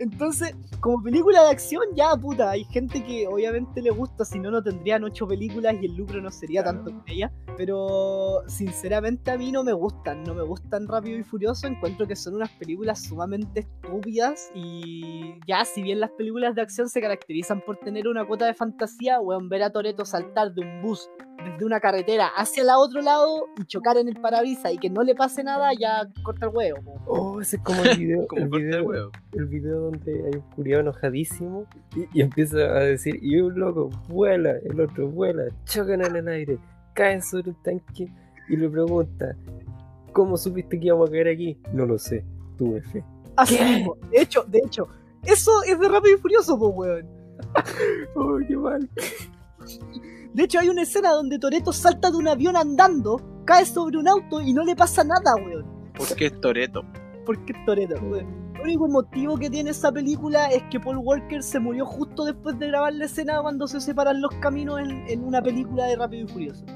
Entonces, 0.00 0.54
como 0.80 1.00
película 1.00 1.44
de 1.44 1.50
acción, 1.50 1.84
ya, 1.94 2.16
puta, 2.16 2.50
hay 2.50 2.64
gente 2.64 3.02
que 3.04 3.28
obviamente 3.28 3.80
le 3.80 3.90
gusta, 3.90 4.24
si 4.24 4.40
no, 4.40 4.50
no 4.50 4.60
tendrían 4.60 5.04
ocho 5.04 5.26
películas 5.28 5.76
y 5.80 5.86
el 5.86 5.94
lucro 5.94 6.20
no 6.20 6.30
sería 6.32 6.62
Claro. 6.64 6.78
tanto 6.78 6.92
con 6.98 7.08
ella. 7.08 7.32
Pero, 7.56 8.42
sinceramente, 8.48 9.30
a 9.30 9.38
mí 9.38 9.52
no 9.52 9.62
me 9.62 9.72
gustan, 9.72 10.24
no 10.24 10.34
me 10.34 10.42
gustan 10.42 10.88
Rápido 10.88 11.16
y 11.16 11.22
Furioso. 11.22 11.68
Encuentro 11.68 12.08
que 12.08 12.16
son 12.16 12.34
unas 12.34 12.50
películas 12.50 13.04
sumamente 13.04 13.60
estúpidas 13.60 14.50
y 14.52 15.38
ya, 15.46 15.64
si 15.64 15.82
bien 15.82 16.00
las 16.00 16.10
películas 16.10 16.56
de 16.56 16.62
acción 16.62 16.88
se 16.88 17.00
caracterizan 17.00 17.60
por 17.60 17.76
tener 17.76 18.08
una 18.08 18.26
cuota 18.26 18.46
de 18.46 18.54
fantasía, 18.54 19.20
weón, 19.20 19.48
ver 19.48 19.62
a 19.62 19.70
Toreto 19.70 20.04
saltar 20.04 20.52
de 20.52 20.62
un 20.62 20.82
bus 20.82 21.08
desde 21.52 21.64
una 21.64 21.80
carretera 21.80 22.28
hacia 22.36 22.62
el 22.62 22.68
otro 22.70 23.00
lado 23.00 23.46
y 23.60 23.64
chocar 23.64 23.96
en 23.96 24.08
el 24.08 24.16
parabrisas 24.20 24.72
y 24.72 24.78
que 24.78 24.90
no 24.90 25.02
le 25.02 25.14
pase 25.14 25.42
nada, 25.44 25.70
ya 25.78 26.08
corta 26.22 26.46
el 26.46 26.52
huevo. 26.54 26.82
po. 26.82 27.00
Oh, 27.06 27.40
ese 27.40 27.56
es 27.56 27.62
como 27.62 27.82
el 27.82 27.96
video, 27.98 28.26
Como 28.28 28.42
el, 28.42 28.50
corta 28.50 28.66
el 28.66 28.70
video 28.70 28.84
huevo. 28.84 29.10
el 29.32 29.46
video 29.46 29.80
donde 29.80 30.12
hay 30.12 30.36
un 30.36 30.50
culiado 30.54 30.80
enojadísimo 30.82 31.66
y, 31.94 32.18
y 32.18 32.22
empieza 32.22 32.58
a 32.58 32.80
decir, 32.80 33.18
y 33.22 33.36
un 33.40 33.58
loco 33.58 33.90
vuela, 34.08 34.52
el 34.64 34.80
otro 34.80 35.08
vuela, 35.08 35.44
chocan 35.64 36.04
en 36.04 36.16
el 36.16 36.28
aire, 36.28 36.58
caen 36.94 37.22
sobre 37.22 37.50
un 37.50 37.62
tanque 37.62 38.12
y 38.48 38.56
le 38.56 38.68
pregunta, 38.68 39.36
¿cómo 40.12 40.36
supiste 40.36 40.78
que 40.78 40.86
íbamos 40.86 41.08
a 41.08 41.12
caer 41.12 41.28
aquí? 41.28 41.58
No 41.72 41.86
lo 41.86 41.98
sé, 41.98 42.24
tuve 42.56 42.80
fe. 42.82 43.04
Así 43.36 43.62
mismo. 43.62 43.96
De 44.10 44.22
hecho, 44.22 44.44
de 44.44 44.58
hecho, 44.64 44.88
eso 45.24 45.50
es 45.64 45.78
de 45.78 45.88
Rápido 45.88 46.16
y 46.16 46.20
Furioso, 46.20 46.58
po, 46.58 46.68
weón. 46.68 47.06
Oh, 48.14 48.38
qué 48.48 48.56
mal. 48.56 48.88
De 50.36 50.44
hecho, 50.44 50.58
hay 50.58 50.68
una 50.68 50.82
escena 50.82 51.12
donde 51.12 51.38
Toreto 51.38 51.72
salta 51.72 52.10
de 52.10 52.18
un 52.18 52.28
avión 52.28 52.56
andando, 52.56 53.42
cae 53.46 53.64
sobre 53.64 53.96
un 53.96 54.06
auto 54.06 54.42
y 54.42 54.52
no 54.52 54.64
le 54.64 54.76
pasa 54.76 55.02
nada, 55.02 55.34
weón. 55.34 55.64
Porque 55.96 56.26
es 56.26 56.38
Toreto. 56.42 56.84
Porque 57.24 57.54
es 57.54 57.64
Toreto, 57.64 57.94
weón. 58.02 58.52
El 58.56 58.60
único 58.60 58.86
motivo 58.86 59.38
que 59.38 59.48
tiene 59.48 59.70
esa 59.70 59.90
película 59.90 60.48
es 60.48 60.62
que 60.64 60.78
Paul 60.78 60.98
Walker 60.98 61.42
se 61.42 61.58
murió 61.58 61.86
justo 61.86 62.26
después 62.26 62.58
de 62.58 62.66
grabar 62.66 62.92
la 62.92 63.06
escena 63.06 63.40
cuando 63.40 63.66
se 63.66 63.80
separan 63.80 64.20
los 64.20 64.30
caminos 64.42 64.78
en, 64.80 65.08
en 65.08 65.24
una 65.24 65.40
película 65.40 65.86
de 65.86 65.96
Rápido 65.96 66.26
y 66.26 66.28
Furioso. 66.28 66.66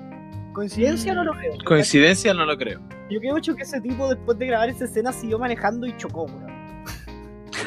¿Coincidencia? 0.54 1.12
No 1.12 1.24
lo 1.24 1.32
creo. 1.32 1.52
Coincidencia 1.66 2.32
no 2.32 2.46
lo 2.46 2.56
creo. 2.56 2.80
Yo 3.10 3.20
creo 3.20 3.34
mucho 3.34 3.54
que 3.54 3.64
ese 3.64 3.78
tipo 3.82 4.08
después 4.08 4.38
de 4.38 4.46
grabar 4.46 4.70
esa 4.70 4.86
escena 4.86 5.12
siguió 5.12 5.38
manejando 5.38 5.86
y 5.86 5.94
chocó, 5.98 6.22
weón. 6.22 6.46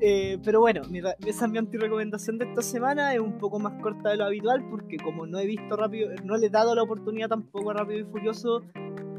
Eh, 0.03 0.39
pero 0.45 0.61
bueno, 0.61 0.83
mi 0.91 0.99
esa 0.99 1.47
es 1.47 1.51
mi 1.51 1.59
antirecomendación 1.59 2.39
de 2.39 2.47
esta 2.47 2.63
semana. 2.63 3.15
Es 3.15 3.21
un 3.21 3.39
poco 3.39 3.59
más 3.59 3.81
corta 3.83 4.11
de 4.11 4.17
lo 4.17 4.25
habitual 4.25 4.65
porque 4.71 4.97
como 4.99 5.27
no 5.27 5.39
he 5.39 5.47
visto 5.47 5.77
rápido, 5.77 6.11
no 6.25 6.37
le 6.37 6.47
he 6.47 6.51
dado 6.51 6.75
la 6.75 6.83
oportunidad 6.83 7.29
tampoco 7.29 7.71
a 7.71 7.75
Rápido 7.75 8.01
y 8.01 8.05
Furioso, 8.05 8.63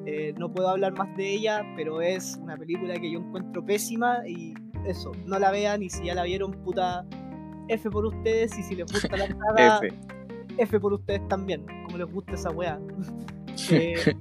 eh, 0.06 0.34
no 0.38 0.52
puedo 0.52 0.70
hablar 0.70 0.94
más 0.94 1.16
de 1.18 1.34
ella, 1.34 1.66
pero 1.76 2.02
es 2.02 2.40
una 2.42 2.56
película 2.56 2.94
que 2.96 3.12
yo 3.12 3.20
encuentro 3.20 3.66
pésima 3.66 4.26
y 4.28 4.54
eso, 4.86 5.12
no 5.26 5.38
la 5.38 5.52
vean 5.52 5.84
y 5.84 5.90
si 5.90 6.06
ya 6.06 6.16
la 6.16 6.24
vieron, 6.24 6.52
puta 6.64 7.06
F 7.68 7.90
por 7.90 8.06
ustedes 8.06 8.58
y 8.58 8.64
si 8.64 8.76
les 8.76 8.92
gusta 8.92 9.18
la 9.18 9.28
saga, 9.58 9.80
F. 9.80 9.94
F 10.58 10.80
por 10.80 10.94
ustedes 10.94 11.28
también, 11.28 11.66
como 11.86 11.98
les 11.98 12.12
gusta 12.12 12.34
esa 12.34 12.52
weá. 12.52 12.80
Eh, 13.72 14.16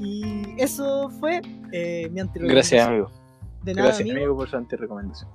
y 0.00 0.44
eso 0.58 1.08
fue 1.20 1.40
eh, 1.70 2.08
mi 2.10 2.18
antirecomendación. 2.18 2.48
Gracias, 2.50 2.88
amigo. 2.88 3.23
De 3.64 3.72
nada, 3.74 3.88
Gracias, 3.88 4.02
amigo. 4.02 4.16
amigo, 4.18 4.36
por 4.36 4.48
su 4.48 4.56
antirecomendación. 4.56 5.30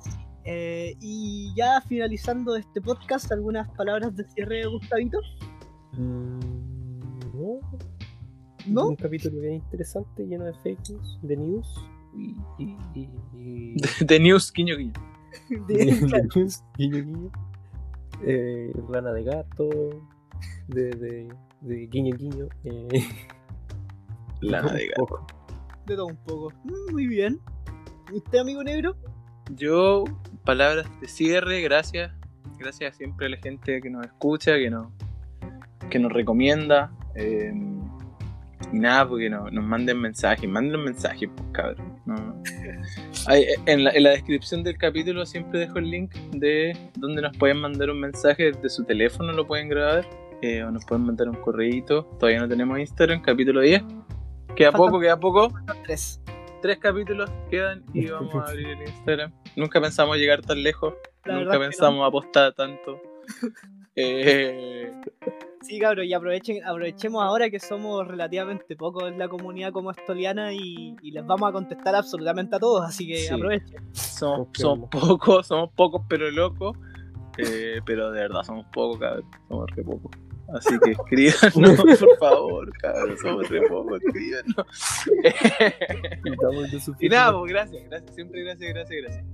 Eh, 0.45 0.95
y 0.99 1.53
ya 1.55 1.81
finalizando 1.81 2.55
este 2.55 2.81
podcast, 2.81 3.31
algunas 3.31 3.69
palabras 3.75 4.15
de 4.15 4.23
cierre, 4.25 4.65
Gustavito. 4.67 5.19
Mm, 5.93 6.39
no, 7.33 7.59
¿No? 8.67 8.87
Un 8.89 8.95
capítulo 8.95 9.41
bien 9.41 9.55
interesante, 9.55 10.25
lleno 10.27 10.45
de 10.45 10.53
fake 10.53 10.89
news, 10.89 11.19
de 11.23 11.37
news 11.37 11.67
y... 12.15 12.35
y, 12.57 12.77
y- 12.93 13.09
y- 13.35 13.75
De 14.05 14.19
News, 14.19 14.51
guiño, 14.53 14.75
guiño. 14.77 14.93
De- 15.67 15.85
de 15.85 16.29
news, 16.35 16.63
guiño, 16.77 17.03
guiño. 17.05 17.31
Eh, 18.25 18.73
rana 18.89 19.11
de 19.13 19.23
gato, 19.23 19.69
de, 20.67 20.89
de, 20.91 21.29
de 21.61 21.87
guiño, 21.87 22.15
guiño. 22.17 22.47
Eh, 22.65 22.87
Lana 24.41 24.73
de 24.73 24.87
gato. 24.87 25.25
de 25.85 25.95
todo 25.95 26.07
un 26.07 26.17
poco. 26.17 26.51
Mm, 26.63 26.91
Muy 26.91 27.07
bien. 27.07 27.39
¿Y 28.11 28.17
usted, 28.17 28.39
amigo 28.39 28.63
negro? 28.63 28.95
Yo, 29.55 30.03
palabras 30.45 30.87
de 31.01 31.07
cierre, 31.07 31.61
gracias. 31.61 32.11
Gracias 32.57 32.97
siempre 32.97 33.27
a 33.27 33.29
la 33.29 33.37
gente 33.37 33.81
que 33.81 33.89
nos 33.89 34.05
escucha, 34.05 34.55
que 34.55 34.69
nos, 34.69 34.87
que 35.89 35.99
nos 35.99 36.11
recomienda. 36.11 36.91
eh, 37.15 37.51
y 38.71 38.77
nada, 38.77 39.07
porque 39.07 39.29
no, 39.31 39.49
nos 39.49 39.63
manden 39.63 39.99
mensajes, 39.99 40.47
manden 40.47 40.73
los 40.73 40.83
mensajes, 40.85 41.27
pues 41.35 41.47
cabrón. 41.51 41.99
No. 42.05 42.15
Eh, 43.31 43.55
en, 43.65 43.83
la, 43.83 43.91
en 43.91 44.03
la 44.03 44.11
descripción 44.11 44.63
del 44.63 44.77
capítulo 44.77 45.25
siempre 45.25 45.59
dejo 45.59 45.77
el 45.79 45.91
link 45.91 46.13
de 46.31 46.75
donde 46.97 47.21
nos 47.21 47.35
pueden 47.37 47.57
mandar 47.57 47.89
un 47.89 47.99
mensaje 47.99 48.51
de 48.53 48.69
su 48.69 48.85
teléfono, 48.85 49.33
lo 49.33 49.45
pueden 49.45 49.67
grabar, 49.67 50.05
eh, 50.41 50.63
o 50.63 50.71
nos 50.71 50.85
pueden 50.85 51.05
mandar 51.05 51.27
un 51.27 51.35
correíto. 51.35 52.05
Todavía 52.19 52.39
no 52.39 52.47
tenemos 52.47 52.79
Instagram, 52.79 53.21
capítulo 53.21 53.59
10. 53.61 53.83
Queda 54.55 54.71
Faltan- 54.71 54.77
poco, 54.77 54.99
queda 55.01 55.19
poco. 55.19 55.53
Tres. 55.85 56.21
Tres 56.61 56.77
capítulos 56.79 57.29
quedan 57.49 57.83
y 57.93 58.07
vamos 58.07 58.35
a 58.35 58.49
abrir 58.49 58.67
el 58.69 58.81
Instagram. 58.81 59.31
Nunca 59.55 59.79
pensamos 59.81 60.17
llegar 60.17 60.41
tan 60.41 60.61
lejos, 60.61 60.93
La 61.25 61.35
nunca 61.39 61.57
pensamos 61.59 62.07
apostar 62.07 62.53
tanto. 62.53 62.99
Eh, 64.01 64.93
Sí, 65.61 65.77
cabrón, 65.77 66.05
y 66.05 66.13
aprovechen, 66.13 66.63
aprovechemos 66.65 67.21
ahora 67.21 67.49
que 67.49 67.59
somos 67.59 68.07
relativamente 68.07 68.77
pocos 68.77 69.09
en 69.11 69.19
la 69.19 69.27
comunidad 69.27 69.73
como 69.73 69.91
estoliana 69.91 70.53
y, 70.53 70.95
y 71.01 71.11
les 71.11 71.25
vamos 71.25 71.49
a 71.49 71.51
contestar 71.51 71.95
absolutamente 71.95 72.55
a 72.55 72.59
todos, 72.59 72.85
así 72.85 73.05
que 73.05 73.17
Sí. 73.17 73.33
aprovechen. 73.33 73.75
somos 73.93 74.47
pocos, 74.89 75.47
somos 75.47 75.69
pocos 75.73 76.03
pero 76.07 76.31
locos. 76.31 76.77
Eh, 77.37 77.81
pero 77.85 78.09
de 78.11 78.21
verdad 78.21 78.43
somos 78.43 78.65
pocos, 78.71 78.99
cabrón. 78.99 79.25
Somos 79.49 79.69
re 79.71 79.83
pocos. 79.83 80.11
Así 80.53 80.79
que 80.79 80.91
escríbanos, 80.91 81.81
por 81.99 82.17
favor, 82.17 82.71
cabrón. 82.79 83.17
Somos 83.21 83.49
re 83.49 83.61
pocos, 83.67 83.99
escríbanos. 84.03 84.55
Y 86.99 87.09
nada, 87.09 87.37
pues 87.39 87.51
gracias, 87.51 87.83
gracias. 87.89 88.15
Siempre 88.15 88.43
gracias, 88.43 88.73
gracias, 88.73 89.01
gracias. 89.03 89.25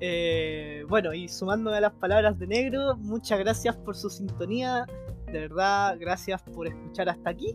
Eh, 0.00 0.84
bueno, 0.88 1.14
y 1.14 1.28
sumándome 1.28 1.76
a 1.76 1.80
las 1.80 1.92
palabras 1.94 2.38
de 2.38 2.46
negro, 2.46 2.96
muchas 2.96 3.38
gracias 3.38 3.76
por 3.76 3.96
su 3.96 4.10
sintonía. 4.10 4.86
De 5.26 5.40
verdad, 5.40 5.96
gracias 5.98 6.42
por 6.42 6.66
escuchar 6.66 7.08
hasta 7.08 7.30
aquí. 7.30 7.54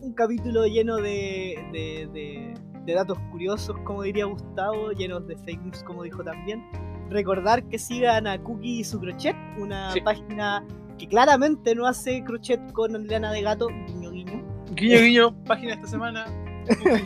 Un 0.00 0.12
capítulo 0.12 0.66
lleno 0.66 0.96
de, 0.96 1.58
de- 1.72 2.08
de- 2.12 2.54
de 2.84 2.94
datos 2.94 3.18
curiosos, 3.32 3.76
como 3.84 4.02
diría 4.02 4.26
Gustavo, 4.26 4.92
llenos 4.92 5.26
de 5.26 5.36
fake 5.38 5.60
news, 5.62 5.82
como 5.82 6.04
dijo 6.04 6.22
también. 6.22 6.64
Recordar 7.10 7.64
que 7.68 7.78
sigan 7.78 8.26
a 8.28 8.40
Cookie 8.40 8.80
y 8.80 8.84
su 8.84 9.00
crochet, 9.00 9.34
una 9.58 9.90
Sí. 9.92 10.00
página 10.02 10.64
que 10.98 11.06
claramente 11.08 11.74
no 11.74 11.86
hace 11.86 12.22
crochet 12.24 12.72
con 12.72 13.06
lana 13.06 13.32
de 13.32 13.42
gato, 13.42 13.68
guiño 13.86 14.10
guiño. 14.10 14.42
Guiño, 14.74 15.00
guiño, 15.00 15.36
página 15.44 15.74
esta 15.74 15.86
semana. 15.86 16.24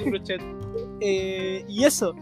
Crochet. 0.05 0.41
Eh, 1.01 1.65
y 1.69 1.85
eso, 1.85 2.15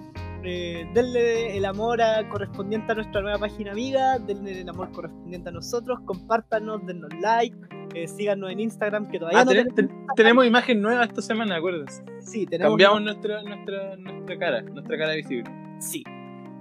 eh, 0.44 0.88
denle 0.94 1.56
el 1.56 1.64
amor 1.64 2.00
a- 2.02 2.28
correspondiente 2.28 2.92
a 2.92 2.94
nuestra 2.96 3.20
nueva 3.20 3.38
página 3.38 3.72
amiga, 3.72 4.18
denle 4.18 4.60
el 4.60 4.68
amor 4.68 4.90
correspondiente 4.92 5.48
a 5.48 5.52
nosotros, 5.52 5.98
compártanos, 6.04 6.84
dennos 6.86 7.10
like, 7.20 7.56
eh, 7.94 8.06
síganos 8.08 8.50
en 8.50 8.60
Instagram, 8.60 9.08
que 9.08 9.18
todavía 9.18 9.40
Ah, 9.40 9.44
no 9.44 9.50
ten- 9.52 9.68
tenemos. 9.74 9.96
ten- 9.98 10.06
tenemos 10.16 10.46
imagen 10.46 10.80
nueva 10.80 11.04
esta 11.04 11.22
semana, 11.22 11.56
acuérdense. 11.56 12.02
Sí, 12.20 12.46
tenemos. 12.46 12.72
Cambiamos 12.72 13.02
nuestra, 13.02 13.42
nuestra, 13.42 13.96
nuestra 13.96 14.38
cara, 14.38 14.62
nuestra 14.62 14.98
cara 14.98 15.14
visible. 15.14 15.44
Sí, 15.80 16.02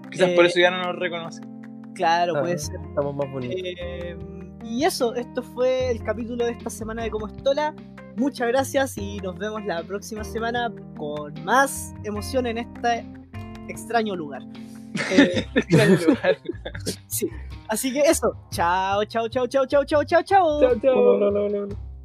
Quizás 0.10 0.30
por 0.32 0.46
Eh, 0.46 0.48
eso 0.48 0.60
ya 0.62 0.72
no 0.72 0.82
nos 0.84 0.96
reconoce. 1.00 1.42
claro, 1.94 2.34
Ah. 2.38 2.42
puede 2.42 2.58
ser. 2.58 2.78
Estamos 2.88 3.14
más 3.16 3.30
bonitos. 3.32 3.62
Y 4.70 4.84
eso, 4.84 5.16
esto 5.16 5.42
fue 5.42 5.92
el 5.92 6.04
capítulo 6.04 6.46
de 6.46 6.52
esta 6.52 6.70
semana 6.70 7.04
de 7.04 7.10
Como 7.10 7.28
Estola. 7.28 7.74
Muchas 8.18 8.48
gracias 8.50 8.98
y 8.98 9.18
nos 9.20 9.38
vemos 9.38 9.64
la 9.66 9.82
próxima 9.84 10.24
semana 10.24 10.72
con 10.98 11.34
más 11.46 11.94
emoción 12.04 12.48
en 12.48 12.58
este 12.58 13.06
extraño 13.68 14.16
lugar. 14.16 14.44
Eh, 15.12 15.46
extraño 15.54 15.96
lugar. 16.08 16.38
Sí. 17.06 17.30
Así 17.68 17.94
que 17.94 18.00
eso. 18.00 18.36
Chao, 18.50 19.06
chao, 19.06 19.28
chao, 19.28 19.46
chao, 19.46 19.66
chao, 19.68 19.86
chao, 19.86 20.04
chao, 20.04 20.24
chao. 20.24 20.60
Chao, 20.60 20.80
chao. 20.80 21.97